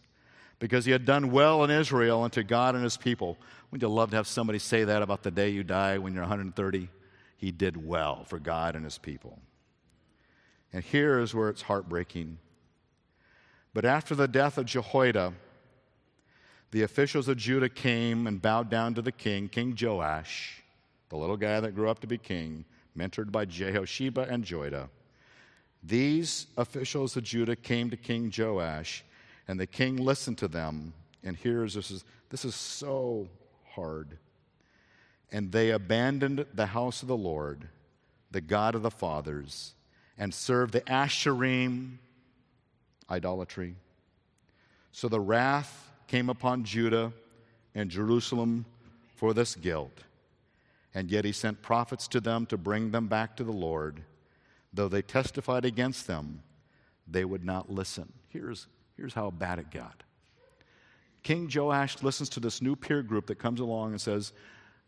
because 0.60 0.86
he 0.86 0.92
had 0.92 1.06
done 1.06 1.32
well 1.32 1.64
in 1.64 1.70
Israel 1.70 2.24
and 2.24 2.34
to 2.34 2.44
God 2.44 2.76
and 2.76 2.84
his 2.84 2.98
people. 2.98 3.38
Wouldn't 3.70 3.82
you 3.82 3.94
love 3.94 4.12
to 4.12 4.16
have 4.16 4.28
somebody 4.28 4.60
say 4.60 4.84
that 4.84 5.02
about 5.02 5.24
the 5.24 5.32
day 5.32 5.50
you 5.50 5.64
die 5.64 5.98
when 5.98 6.14
you're 6.14 6.24
130? 6.24 6.90
He 7.38 7.52
did 7.52 7.86
well 7.86 8.24
for 8.26 8.40
God 8.40 8.76
and 8.76 8.84
his 8.84 8.98
people. 8.98 9.40
And 10.72 10.84
here 10.84 11.20
is 11.20 11.36
where 11.36 11.50
it's 11.50 11.64
heartbreaking. 11.64 12.40
But 13.74 13.86
after 13.86 14.16
the 14.16 14.28
death 14.28 14.58
of 14.58 14.66
Jehoiada, 14.66 15.34
the 16.74 16.82
officials 16.82 17.28
of 17.28 17.38
Judah 17.38 17.70
came 17.70 18.26
and 18.26 18.42
bowed 18.42 18.68
down 18.68 18.96
to 18.96 19.04
the 19.04 19.12
king, 19.12 19.48
King 19.48 19.78
Joash, 19.80 20.64
the 21.10 21.16
little 21.16 21.38
guy 21.38 21.60
that 21.60 21.76
grew 21.76 21.88
up 21.88 22.00
to 22.00 22.08
be 22.08 22.18
king, 22.18 22.66
mentored 22.98 23.32
by 23.32 23.46
Jehosheba 23.46 24.28
and 24.28 24.44
Jehoiada. 24.44 24.90
These 25.84 26.48
officials 26.58 27.16
of 27.16 27.26
Judah 27.26 27.56
came 27.56 27.92
to 27.92 27.96
King 27.96 28.34
Joash, 28.36 29.04
and 29.48 29.60
the 29.60 29.68
king 29.68 29.98
listened 29.98 30.40
to 30.40 30.48
them. 30.48 30.94
And 31.24 31.38
here's 31.38 31.76
this 31.76 31.92
is, 31.92 32.06
this 32.32 32.44
is 32.44 32.56
so 32.56 33.28
hard. 33.76 34.18
And 35.32 35.52
they 35.52 35.70
abandoned 35.70 36.44
the 36.56 36.66
house 36.66 37.04
of 37.04 37.08
the 37.08 37.16
Lord, 37.16 37.68
the 38.32 38.42
God 38.42 38.74
of 38.74 38.82
the 38.82 38.90
fathers, 38.90 39.76
and 40.18 40.34
served 40.34 40.74
the 40.74 40.82
Asherim 40.82 41.98
idolatry. 43.12 43.76
So 44.92 45.08
the 45.08 45.20
wrath 45.22 45.92
came 46.14 46.30
upon 46.30 46.64
Judah 46.64 47.12
and 47.74 47.90
Jerusalem 47.90 48.66
for 49.16 49.34
this 49.34 49.56
guilt. 49.56 50.04
And 50.94 51.10
yet 51.10 51.26
he 51.26 51.32
sent 51.32 51.64
prophets 51.64 52.08
to 52.10 52.20
them 52.20 52.46
to 52.52 52.56
bring 52.56 52.92
them 52.92 53.08
back 53.08 53.36
to 53.38 53.44
the 53.44 53.52
Lord. 53.52 54.04
Though 54.72 54.88
they 54.88 55.02
testified 55.02 55.66
against 55.66 56.06
them, 56.06 56.44
they 57.08 57.26
would 57.26 57.44
not 57.44 57.72
listen. 57.72 58.14
Here's, 58.30 58.68
here's 58.96 59.16
how 59.16 59.32
bad 59.32 59.58
it 59.58 59.72
got. 59.72 60.04
King 61.24 61.50
Joash 61.52 62.04
listens 62.04 62.30
to 62.30 62.40
this 62.40 62.62
new 62.62 62.76
peer 62.76 63.02
group 63.02 63.26
that 63.26 63.40
comes 63.40 63.60
along 63.60 63.94
and 63.94 64.00
says, 64.00 64.34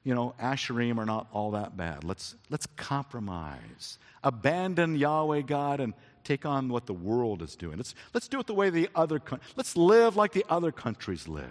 you 0.03 0.13
know, 0.13 0.35
Asherim 0.39 0.99
are 0.99 1.07
not 1.07 1.25
all 1.33 1.49
that 1.51 1.75
bad. 1.75 2.03
Let's, 2.03 2.35
let's 2.51 2.67
compromise. 2.75 3.97
Abandon 4.23 4.95
Yahweh 4.95 5.41
God 5.41 5.79
and 5.79 5.95
take 6.25 6.45
on 6.45 6.69
what 6.69 6.85
the 6.85 6.93
world 6.93 7.41
is 7.41 7.55
doing. 7.55 7.77
Let's, 7.77 7.95
let's 8.13 8.27
do 8.27 8.39
it 8.39 8.47
the 8.47 8.53
way 8.53 8.69
the 8.69 8.89
other, 8.95 9.21
let's 9.55 9.77
live 9.77 10.15
like 10.15 10.33
the 10.33 10.45
other 10.49 10.71
countries 10.71 11.27
live. 11.27 11.45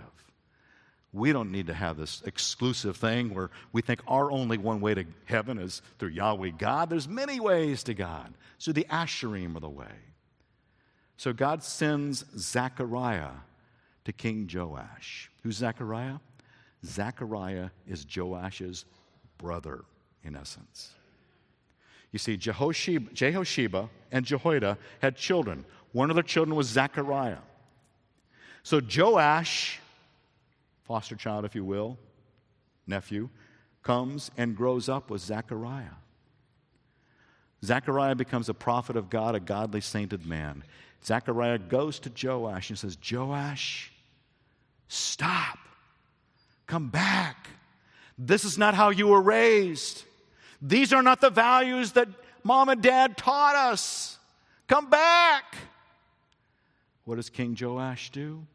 We 1.12 1.32
don't 1.32 1.52
need 1.52 1.68
to 1.68 1.74
have 1.74 1.96
this 1.96 2.22
exclusive 2.26 2.96
thing 2.96 3.32
where 3.32 3.50
we 3.72 3.82
think 3.82 4.00
our 4.08 4.32
only 4.32 4.58
one 4.58 4.80
way 4.80 4.94
to 4.94 5.04
heaven 5.26 5.58
is 5.58 5.80
through 5.98 6.08
Yahweh 6.08 6.50
God. 6.58 6.90
There's 6.90 7.06
many 7.06 7.38
ways 7.38 7.84
to 7.84 7.94
God. 7.94 8.34
So 8.58 8.72
the 8.72 8.86
Asherim 8.90 9.56
are 9.56 9.60
the 9.60 9.68
way. 9.68 9.94
So 11.16 11.32
God 11.32 11.62
sends 11.62 12.24
Zechariah 12.36 13.30
to 14.04 14.12
King 14.12 14.50
Joash. 14.52 15.30
Who's 15.44 15.56
Zechariah? 15.56 16.16
Zechariah 16.84 17.70
is 17.86 18.04
Joash's 18.04 18.84
brother, 19.38 19.84
in 20.24 20.34
essence. 20.34 20.94
You 22.14 22.18
see, 22.20 22.36
Jehosheba, 22.36 23.12
Jehosheba 23.12 23.88
and 24.12 24.24
Jehoiada 24.24 24.78
had 25.02 25.16
children. 25.16 25.64
One 25.90 26.10
of 26.10 26.14
their 26.14 26.22
children 26.22 26.54
was 26.54 26.68
Zechariah. 26.68 27.38
So 28.62 28.80
Joash, 28.80 29.80
foster 30.84 31.16
child, 31.16 31.44
if 31.44 31.56
you 31.56 31.64
will, 31.64 31.98
nephew, 32.86 33.30
comes 33.82 34.30
and 34.36 34.56
grows 34.56 34.88
up 34.88 35.10
with 35.10 35.22
Zechariah. 35.22 35.96
Zechariah 37.64 38.14
becomes 38.14 38.48
a 38.48 38.54
prophet 38.54 38.94
of 38.94 39.10
God, 39.10 39.34
a 39.34 39.40
godly, 39.40 39.80
sainted 39.80 40.24
man. 40.24 40.62
Zechariah 41.04 41.58
goes 41.58 41.98
to 41.98 42.12
Joash 42.16 42.70
and 42.70 42.78
says, 42.78 42.96
Joash, 43.10 43.92
stop. 44.86 45.58
Come 46.68 46.90
back. 46.90 47.48
This 48.16 48.44
is 48.44 48.56
not 48.56 48.74
how 48.74 48.90
you 48.90 49.08
were 49.08 49.20
raised. 49.20 50.04
These 50.66 50.94
are 50.94 51.02
not 51.02 51.20
the 51.20 51.28
values 51.28 51.92
that 51.92 52.08
mom 52.42 52.70
and 52.70 52.80
dad 52.80 53.18
taught 53.18 53.54
us. 53.54 54.18
Come 54.66 54.88
back. 54.88 55.56
What 57.04 57.16
does 57.16 57.28
King 57.28 57.54
Joash 57.60 58.08
do? 58.08 58.46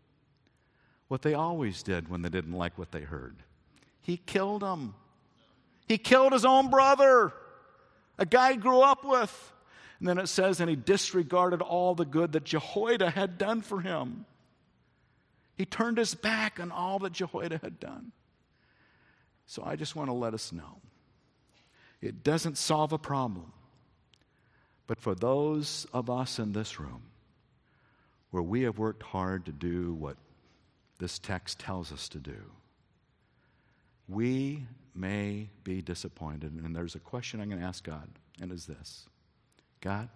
What 1.08 1.22
they 1.22 1.36
always 1.36 1.84
did 1.84 2.10
when 2.10 2.24
they 2.24 2.30
didn't 2.30 2.54
like 2.54 2.80
what 2.80 2.92
they 2.92 3.02
heard. 3.02 3.36
He 4.02 4.18
killed 4.18 4.64
him. 4.64 4.96
He 5.88 6.00
killed 6.00 6.34
his 6.34 6.46
own 6.46 6.72
brother, 6.72 7.32
a 8.18 8.26
guy 8.26 8.54
he 8.54 8.58
grew 8.58 8.82
up 8.82 9.06
with. 9.06 9.54
And 10.00 10.08
then 10.08 10.18
it 10.18 10.28
says, 10.28 10.60
and 10.60 10.70
he 10.70 10.76
disregarded 10.76 11.62
all 11.62 11.94
the 11.94 12.06
good 12.06 12.32
that 12.32 12.44
Jehoiada 12.44 13.12
had 13.12 13.38
done 13.38 13.62
for 13.62 13.82
him. 13.82 14.26
He 15.58 15.66
turned 15.66 15.98
his 15.98 16.16
back 16.16 16.60
on 16.60 16.72
all 16.72 17.00
that 17.00 17.12
Jehoiada 17.12 17.60
had 17.62 17.80
done. 17.80 18.14
So 19.46 19.64
I 19.64 19.76
just 19.76 19.96
want 19.96 20.10
to 20.10 20.14
let 20.14 20.34
us 20.34 20.52
know 20.52 20.78
it 22.02 22.24
doesn't 22.24 22.58
solve 22.58 22.94
a 22.94 22.98
problem. 22.98 23.52
But 24.88 25.00
for 25.00 25.14
those 25.14 25.86
of 25.94 26.10
us 26.10 26.40
in 26.40 26.54
this 26.54 26.80
room 26.80 27.04
where 28.32 28.44
we 28.44 28.64
have 28.64 28.78
worked 28.78 29.04
hard 29.04 29.46
to 29.46 29.52
do 29.52 29.94
what 29.94 30.18
this 30.98 31.20
text 31.20 31.60
tells 31.60 31.92
us 31.92 32.10
to 32.10 32.18
do, 32.18 32.42
we 34.08 34.66
may 34.96 35.50
be 35.64 35.82
disappointed. 35.82 36.52
And 36.52 36.76
there's 36.76 36.96
a 36.96 37.00
question 37.00 37.40
I'm 37.40 37.50
going 37.50 37.62
to 37.62 37.68
ask 37.68 37.84
God, 37.84 38.08
and 38.42 38.52
is 38.52 38.66
this 38.66 39.06
God, 39.82 40.10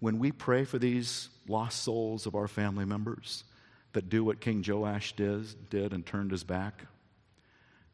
when 0.00 0.18
we 0.18 0.32
pray 0.32 0.64
for 0.64 0.78
these 0.78 1.30
lost 1.48 1.82
souls 1.82 2.26
of 2.26 2.34
our 2.34 2.48
family 2.48 2.84
members 2.84 3.44
that 3.92 4.10
do 4.10 4.22
what 4.22 4.40
King 4.40 4.62
Joash 4.66 5.14
did, 5.14 5.70
did 5.70 5.92
and 5.94 6.04
turned 6.04 6.30
his 6.30 6.44
back, 6.44 6.82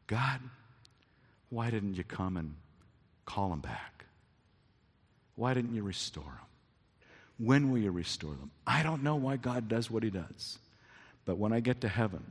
God, 0.08 0.40
why 1.52 1.68
didn't 1.68 1.96
you 1.96 2.04
come 2.04 2.38
and 2.38 2.54
call 3.26 3.50
them 3.50 3.60
back? 3.60 4.06
Why 5.36 5.52
didn't 5.52 5.74
you 5.74 5.82
restore 5.82 6.24
them? 6.24 6.32
When 7.36 7.70
will 7.70 7.78
you 7.78 7.90
restore 7.90 8.30
them? 8.30 8.50
I 8.66 8.82
don't 8.82 9.02
know 9.02 9.16
why 9.16 9.36
God 9.36 9.68
does 9.68 9.90
what 9.90 10.02
He 10.02 10.08
does. 10.08 10.58
But 11.26 11.36
when 11.36 11.52
I 11.52 11.60
get 11.60 11.82
to 11.82 11.88
heaven, 11.88 12.24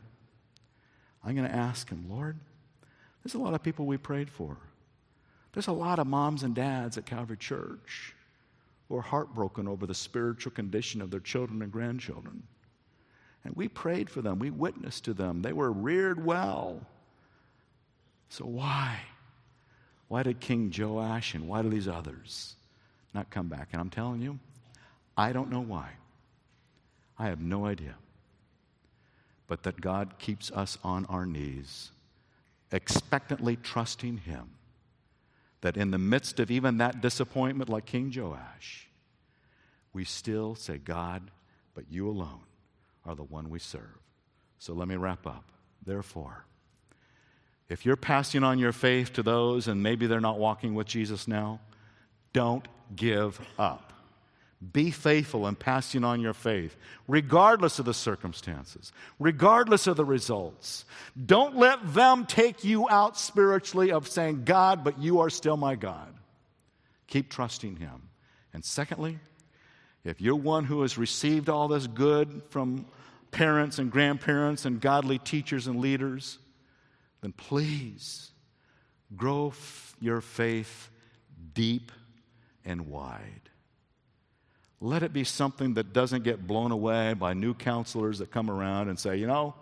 I'm 1.24 1.36
going 1.36 1.48
to 1.48 1.56
ask 1.56 1.88
Him, 1.88 2.08
Lord, 2.10 2.36
there's 3.24 3.36
a 3.36 3.40
lot 3.40 3.54
of 3.54 3.62
people 3.62 3.86
we 3.86 3.98
prayed 3.98 4.28
for. 4.28 4.58
There's 5.54 5.68
a 5.68 5.72
lot 5.72 6.00
of 6.00 6.08
moms 6.08 6.42
and 6.42 6.56
dads 6.56 6.98
at 6.98 7.06
Calvary 7.06 7.38
Church 7.38 8.16
who 8.90 8.98
are 8.98 9.04
heartbroken 9.04 9.68
over 9.68 9.86
the 9.86 9.94
spiritual 9.94 10.52
condition 10.52 11.00
of 11.00 11.12
their 11.12 11.20
children 11.20 11.62
and 11.62 11.72
grandchildren. 11.72 12.42
And 13.44 13.56
we 13.56 13.68
prayed 13.68 14.10
for 14.10 14.24
them, 14.24 14.40
we 14.40 14.50
witnessed 14.50 15.06
to 15.06 15.14
them. 15.14 15.44
They 15.44 15.54
were 15.54 15.72
reared 15.72 16.26
well. 16.26 16.82
So 18.30 18.46
why? 18.46 18.98
Why 20.12 20.24
did 20.24 20.42
King 20.42 20.74
Joash 20.78 21.36
and 21.36 21.48
why 21.48 21.62
do 21.62 21.70
these 21.70 21.88
others 21.88 22.58
not 23.14 23.30
come 23.30 23.48
back? 23.48 23.70
And 23.72 23.80
I'm 23.80 23.90
telling 23.90 24.22
you, 24.22 24.40
I 25.16 25.32
don't 25.32 25.50
know 25.50 25.62
why. 25.62 25.92
I 27.18 27.28
have 27.28 27.40
no 27.40 27.66
idea. 27.66 27.96
But 29.48 29.64
that 29.64 29.80
God 29.80 30.20
keeps 30.20 30.52
us 30.52 30.78
on 30.84 31.06
our 31.06 31.26
knees, 31.26 31.92
expectantly 32.74 33.56
trusting 33.56 34.18
Him, 34.18 34.50
that 35.62 35.78
in 35.78 35.92
the 35.92 35.98
midst 35.98 36.42
of 36.42 36.52
even 36.52 36.80
that 36.80 37.00
disappointment, 37.00 37.70
like 37.70 37.86
King 37.86 38.12
Joash, 38.14 38.90
we 39.94 40.04
still 40.04 40.56
say, 40.56 40.78
God, 40.78 41.32
but 41.74 41.86
you 41.90 42.10
alone 42.10 42.44
are 43.06 43.16
the 43.16 43.24
one 43.24 43.50
we 43.50 43.60
serve. 43.60 44.02
So 44.60 44.74
let 44.74 44.90
me 44.90 44.98
wrap 44.98 45.26
up. 45.26 45.54
Therefore, 45.86 46.44
if 47.72 47.86
you're 47.86 47.96
passing 47.96 48.44
on 48.44 48.60
your 48.60 48.74
faith 48.74 49.14
to 49.14 49.24
those 49.24 49.70
and 49.70 49.82
maybe 49.82 50.06
they're 50.06 50.20
not 50.20 50.38
walking 50.38 50.76
with 50.76 50.88
Jesus 50.88 51.26
now, 51.26 51.62
don't 52.34 52.68
give 52.98 53.40
up. 53.58 53.94
Be 54.74 54.92
faithful 54.92 55.48
in 55.48 55.56
passing 55.56 56.04
on 56.04 56.20
your 56.20 56.34
faith, 56.34 56.76
regardless 57.08 57.80
of 57.80 57.86
the 57.86 57.94
circumstances, 57.94 58.92
regardless 59.20 59.88
of 59.88 59.96
the 59.96 60.04
results. 60.04 60.84
Don't 61.26 61.56
let 61.56 61.94
them 61.94 62.26
take 62.26 62.66
you 62.66 62.90
out 62.90 63.18
spiritually 63.18 63.90
of 63.94 64.06
saying, 64.06 64.44
God, 64.44 64.84
but 64.84 65.00
you 65.00 65.22
are 65.22 65.30
still 65.30 65.56
my 65.56 65.76
God. 65.76 66.14
Keep 67.08 67.30
trusting 67.30 67.78
Him. 67.78 68.10
And 68.54 68.66
secondly, 68.66 69.18
if 70.04 70.20
you're 70.20 70.36
one 70.36 70.66
who 70.66 70.82
has 70.82 70.98
received 70.98 71.48
all 71.48 71.70
this 71.70 71.88
good 71.88 72.44
from 72.50 72.86
parents 73.32 73.80
and 73.80 73.90
grandparents 73.90 74.66
and 74.66 74.82
godly 74.82 75.20
teachers 75.20 75.68
and 75.68 75.80
leaders, 75.80 76.38
then 77.22 77.34
please 77.34 78.32
grow 79.16 79.50
f- 79.50 79.96
your 80.00 80.22
faith 80.22 80.90
deep 81.54 81.92
and 82.66 82.88
wide. 82.88 83.50
Let 84.80 85.04
it 85.04 85.14
be 85.14 85.24
something 85.24 85.76
that 85.76 85.94
doesn't 85.94 86.24
get 86.24 86.48
blown 86.48 86.72
away 86.72 87.14
by 87.14 87.34
new 87.34 87.54
counselors 87.54 88.20
that 88.20 88.32
come 88.32 88.50
around 88.50 88.90
and 88.90 89.00
say, 89.00 89.18
you 89.18 89.28
know, 89.28 89.54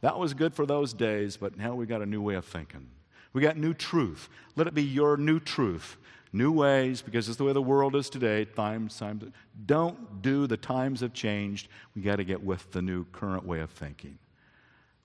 that 0.00 0.18
was 0.18 0.34
good 0.34 0.54
for 0.54 0.66
those 0.66 0.92
days, 0.92 1.36
but 1.36 1.56
now 1.56 1.74
we 1.74 1.86
got 1.86 2.02
a 2.02 2.06
new 2.06 2.22
way 2.22 2.34
of 2.34 2.44
thinking. 2.44 2.88
We 3.32 3.42
got 3.42 3.56
new 3.56 3.74
truth. 3.74 4.28
Let 4.56 4.66
it 4.66 4.74
be 4.74 4.82
your 4.82 5.16
new 5.16 5.40
truth, 5.40 5.96
new 6.32 6.50
ways, 6.50 7.02
because 7.02 7.28
it's 7.28 7.38
the 7.38 7.44
way 7.44 7.52
the 7.52 7.62
world 7.62 7.94
is 7.94 8.10
today. 8.10 8.44
Times, 8.44 8.96
times. 8.98 9.24
Don't 9.66 10.22
do 10.22 10.46
the 10.46 10.56
times 10.56 11.00
have 11.00 11.12
changed. 11.12 11.68
We 11.94 12.02
got 12.02 12.16
to 12.16 12.24
get 12.24 12.42
with 12.42 12.70
the 12.72 12.82
new 12.82 13.04
current 13.06 13.46
way 13.46 13.60
of 13.60 13.70
thinking. 13.70 14.18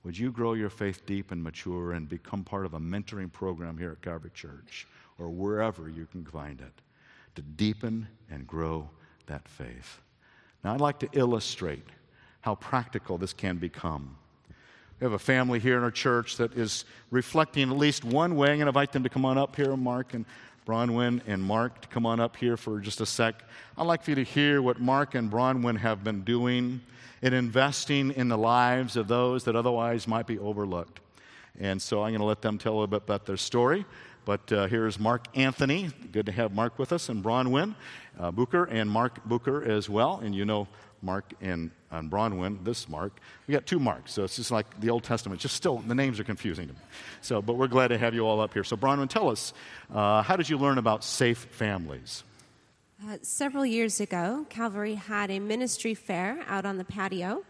Would 0.07 0.17
you 0.17 0.31
grow 0.31 0.53
your 0.53 0.69
faith 0.69 1.05
deep 1.05 1.33
and 1.33 1.43
mature 1.43 1.91
and 1.91 2.07
become 2.07 2.45
part 2.45 2.65
of 2.65 2.73
a 2.73 2.79
mentoring 2.79 3.29
program 3.29 3.77
here 3.77 3.91
at 3.91 4.01
Calvary 4.01 4.31
Church 4.33 4.87
or 5.19 5.27
wherever 5.27 5.89
you 5.89 6.05
can 6.05 6.23
find 6.23 6.61
it 6.61 6.71
to 7.35 7.41
deepen 7.41 8.07
and 8.31 8.47
grow 8.47 8.89
that 9.25 9.45
faith. 9.49 9.99
Now, 10.63 10.73
I'd 10.73 10.79
like 10.79 10.99
to 10.99 11.09
illustrate 11.11 11.83
how 12.39 12.55
practical 12.55 13.17
this 13.17 13.33
can 13.33 13.57
become. 13.57 14.15
We 15.01 15.03
have 15.03 15.11
a 15.11 15.19
family 15.19 15.59
here 15.59 15.75
in 15.75 15.83
our 15.83 15.91
church 15.91 16.37
that 16.37 16.53
is 16.53 16.85
reflecting 17.11 17.69
at 17.69 17.75
least 17.75 18.05
one 18.05 18.37
way. 18.37 18.47
I'm 18.47 18.59
going 18.59 18.67
to 18.67 18.67
invite 18.67 18.93
them 18.93 19.03
to 19.03 19.09
come 19.09 19.25
on 19.25 19.37
up 19.37 19.57
here, 19.57 19.75
Mark 19.75 20.13
and 20.13 20.23
Bronwyn 20.67 21.21
and 21.25 21.41
Mark, 21.41 21.79
to 21.79 21.87
come 21.87 22.05
on 22.05 22.19
up 22.19 22.35
here 22.35 22.57
for 22.57 22.81
just 22.81 22.99
a 22.99 23.05
sec. 23.05 23.41
I'd 23.77 23.87
like 23.87 24.03
for 24.03 24.11
you 24.11 24.15
to 24.15 24.23
hear 24.23 24.61
what 24.61 24.81
Mark 24.81 25.15
and 25.15 25.31
Bronwyn 25.31 25.77
have 25.77 26.03
been 26.03 26.23
doing 26.23 26.81
in 27.21 27.33
investing 27.33 28.11
in 28.11 28.27
the 28.27 28.37
lives 28.37 28.97
of 28.97 29.07
those 29.07 29.45
that 29.45 29.55
otherwise 29.55 30.09
might 30.09 30.27
be 30.27 30.37
overlooked. 30.37 30.99
And 31.57 31.81
so 31.81 32.03
I'm 32.03 32.11
going 32.11 32.19
to 32.19 32.25
let 32.25 32.41
them 32.41 32.57
tell 32.57 32.73
a 32.73 32.75
little 32.75 32.87
bit 32.87 33.03
about 33.03 33.25
their 33.25 33.37
story. 33.37 33.85
But 34.25 34.51
uh, 34.51 34.67
here's 34.67 34.99
Mark 34.99 35.27
Anthony. 35.35 35.89
Good 36.11 36.25
to 36.25 36.33
have 36.33 36.53
Mark 36.53 36.77
with 36.77 36.91
us, 36.91 37.07
and 37.07 37.23
Bronwyn 37.23 37.73
uh, 38.19 38.31
Booker, 38.31 38.65
and 38.65 38.91
Mark 38.91 39.23
Booker 39.23 39.63
as 39.63 39.89
well. 39.89 40.19
And 40.21 40.35
you 40.35 40.43
know 40.43 40.67
Mark 41.07 41.33
and, 41.41 41.71
and 41.89 42.11
Bronwyn, 42.11 42.63
this 42.63 42.89
Mark. 42.89 43.19
We 43.47 43.53
got 43.53 43.65
two 43.65 43.79
Marks, 43.79 44.11
so 44.11 44.25
it's 44.25 44.35
just 44.35 44.51
like 44.51 44.67
the 44.81 44.89
Old 44.89 45.03
Testament. 45.03 45.39
Just 45.39 45.55
still, 45.55 45.77
the 45.77 45.95
names 45.95 46.19
are 46.19 46.25
confusing. 46.25 46.67
To 46.67 46.73
me. 46.73 46.79
So, 47.21 47.41
but 47.41 47.53
we're 47.53 47.67
glad 47.67 47.87
to 47.87 47.97
have 47.97 48.13
you 48.13 48.27
all 48.27 48.41
up 48.41 48.53
here. 48.53 48.65
So, 48.65 48.75
Bronwyn, 48.75 49.09
tell 49.09 49.29
us, 49.29 49.53
uh, 49.93 50.21
how 50.21 50.35
did 50.35 50.49
you 50.49 50.57
learn 50.57 50.77
about 50.77 51.03
safe 51.03 51.47
families? 51.51 52.23
Uh, 53.01 53.17
several 53.21 53.65
years 53.65 54.01
ago, 54.01 54.45
Calvary 54.49 54.95
had 54.95 55.31
a 55.31 55.39
ministry 55.39 55.93
fair 55.93 56.43
out 56.47 56.65
on 56.65 56.77
the 56.77 56.83
patio 56.83 57.43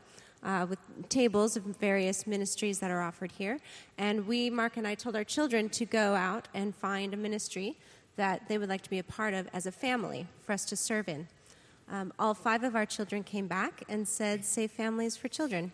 uh, 0.44 0.68
with 0.70 0.80
tables 1.10 1.58
of 1.58 1.64
various 1.64 2.28
ministries 2.28 2.80
that 2.80 2.92
are 2.92 3.02
offered 3.02 3.32
here. 3.32 3.60
And 3.98 4.28
we, 4.28 4.50
Mark 4.50 4.78
and 4.78 4.88
I, 4.88 4.94
told 4.96 5.16
our 5.16 5.24
children 5.24 5.70
to 5.70 5.86
go 5.86 6.16
out 6.16 6.48
and 6.54 6.76
find 6.76 7.14
a 7.14 7.18
ministry 7.18 7.76
that 8.18 8.48
they 8.48 8.58
would 8.58 8.70
like 8.70 8.82
to 8.82 8.90
be 8.90 9.00
a 9.00 9.04
part 9.04 9.34
of 9.34 9.48
as 9.54 9.66
a 9.66 9.72
family 9.72 10.28
for 10.42 10.54
us 10.54 10.66
to 10.66 10.76
serve 10.76 11.08
in. 11.08 11.28
Um, 11.90 12.12
all 12.20 12.34
five 12.34 12.64
of 12.64 12.76
our 12.76 12.86
children 12.86 13.24
came 13.24 13.48
back 13.48 13.84
and 13.88 14.08
said, 14.08 14.44
Safe 14.44 14.72
Families 14.72 15.16
for 15.16 15.30
Children. 15.30 15.72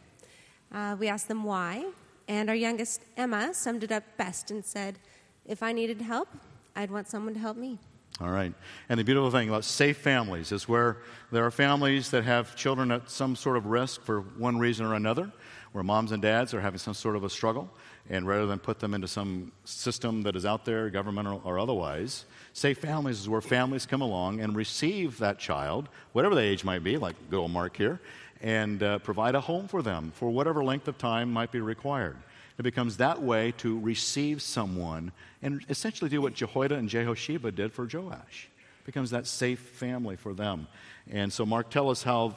Uh, 0.72 0.96
we 1.00 1.08
asked 1.08 1.28
them 1.28 1.44
why, 1.44 1.86
and 2.28 2.50
our 2.50 2.56
youngest, 2.56 3.02
Emma, 3.18 3.54
summed 3.54 3.84
it 3.84 3.92
up 3.92 4.04
best 4.18 4.52
and 4.52 4.64
said, 4.64 5.00
If 5.46 5.64
I 5.64 5.72
needed 5.72 6.02
help, 6.02 6.30
I'd 6.76 6.92
want 6.92 7.10
someone 7.10 7.34
to 7.34 7.40
help 7.40 7.58
me. 7.58 7.80
All 8.22 8.30
right. 8.30 8.54
And 8.90 9.00
the 9.00 9.04
beautiful 9.04 9.32
thing 9.32 9.50
about 9.50 9.66
safe 9.66 9.98
families 9.98 10.52
is 10.52 10.68
where 10.68 10.98
there 11.32 11.44
are 11.46 11.52
families 11.52 12.12
that 12.12 12.24
have 12.24 12.56
children 12.56 12.92
at 12.92 13.10
some 13.10 13.36
sort 13.36 13.58
of 13.58 13.66
risk 13.66 14.04
for 14.04 14.22
one 14.22 14.60
reason 14.60 14.86
or 14.86 14.94
another, 14.94 15.32
where 15.72 15.84
moms 15.84 16.12
and 16.12 16.22
dads 16.22 16.54
are 16.54 16.62
having 16.62 16.78
some 16.78 16.94
sort 16.94 17.16
of 17.16 17.24
a 17.24 17.30
struggle, 17.30 17.68
and 18.10 18.28
rather 18.28 18.46
than 18.46 18.60
put 18.60 18.80
them 18.80 18.94
into 18.94 19.08
some 19.08 19.52
system 19.66 20.22
that 20.22 20.36
is 20.36 20.46
out 20.46 20.64
there, 20.64 20.92
governmental 20.92 21.42
or 21.44 21.58
otherwise, 21.58 22.26
safe 22.54 22.78
families 22.78 23.20
is 23.20 23.28
where 23.28 23.42
families 23.42 23.86
come 23.86 24.02
along 24.02 24.40
and 24.40 24.56
receive 24.56 25.18
that 25.18 25.40
child, 25.40 25.90
whatever 26.14 26.36
the 26.36 26.42
age 26.42 26.64
might 26.64 26.84
be, 26.84 26.98
like 26.98 27.16
good 27.30 27.40
old 27.40 27.52
Mark 27.52 27.76
here, 27.76 28.00
and 28.42 28.82
uh, 28.84 29.00
provide 29.00 29.36
a 29.36 29.42
home 29.42 29.68
for 29.68 29.82
them 29.82 30.12
for 30.16 30.30
whatever 30.30 30.64
length 30.64 30.88
of 30.88 30.98
time 30.98 31.32
might 31.32 31.52
be 31.52 31.60
required. 31.60 32.18
It 32.58 32.64
becomes 32.64 32.98
that 32.98 33.22
way 33.22 33.52
to 33.58 33.80
receive 33.80 34.42
someone 34.42 35.12
and 35.42 35.66
essentially 35.70 36.10
do 36.10 36.22
what 36.22 36.36
Jehoiada 36.36 36.76
and 36.76 36.88
Jehosheba 36.88 37.54
did 37.54 37.74
for 37.74 37.88
Joash. 37.92 38.50
It 38.82 38.86
becomes 38.86 39.10
that 39.10 39.26
safe 39.26 39.60
family 39.60 40.16
for 40.16 40.34
them. 40.34 40.68
And 41.10 41.34
so, 41.34 41.46
Mark, 41.46 41.72
tell 41.72 41.90
us 41.90 42.04
how 42.04 42.36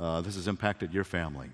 uh, 0.00 0.22
this 0.22 0.36
has 0.36 0.48
impacted 0.48 0.94
your 0.94 1.04
family. 1.04 1.48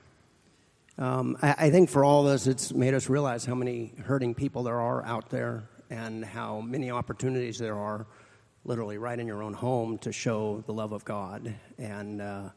Um, 0.97 1.37
I, 1.43 1.55
I, 1.59 1.71
think 1.71 1.91
for 1.91 2.05
all 2.05 2.25
of 2.25 2.33
us, 2.33 2.47
it's 2.47 2.73
made 2.73 2.95
us 2.95 3.09
realize 3.09 3.45
how 3.45 3.57
many 3.57 3.93
hurting 4.05 4.35
people 4.35 4.63
there 4.63 4.81
are 4.81 5.05
out 5.05 5.29
there 5.29 5.65
and 5.91 6.25
how 6.25 6.61
many 6.61 6.91
opportunities 6.91 7.59
there 7.59 7.77
are, 7.77 8.07
literally 8.65 8.99
right 8.99 9.19
in 9.19 9.27
your 9.27 9.43
own 9.43 9.55
home, 9.55 9.99
to 9.99 10.13
show 10.13 10.63
the 10.67 10.73
love 10.73 10.93
of 10.93 11.05
God. 11.05 11.55
And 11.79 12.21
uh, 12.21 12.51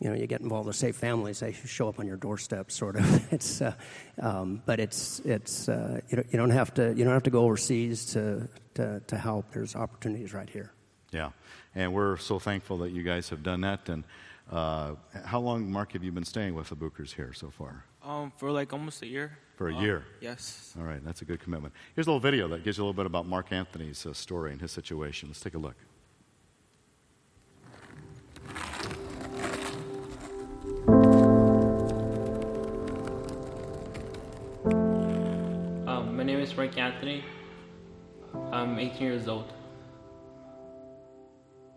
you 0.00 0.08
know, 0.08 0.16
you 0.16 0.26
get 0.26 0.40
involved 0.40 0.66
with 0.66 0.76
safe 0.76 0.96
families, 0.96 1.40
they 1.40 1.52
show 1.52 1.88
up 1.88 1.98
on 1.98 2.06
your 2.06 2.16
doorstep, 2.16 2.70
sort 2.70 2.96
of. 2.96 3.32
it's, 3.32 3.62
uh, 3.62 3.74
um, 4.20 4.62
but 4.66 4.80
it's, 4.80 5.20
it's, 5.20 5.68
uh, 5.68 6.00
you, 6.08 6.16
don't, 6.16 6.32
you 6.32 6.38
don't 6.38 6.50
have 6.50 6.74
to, 6.74 6.92
you 6.94 7.04
don't 7.04 7.14
have 7.14 7.22
to 7.22 7.30
go 7.30 7.44
overseas 7.44 8.04
to, 8.06 8.48
to, 8.74 9.00
to 9.06 9.16
help. 9.16 9.52
There's 9.52 9.76
opportunities 9.76 10.34
right 10.34 10.50
here. 10.50 10.72
Yeah, 11.12 11.30
and 11.74 11.94
we're 11.94 12.16
so 12.16 12.38
thankful 12.38 12.78
that 12.78 12.90
you 12.90 13.02
guys 13.02 13.28
have 13.28 13.42
done 13.42 13.60
that. 13.60 13.88
And 13.88 14.04
uh, 14.50 14.96
how 15.24 15.40
long, 15.40 15.70
Mark, 15.70 15.92
have 15.92 16.02
you 16.02 16.10
been 16.10 16.24
staying 16.24 16.54
with 16.54 16.70
the 16.70 16.76
Bookers 16.76 17.14
here 17.14 17.32
so 17.32 17.50
far? 17.50 17.84
Um, 18.04 18.32
for 18.36 18.50
like 18.50 18.72
almost 18.72 19.00
a 19.00 19.06
year. 19.06 19.38
For 19.56 19.70
a 19.70 19.74
um, 19.74 19.82
year? 19.82 20.04
Yes. 20.20 20.74
All 20.78 20.84
right, 20.84 21.02
that's 21.02 21.22
a 21.22 21.24
good 21.24 21.40
commitment. 21.40 21.72
Here's 21.94 22.06
a 22.06 22.10
little 22.10 22.20
video 22.20 22.46
that 22.48 22.62
gives 22.62 22.76
you 22.76 22.82
a 22.82 22.84
little 22.84 22.92
bit 22.92 23.06
about 23.06 23.26
Mark 23.26 23.50
Anthony's 23.50 24.04
uh, 24.04 24.12
story 24.12 24.52
and 24.52 24.60
his 24.60 24.72
situation. 24.72 25.30
Let's 25.30 25.40
take 25.40 25.54
a 25.54 25.58
look. 25.58 25.76
Um, 35.86 36.14
my 36.14 36.24
name 36.24 36.40
is 36.40 36.54
Mark 36.54 36.76
Anthony. 36.76 37.24
I'm 38.52 38.78
18 38.78 39.00
years 39.00 39.28
old. 39.28 39.50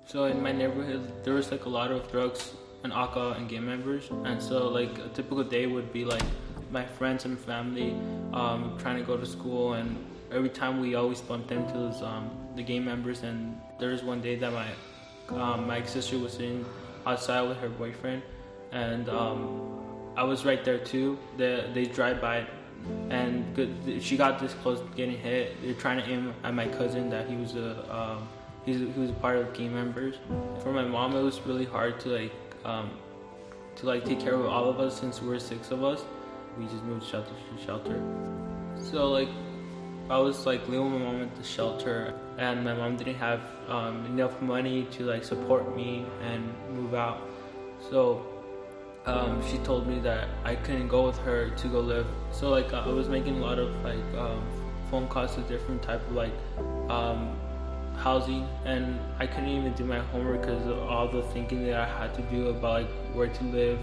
So 0.05 0.25
in 0.25 0.41
my 0.41 0.51
neighborhood, 0.51 1.23
there 1.23 1.35
was 1.35 1.51
like 1.51 1.65
a 1.65 1.69
lot 1.69 1.91
of 1.91 2.11
drugs 2.11 2.53
and 2.83 2.93
alcohol 2.93 3.31
and 3.31 3.49
gang 3.49 3.65
members, 3.65 4.09
and 4.25 4.41
so 4.41 4.67
like 4.67 4.97
a 4.99 5.09
typical 5.09 5.43
day 5.43 5.67
would 5.67 5.91
be 5.91 6.05
like 6.05 6.23
my 6.71 6.85
friends 6.85 7.25
and 7.25 7.39
family 7.39 7.91
um, 8.33 8.77
trying 8.79 8.97
to 8.97 9.03
go 9.03 9.17
to 9.17 9.25
school, 9.25 9.73
and 9.73 9.97
every 10.31 10.49
time 10.49 10.79
we 10.79 10.95
always 10.95 11.21
bumped 11.21 11.51
into 11.51 11.79
um, 12.05 12.29
the 12.55 12.63
gang 12.63 12.85
members. 12.85 13.23
And 13.23 13.59
there 13.79 13.89
was 13.89 14.03
one 14.03 14.21
day 14.21 14.35
that 14.35 14.51
my 14.53 14.69
um, 15.29 15.67
my 15.67 15.83
sister 15.83 16.17
was 16.17 16.33
sitting 16.33 16.65
outside 17.05 17.41
with 17.41 17.57
her 17.57 17.69
boyfriend, 17.69 18.21
and 18.71 19.09
um, 19.09 19.71
I 20.15 20.23
was 20.23 20.45
right 20.45 20.63
there 20.63 20.79
too. 20.79 21.17
They 21.37 21.69
they 21.73 21.85
drive 21.85 22.21
by 22.21 22.47
and 23.09 24.01
she 24.01 24.17
got 24.17 24.39
this 24.39 24.53
close 24.55 24.81
getting 24.95 25.17
hit. 25.17 25.61
They're 25.61 25.73
trying 25.73 26.03
to 26.03 26.09
aim 26.09 26.33
at 26.43 26.53
my 26.53 26.67
cousin 26.67 27.09
that 27.09 27.27
he 27.29 27.35
was 27.35 27.55
a 27.55 27.95
um, 27.95 28.27
he 28.65 28.73
was 28.99 29.09
a 29.09 29.13
part 29.13 29.37
of 29.37 29.53
gang 29.53 29.73
members. 29.73 30.15
For 30.61 30.71
my 30.71 30.83
mom, 30.83 31.15
it 31.15 31.21
was 31.21 31.39
really 31.41 31.65
hard 31.65 31.99
to 32.01 32.09
like 32.09 32.33
um, 32.67 32.91
to 33.77 33.85
like 33.85 34.05
take 34.05 34.19
care 34.19 34.33
of 34.33 34.45
all 34.45 34.69
of 34.69 34.79
us 34.79 34.99
since 34.99 35.21
we're 35.21 35.39
six 35.39 35.71
of 35.71 35.83
us. 35.83 36.03
We 36.57 36.65
just 36.65 36.83
moved 36.83 37.05
shelter 37.05 37.31
to 37.31 37.65
shelter. 37.65 38.01
So 38.79 39.09
like 39.09 39.29
I 40.09 40.17
was 40.17 40.45
like 40.45 40.67
living 40.67 40.91
with 40.91 41.01
my 41.01 41.11
mom 41.11 41.21
at 41.21 41.35
the 41.35 41.43
shelter, 41.43 42.13
and 42.37 42.63
my 42.63 42.73
mom 42.73 42.97
didn't 42.97 43.15
have 43.15 43.41
um, 43.67 44.05
enough 44.05 44.41
money 44.41 44.87
to 44.91 45.03
like 45.03 45.23
support 45.23 45.75
me 45.75 46.05
and 46.21 46.53
move 46.73 46.93
out. 46.93 47.21
So 47.89 48.25
um, 49.05 49.41
she 49.49 49.57
told 49.59 49.87
me 49.87 49.99
that 49.99 50.27
I 50.43 50.55
couldn't 50.55 50.87
go 50.87 51.05
with 51.05 51.17
her 51.19 51.49
to 51.49 51.67
go 51.67 51.79
live. 51.79 52.07
So 52.31 52.49
like 52.49 52.73
I 52.73 52.87
was 52.87 53.09
making 53.09 53.37
a 53.37 53.41
lot 53.41 53.59
of 53.59 53.69
like 53.83 54.17
um, 54.17 54.41
phone 54.89 55.07
calls 55.07 55.35
to 55.35 55.41
different 55.41 55.83
type 55.83 56.01
of 56.07 56.15
like 56.15 56.33
um, 56.89 57.36
housing, 57.97 58.47
and 58.65 58.99
I 59.19 59.27
couldn't 59.27 59.49
even 59.49 59.73
do 59.73 59.83
my 59.83 59.99
homework 59.99 60.41
because 60.41 60.65
of 60.67 60.79
all 60.79 61.07
the 61.07 61.23
thinking 61.23 61.65
that 61.65 61.79
I 61.81 61.85
had 61.99 62.13
to 62.15 62.21
do 62.23 62.49
about 62.49 62.81
like 62.81 62.89
where 63.13 63.27
to 63.27 63.43
live. 63.45 63.79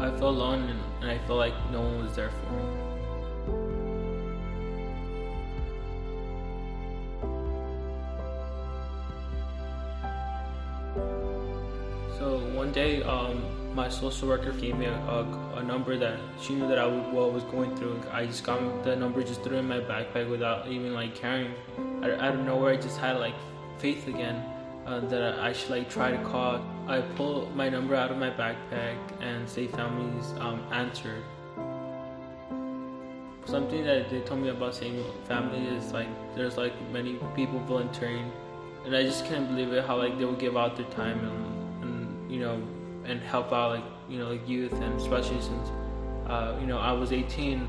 I 0.00 0.10
felt 0.10 0.34
alone, 0.34 0.68
and, 0.68 0.80
and 1.00 1.10
I 1.10 1.18
felt 1.26 1.38
like 1.38 1.54
no 1.70 1.80
one 1.80 2.04
was 2.04 2.14
there 2.14 2.30
for 2.30 2.52
me. 2.52 2.62
So 12.18 12.38
one 12.54 12.72
day, 12.72 13.02
um, 13.04 13.42
my 13.74 13.88
social 13.88 14.28
worker 14.28 14.52
gave 14.52 14.76
me 14.76 14.86
a, 14.86 14.94
a, 14.94 15.56
a, 15.56 15.62
number 15.62 15.96
that 15.96 16.18
she 16.40 16.54
knew 16.54 16.68
that 16.68 16.78
I 16.78 16.86
would, 16.86 17.12
was 17.12 17.42
going 17.44 17.74
through. 17.76 18.02
I 18.12 18.26
just 18.26 18.44
got 18.44 18.84
the 18.84 18.94
number, 18.94 19.22
just 19.22 19.42
threw 19.42 19.56
in 19.56 19.66
my 19.66 19.80
backpack 19.80 20.28
without 20.28 20.68
even 20.68 20.92
like 20.92 21.14
carrying. 21.14 21.54
I, 22.02 22.12
out 22.12 22.34
of 22.34 22.44
nowhere, 22.44 22.74
I 22.74 22.76
just 22.76 22.98
had 22.98 23.16
like 23.16 23.34
faith 23.82 24.06
again 24.06 24.36
uh, 24.86 25.00
that 25.00 25.40
I 25.40 25.52
should 25.52 25.70
like 25.70 25.90
try 25.90 26.12
to 26.12 26.22
call. 26.22 26.64
I 26.86 27.00
pull 27.16 27.50
my 27.54 27.68
number 27.68 27.96
out 27.96 28.12
of 28.12 28.16
my 28.16 28.30
backpack 28.30 28.96
and 29.20 29.48
Safe 29.48 29.72
Families 29.72 30.32
um, 30.38 30.62
answered. 30.72 31.24
something 33.44 33.84
that 33.84 34.08
they 34.08 34.20
told 34.20 34.40
me 34.40 34.48
about 34.50 34.72
same 34.72 35.04
family 35.26 35.66
is 35.76 35.92
like 35.92 36.06
there's 36.36 36.56
like 36.56 36.74
many 36.92 37.18
people 37.34 37.58
volunteering, 37.60 38.30
and 38.84 38.94
I 38.94 39.02
just 39.02 39.26
can't 39.26 39.48
believe 39.48 39.72
it 39.72 39.84
how 39.84 39.96
like 39.98 40.16
they 40.16 40.24
would 40.24 40.38
give 40.38 40.56
out 40.56 40.76
their 40.76 40.90
time 40.90 41.18
and, 41.28 41.84
and 41.84 42.32
you 42.32 42.38
know 42.38 42.62
and 43.04 43.20
help 43.20 43.52
out 43.52 43.70
like 43.74 43.84
you 44.08 44.18
know 44.20 44.30
like 44.30 44.48
youth 44.48 44.72
and 44.72 45.00
especially 45.00 45.42
since 45.42 45.68
uh, 46.28 46.56
you 46.60 46.66
know 46.66 46.78
I 46.78 46.92
was 46.92 47.12
18. 47.12 47.68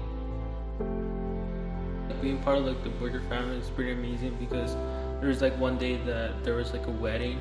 Being 2.22 2.40
part 2.40 2.58
of 2.60 2.66
like 2.66 2.82
the 2.84 2.90
Booker 2.90 3.22
family 3.22 3.58
is 3.58 3.70
pretty 3.70 3.92
amazing 3.92 4.38
because 4.40 4.78
there 5.24 5.30
was 5.30 5.42
like 5.42 5.58
one 5.58 5.78
day 5.78 5.96
that 5.96 6.44
there 6.44 6.56
was 6.56 6.74
like 6.74 6.86
a 6.86 6.92
wedding 6.92 7.40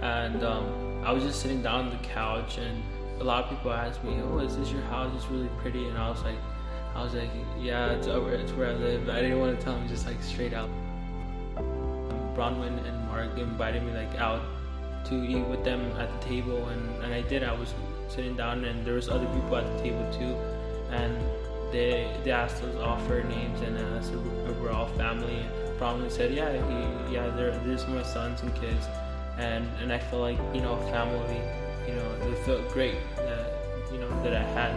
and 0.00 0.42
um, 0.42 1.00
I 1.04 1.12
was 1.12 1.22
just 1.22 1.40
sitting 1.40 1.62
down 1.62 1.84
on 1.84 1.90
the 1.90 2.08
couch 2.08 2.58
and 2.58 2.82
a 3.20 3.24
lot 3.24 3.44
of 3.44 3.50
people 3.50 3.70
asked 3.70 4.02
me, 4.02 4.18
"Oh, 4.20 4.38
is 4.38 4.56
this 4.56 4.72
your 4.72 4.82
house? 4.82 5.12
It's 5.14 5.26
really 5.26 5.50
pretty." 5.60 5.86
And 5.86 5.96
I 5.96 6.10
was 6.10 6.20
like, 6.24 6.38
I 6.96 7.04
was 7.04 7.14
like, 7.14 7.30
"Yeah, 7.56 7.92
it's, 7.92 8.08
it's 8.08 8.52
where 8.52 8.70
I 8.70 8.72
live." 8.72 9.08
I 9.08 9.20
didn't 9.20 9.38
want 9.38 9.56
to 9.56 9.64
tell 9.64 9.74
them 9.74 9.86
just 9.86 10.06
like 10.06 10.20
straight 10.22 10.54
out. 10.54 10.68
Bronwyn 12.34 12.84
and 12.84 13.06
Mark 13.06 13.38
invited 13.38 13.84
me 13.84 13.92
like 13.92 14.18
out 14.18 14.42
to 15.04 15.14
eat 15.14 15.46
with 15.46 15.62
them 15.62 15.82
at 16.00 16.10
the 16.20 16.26
table, 16.26 16.66
and, 16.70 17.04
and 17.04 17.14
I 17.14 17.20
did. 17.20 17.44
I 17.44 17.52
was 17.52 17.74
sitting 18.08 18.36
down, 18.36 18.64
and 18.64 18.84
there 18.84 18.94
was 18.94 19.08
other 19.08 19.26
people 19.26 19.54
at 19.54 19.70
the 19.76 19.82
table 19.84 20.04
too, 20.12 20.34
and 20.90 21.14
they 21.70 22.10
they 22.24 22.32
asked 22.32 22.62
us 22.64 22.74
all 22.76 22.98
for 23.06 23.22
names, 23.22 23.60
and 23.60 23.78
I 23.78 24.00
said 24.00 24.18
we're 24.60 24.72
all 24.72 24.88
family. 24.96 25.46
And 25.80 26.12
said, 26.12 26.32
"Yeah, 26.32 26.52
he, 26.52 27.14
yeah, 27.14 27.30
they're, 27.30 27.56
there's 27.64 27.86
my 27.88 28.02
sons 28.02 28.42
and 28.42 28.54
kids," 28.54 28.86
and 29.38 29.66
and 29.80 29.92
I 29.92 29.98
feel 29.98 30.20
like 30.20 30.38
you 30.54 30.60
know 30.60 30.76
family 30.92 31.40
you 31.90 31.94
know, 31.94 32.30
it 32.30 32.38
felt 32.44 32.68
great 32.70 32.96
that 33.16 33.52
you 33.92 33.98
know 33.98 34.08
that 34.22 34.34
I 34.34 34.42
had 34.42 34.74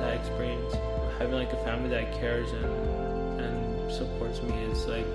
that 0.00 0.16
experience. 0.16 0.74
Having 1.18 1.34
like 1.34 1.52
a 1.52 1.64
family 1.64 1.88
that 1.90 2.12
cares 2.12 2.50
and 2.52 3.40
and 3.40 3.92
supports 3.92 4.42
me 4.42 4.54
is 4.64 4.86
like 4.86 5.06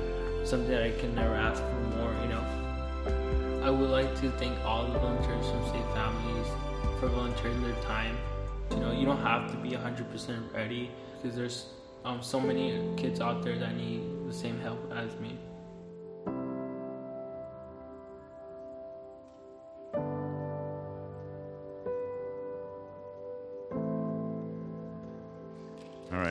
something 0.43 0.69
that 0.69 0.83
I 0.83 0.91
can 0.91 1.13
never 1.15 1.35
ask 1.35 1.61
for 1.61 1.97
more. 1.97 2.13
You 2.21 2.29
know, 2.29 3.61
I 3.63 3.69
would 3.69 3.89
like 3.89 4.13
to 4.21 4.31
thank 4.31 4.57
all 4.65 4.85
the 4.87 4.99
volunteers 4.99 5.45
from 5.49 5.63
Safe 5.65 5.93
Families 5.93 6.47
for 6.99 7.07
volunteering 7.07 7.61
their 7.63 7.79
time. 7.81 8.17
You 8.71 8.77
know, 8.77 8.91
you 8.91 9.05
don't 9.05 9.21
have 9.21 9.51
to 9.51 9.57
be 9.57 9.71
100% 9.71 10.53
ready 10.53 10.91
because 11.21 11.35
there's 11.35 11.65
um, 12.05 12.23
so 12.23 12.39
many 12.39 12.81
kids 12.95 13.19
out 13.19 13.43
there 13.43 13.59
that 13.59 13.75
need 13.75 14.01
the 14.32 14.38
same 14.38 14.59
help 14.61 14.79
as 14.95 15.13
me. 15.19 15.38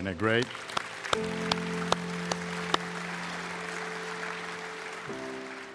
Isn't 0.01 0.05
that 0.07 0.17
great? 0.17 0.47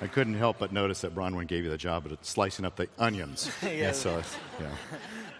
I 0.01 0.07
couldn't 0.07 0.33
help 0.33 0.57
but 0.57 0.71
notice 0.71 1.01
that 1.01 1.13
Bronwyn 1.13 1.45
gave 1.45 1.63
you 1.63 1.69
the 1.69 1.77
job 1.77 2.07
of 2.07 2.17
slicing 2.23 2.65
up 2.65 2.75
the 2.75 2.87
onions. 2.97 3.51
yeah. 3.63 3.91
So, 3.91 4.23
yeah. 4.59 4.71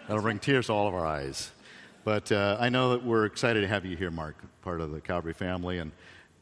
That'll 0.06 0.22
bring 0.22 0.38
tears 0.38 0.66
to 0.66 0.72
all 0.72 0.86
of 0.86 0.94
our 0.94 1.04
eyes. 1.04 1.50
But 2.04 2.30
uh, 2.30 2.58
I 2.60 2.68
know 2.68 2.90
that 2.90 3.04
we're 3.04 3.24
excited 3.24 3.62
to 3.62 3.66
have 3.66 3.84
you 3.84 3.96
here, 3.96 4.12
Mark, 4.12 4.36
part 4.62 4.80
of 4.80 4.92
the 4.92 5.00
Calvary 5.00 5.32
family 5.32 5.78
and 5.78 5.90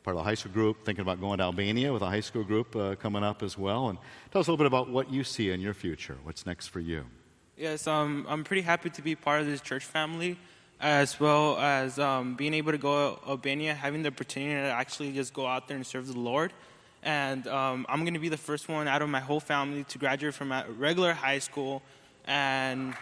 part 0.05 0.17
of 0.17 0.23
the 0.23 0.29
high 0.29 0.35
school 0.35 0.53
group, 0.53 0.85
thinking 0.85 1.03
about 1.03 1.19
going 1.19 1.39
to 1.39 1.45
Albania 1.45 1.93
with 1.93 2.03
a 2.03 2.07
high 2.07 2.21
school 2.21 2.45
group 2.45 2.77
uh, 2.77 2.95
coming 2.95 3.25
up 3.25 3.43
as 3.43 3.59
well. 3.59 3.89
And 3.89 3.99
tell 4.31 4.41
us 4.41 4.47
a 4.47 4.51
little 4.51 4.63
bit 4.63 4.67
about 4.67 4.89
what 4.91 5.11
you 5.11 5.25
see 5.25 5.51
in 5.51 5.61
your 5.61 5.75
future. 5.75 6.19
What's 6.23 6.45
next 6.47 6.69
for 6.69 6.79
you? 6.79 7.07
Yes, 7.57 7.87
um, 7.87 8.27
I'm 8.29 8.45
pretty 8.45 8.63
happy 8.63 8.91
to 8.91 9.03
be 9.03 9.17
part 9.17 9.41
of 9.41 9.47
this 9.47 9.61
church 9.61 9.85
family 9.85 10.37
as 10.81 11.19
well 11.19 11.57
as 11.59 11.99
um, 11.99 12.35
being 12.35 12.53
able 12.53 12.73
to 12.73 12.79
go 12.79 13.15
to 13.15 13.29
Albania, 13.31 13.75
having 13.75 14.03
the 14.03 14.09
opportunity 14.09 14.55
to 14.55 14.73
actually 14.73 15.13
just 15.13 15.33
go 15.33 15.47
out 15.47 15.67
there 15.67 15.77
and 15.77 15.87
serve 15.87 16.07
the 16.07 16.19
Lord. 16.19 16.53
And 17.03 17.47
um, 17.47 17.87
I'm 17.89 18.01
going 18.01 18.15
to 18.15 18.21
be 18.21 18.29
the 18.29 18.37
first 18.37 18.69
one 18.69 18.89
out 18.89 19.01
of 19.01 19.09
my 19.09 19.21
whole 19.21 19.41
family 19.41 19.85
to 19.85 19.99
graduate 19.99 20.35
from 20.35 20.53
a 20.53 20.67
regular 20.77 21.15
high 21.15 21.39
school. 21.39 21.83
And 22.27 22.95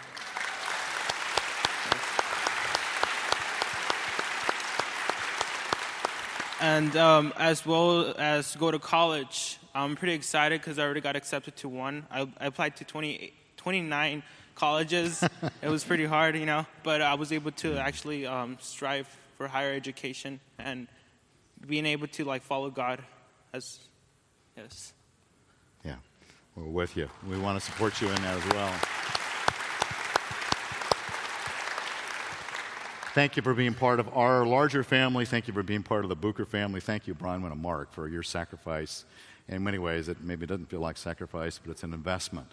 and 6.62 6.96
um, 6.96 7.34
as 7.36 7.66
well 7.66 8.14
as 8.16 8.54
go 8.56 8.70
to 8.70 8.78
college. 8.78 9.58
I'm 9.74 9.96
pretty 9.96 10.14
excited 10.14 10.60
because 10.60 10.78
I 10.78 10.84
already 10.84 11.00
got 11.00 11.16
accepted 11.16 11.56
to 11.56 11.68
one. 11.68 12.06
I, 12.10 12.28
I 12.38 12.46
applied 12.46 12.76
to 12.76 12.84
20, 12.84 13.32
29 13.56 14.22
colleges. 14.54 15.24
it 15.62 15.68
was 15.68 15.82
pretty 15.82 16.04
hard, 16.04 16.36
you 16.36 16.46
know, 16.46 16.64
but 16.84 17.02
I 17.02 17.14
was 17.14 17.32
able 17.32 17.50
to 17.52 17.76
actually 17.76 18.26
um, 18.26 18.58
strive 18.60 19.08
for 19.36 19.48
higher 19.48 19.72
education 19.72 20.38
and 20.58 20.86
being 21.66 21.84
able 21.84 22.06
to 22.06 22.24
like 22.24 22.42
follow 22.42 22.70
God 22.70 23.00
as 23.52 23.80
yes. 24.56 24.92
Yeah, 25.84 25.96
we're 26.54 26.64
with 26.64 26.96
you. 26.96 27.08
We 27.28 27.38
want 27.38 27.58
to 27.58 27.64
support 27.64 28.00
you 28.00 28.08
in 28.08 28.14
that 28.22 28.36
as 28.36 28.52
well. 28.52 29.11
Thank 33.14 33.36
you 33.36 33.42
for 33.42 33.52
being 33.52 33.74
part 33.74 34.00
of 34.00 34.08
our 34.16 34.46
larger 34.46 34.82
family. 34.82 35.26
Thank 35.26 35.46
you 35.46 35.52
for 35.52 35.62
being 35.62 35.82
part 35.82 36.02
of 36.02 36.08
the 36.08 36.16
Booker 36.16 36.46
family. 36.46 36.80
Thank 36.80 37.06
you, 37.06 37.14
Bronwyn 37.14 37.52
and 37.52 37.60
Mark, 37.60 37.92
for 37.92 38.08
your 38.08 38.22
sacrifice. 38.22 39.04
In 39.48 39.62
many 39.62 39.76
ways, 39.76 40.08
it 40.08 40.22
maybe 40.22 40.46
doesn't 40.46 40.70
feel 40.70 40.80
like 40.80 40.96
sacrifice, 40.96 41.58
but 41.58 41.70
it's 41.70 41.82
an 41.82 41.92
investment 41.92 42.46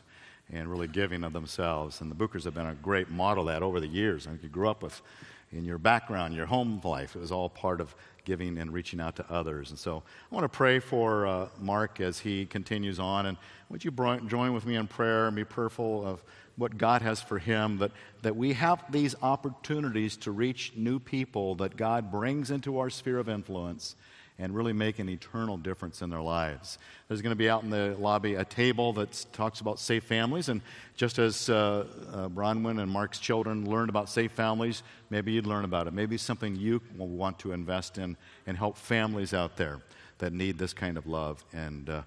and 0.51 0.67
really 0.69 0.89
giving 0.89 1.23
of 1.23 1.31
themselves. 1.31 2.01
And 2.01 2.11
the 2.11 2.15
Bookers 2.15 2.43
have 2.43 2.55
been 2.55 2.65
a 2.65 2.73
great 2.75 3.09
model 3.09 3.45
that 3.45 3.63
over 3.63 3.79
the 3.79 3.87
years. 3.87 4.27
I 4.27 4.31
think 4.31 4.43
you 4.43 4.49
grew 4.49 4.67
up 4.67 4.83
with 4.83 5.01
in 5.53 5.63
your 5.63 5.77
background, 5.77 6.35
your 6.35 6.45
home 6.45 6.81
life. 6.83 7.15
It 7.15 7.19
was 7.19 7.31
all 7.31 7.47
part 7.47 7.79
of 7.79 7.95
giving 8.25 8.57
and 8.57 8.73
reaching 8.73 8.99
out 8.99 9.15
to 9.15 9.25
others. 9.31 9.69
And 9.69 9.79
so 9.79 10.03
I 10.29 10.35
want 10.35 10.43
to 10.43 10.49
pray 10.49 10.79
for 10.79 11.25
uh, 11.25 11.47
Mark 11.61 12.01
as 12.01 12.19
he 12.19 12.45
continues 12.45 12.99
on. 12.99 13.27
And 13.27 13.37
would 13.69 13.85
you 13.85 13.91
join 14.27 14.53
with 14.53 14.65
me 14.65 14.75
in 14.75 14.87
prayer 14.87 15.27
and 15.27 15.35
be 15.37 15.45
prayerful 15.45 16.05
of 16.05 16.21
what 16.59 16.77
God 16.77 17.01
has 17.01 17.21
for 17.21 17.39
him, 17.39 17.79
that, 17.79 17.91
that 18.21 18.35
we 18.35 18.53
have 18.53 18.91
these 18.91 19.15
opportunities 19.21 20.17
to 20.17 20.31
reach 20.31 20.73
new 20.75 20.99
people 20.99 21.55
that 21.55 21.75
God 21.75 22.11
brings 22.11 22.51
into 22.51 22.77
our 22.77 22.89
sphere 22.89 23.17
of 23.17 23.29
influence 23.29 23.95
and 24.39 24.55
really 24.55 24.71
make 24.71 24.99
an 24.99 25.09
eternal 25.09 25.57
difference 25.57 26.01
in 26.01 26.09
their 26.09 26.21
lives. 26.21 26.79
There's 27.07 27.21
going 27.21 27.31
to 27.31 27.37
be 27.37 27.49
out 27.49 27.63
in 27.63 27.69
the 27.69 27.95
lobby 27.99 28.35
a 28.35 28.45
table 28.45 28.93
that 28.93 29.25
talks 29.33 29.59
about 29.59 29.79
safe 29.79 30.05
families, 30.05 30.47
and 30.47 30.61
just 30.95 31.19
as 31.19 31.49
uh, 31.49 31.85
uh, 32.13 32.29
Bronwyn 32.29 32.81
and 32.81 32.89
Mark's 32.89 33.19
children 33.19 33.69
learned 33.69 33.89
about 33.89 34.09
safe 34.09 34.31
families, 34.31 34.81
maybe 35.09 35.33
you'd 35.33 35.45
learn 35.45 35.65
about 35.65 35.87
it. 35.87 35.93
Maybe 35.93 36.17
something 36.17 36.55
you 36.55 36.81
will 36.97 37.09
want 37.09 37.37
to 37.39 37.51
invest 37.51 37.97
in 37.97 38.15
and 38.47 38.57
help 38.57 38.77
families 38.77 39.33
out 39.33 39.57
there 39.57 39.81
that 40.19 40.31
need 40.31 40.57
this 40.57 40.73
kind 40.73 40.97
of 40.97 41.05
love 41.05 41.43
and 41.53 41.89
uh, 41.89 42.01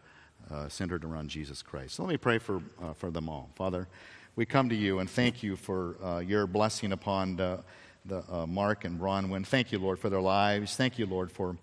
uh 0.51 0.69
centered 0.69 1.05
around 1.05 1.29
Jesus 1.29 1.63
Christ. 1.63 1.95
So 1.95 2.03
let 2.03 2.11
me 2.11 2.17
pray 2.17 2.39
for, 2.39 2.63
uh, 2.83 2.95
for 2.95 3.11
them 3.11 3.29
all. 3.29 3.51
Father, 3.57 3.89
we 4.35 4.47
come 4.47 4.70
to 4.70 4.74
you 4.74 4.99
and 4.99 5.11
thank 5.11 5.43
you 5.43 5.57
for 5.57 5.97
uh, 6.03 6.18
your 6.20 6.47
blessing 6.47 6.93
upon 6.93 7.37
the, 7.37 7.61
the 8.07 8.47
Mark 8.47 8.85
and 8.85 8.99
Bronwyn. 8.99 9.47
Thank 9.47 9.72
you, 9.72 9.78
Lord, 9.78 9.99
for 9.99 10.09
their 10.09 10.22
lives. 10.22 10.74
Thank 10.74 10.99
you, 10.99 11.05
Lord, 11.05 11.30
for 11.30 11.57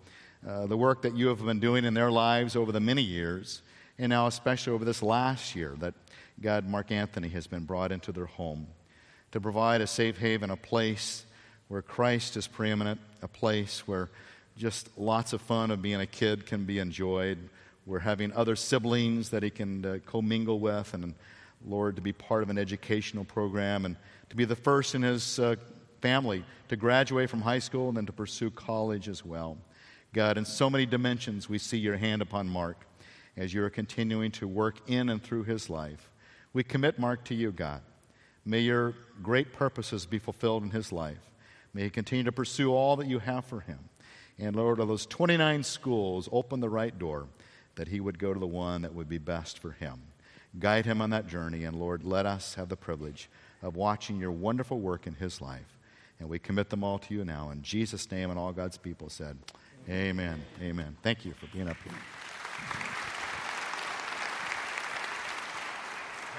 uh, 0.48 0.68
the 0.68 0.78
work 0.78 1.02
that 1.02 1.16
you 1.16 1.28
have 1.28 1.44
been 1.44 1.60
doing 1.60 1.84
in 1.84 1.96
their 1.96 2.12
lives 2.12 2.56
over 2.56 2.72
the 2.72 2.80
many 2.80 3.02
years, 3.02 3.64
and 3.98 4.12
now 4.12 4.28
especially 4.28 4.74
over 4.74 4.86
this 4.86 5.02
last 5.02 5.56
year 5.56 5.76
that 5.80 5.96
God, 6.40 6.68
Mark 6.68 6.92
Anthony, 6.92 7.30
has 7.30 7.48
been 7.48 7.66
brought 7.66 7.92
into 7.92 8.12
their 8.12 8.28
home 8.28 8.68
to 9.32 9.42
provide 9.42 9.82
a 9.82 9.88
safe 9.88 10.20
haven, 10.20 10.52
a 10.52 10.56
place 10.56 11.26
where 11.70 11.82
Christ 11.82 12.38
is 12.38 12.48
preeminent, 12.48 13.00
a 13.22 13.28
place 13.28 13.88
where 13.88 14.10
just 14.58 14.96
lots 14.96 15.34
of 15.34 15.42
fun 15.42 15.72
of 15.72 15.82
being 15.82 16.02
a 16.02 16.08
kid 16.08 16.46
can 16.46 16.66
be 16.66 16.78
enjoyed. 16.78 17.38
We're 17.86 18.00
having 18.00 18.32
other 18.34 18.56
siblings 18.56 19.32
that 19.32 19.42
he 19.42 19.50
can 19.50 19.86
uh, 19.86 19.98
commingle 20.06 20.60
with, 20.60 20.94
and 20.94 21.16
Lord, 21.66 21.96
to 21.96 22.02
be 22.02 22.14
part 22.14 22.44
of 22.44 22.50
an 22.50 22.58
educational 22.58 23.26
program 23.26 23.86
and 23.86 23.96
to 24.30 24.36
be 24.36 24.46
the 24.46 24.56
first 24.56 24.96
in 24.96 25.02
his 25.02 25.40
uh, 25.40 25.56
family 26.02 26.44
to 26.70 26.76
graduate 26.76 27.30
from 27.30 27.42
high 27.42 27.60
school 27.60 27.90
and 27.90 27.98
then 27.98 28.06
to 28.06 28.14
pursue 28.14 28.50
college 28.52 29.10
as 29.10 29.26
well. 29.26 29.58
God, 30.14 30.38
in 30.38 30.46
so 30.46 30.70
many 30.70 30.86
dimensions, 30.86 31.50
we 31.50 31.58
see 31.58 31.78
your 31.78 31.98
hand 31.98 32.22
upon 32.22 32.48
Mark 32.48 32.86
as 33.38 33.54
you're 33.54 33.70
continuing 33.70 34.32
to 34.32 34.48
work 34.48 34.90
in 34.90 35.10
and 35.10 35.22
through 35.22 35.44
his 35.44 35.70
life. 35.70 36.10
We 36.54 36.64
commit 36.64 36.98
Mark 36.98 37.24
to 37.26 37.36
you, 37.36 37.52
God. 37.52 37.82
May 38.46 38.62
your 38.62 38.96
great 39.22 39.54
purposes 39.54 40.06
be 40.06 40.18
fulfilled 40.18 40.64
in 40.64 40.72
his 40.72 40.92
life. 40.92 41.30
May 41.74 41.84
he 41.84 41.90
continue 41.90 42.24
to 42.24 42.32
pursue 42.32 42.74
all 42.74 42.96
that 42.96 43.08
you 43.08 43.20
have 43.20 43.46
for 43.46 43.60
him. 43.60 43.80
And 44.40 44.56
Lord, 44.56 44.80
of 44.80 44.88
those 44.88 45.06
29 45.06 45.64
schools, 45.64 46.30
open 46.32 46.60
the 46.60 46.70
right 46.70 46.98
door 46.98 47.28
that 47.76 47.90
he 47.90 48.00
would 48.00 48.18
go 48.18 48.34
to 48.34 48.40
the 48.40 48.48
one 48.48 48.82
that 48.82 48.94
would 48.94 49.10
be 49.10 49.18
best 49.18 49.60
for 49.60 49.72
him. 49.72 50.02
Guide 50.58 50.86
him 50.86 51.02
on 51.02 51.12
that 51.12 51.28
journey, 51.28 51.64
and 51.64 51.80
Lord, 51.80 52.04
let 52.04 52.26
us 52.26 52.56
have 52.56 52.70
the 52.70 52.76
privilege 52.76 53.30
of 53.62 53.76
watching 53.76 54.20
your 54.20 54.32
wonderful 54.32 54.80
work 54.80 55.06
in 55.06 55.14
his 55.16 55.42
life. 55.42 55.78
And 56.20 56.28
we 56.28 56.40
commit 56.40 56.70
them 56.70 56.84
all 56.84 56.98
to 57.00 57.14
you 57.14 57.24
now. 57.24 57.52
In 57.52 57.62
Jesus' 57.62 58.10
name, 58.12 58.30
and 58.30 58.40
all 58.40 58.52
God's 58.52 58.78
people 58.78 59.10
said, 59.10 59.38
Amen. 59.88 60.44
Amen. 60.62 60.98
Thank 61.02 61.24
you 61.26 61.34
for 61.34 61.48
being 61.48 61.68
up 61.68 61.78
here. 61.84 61.94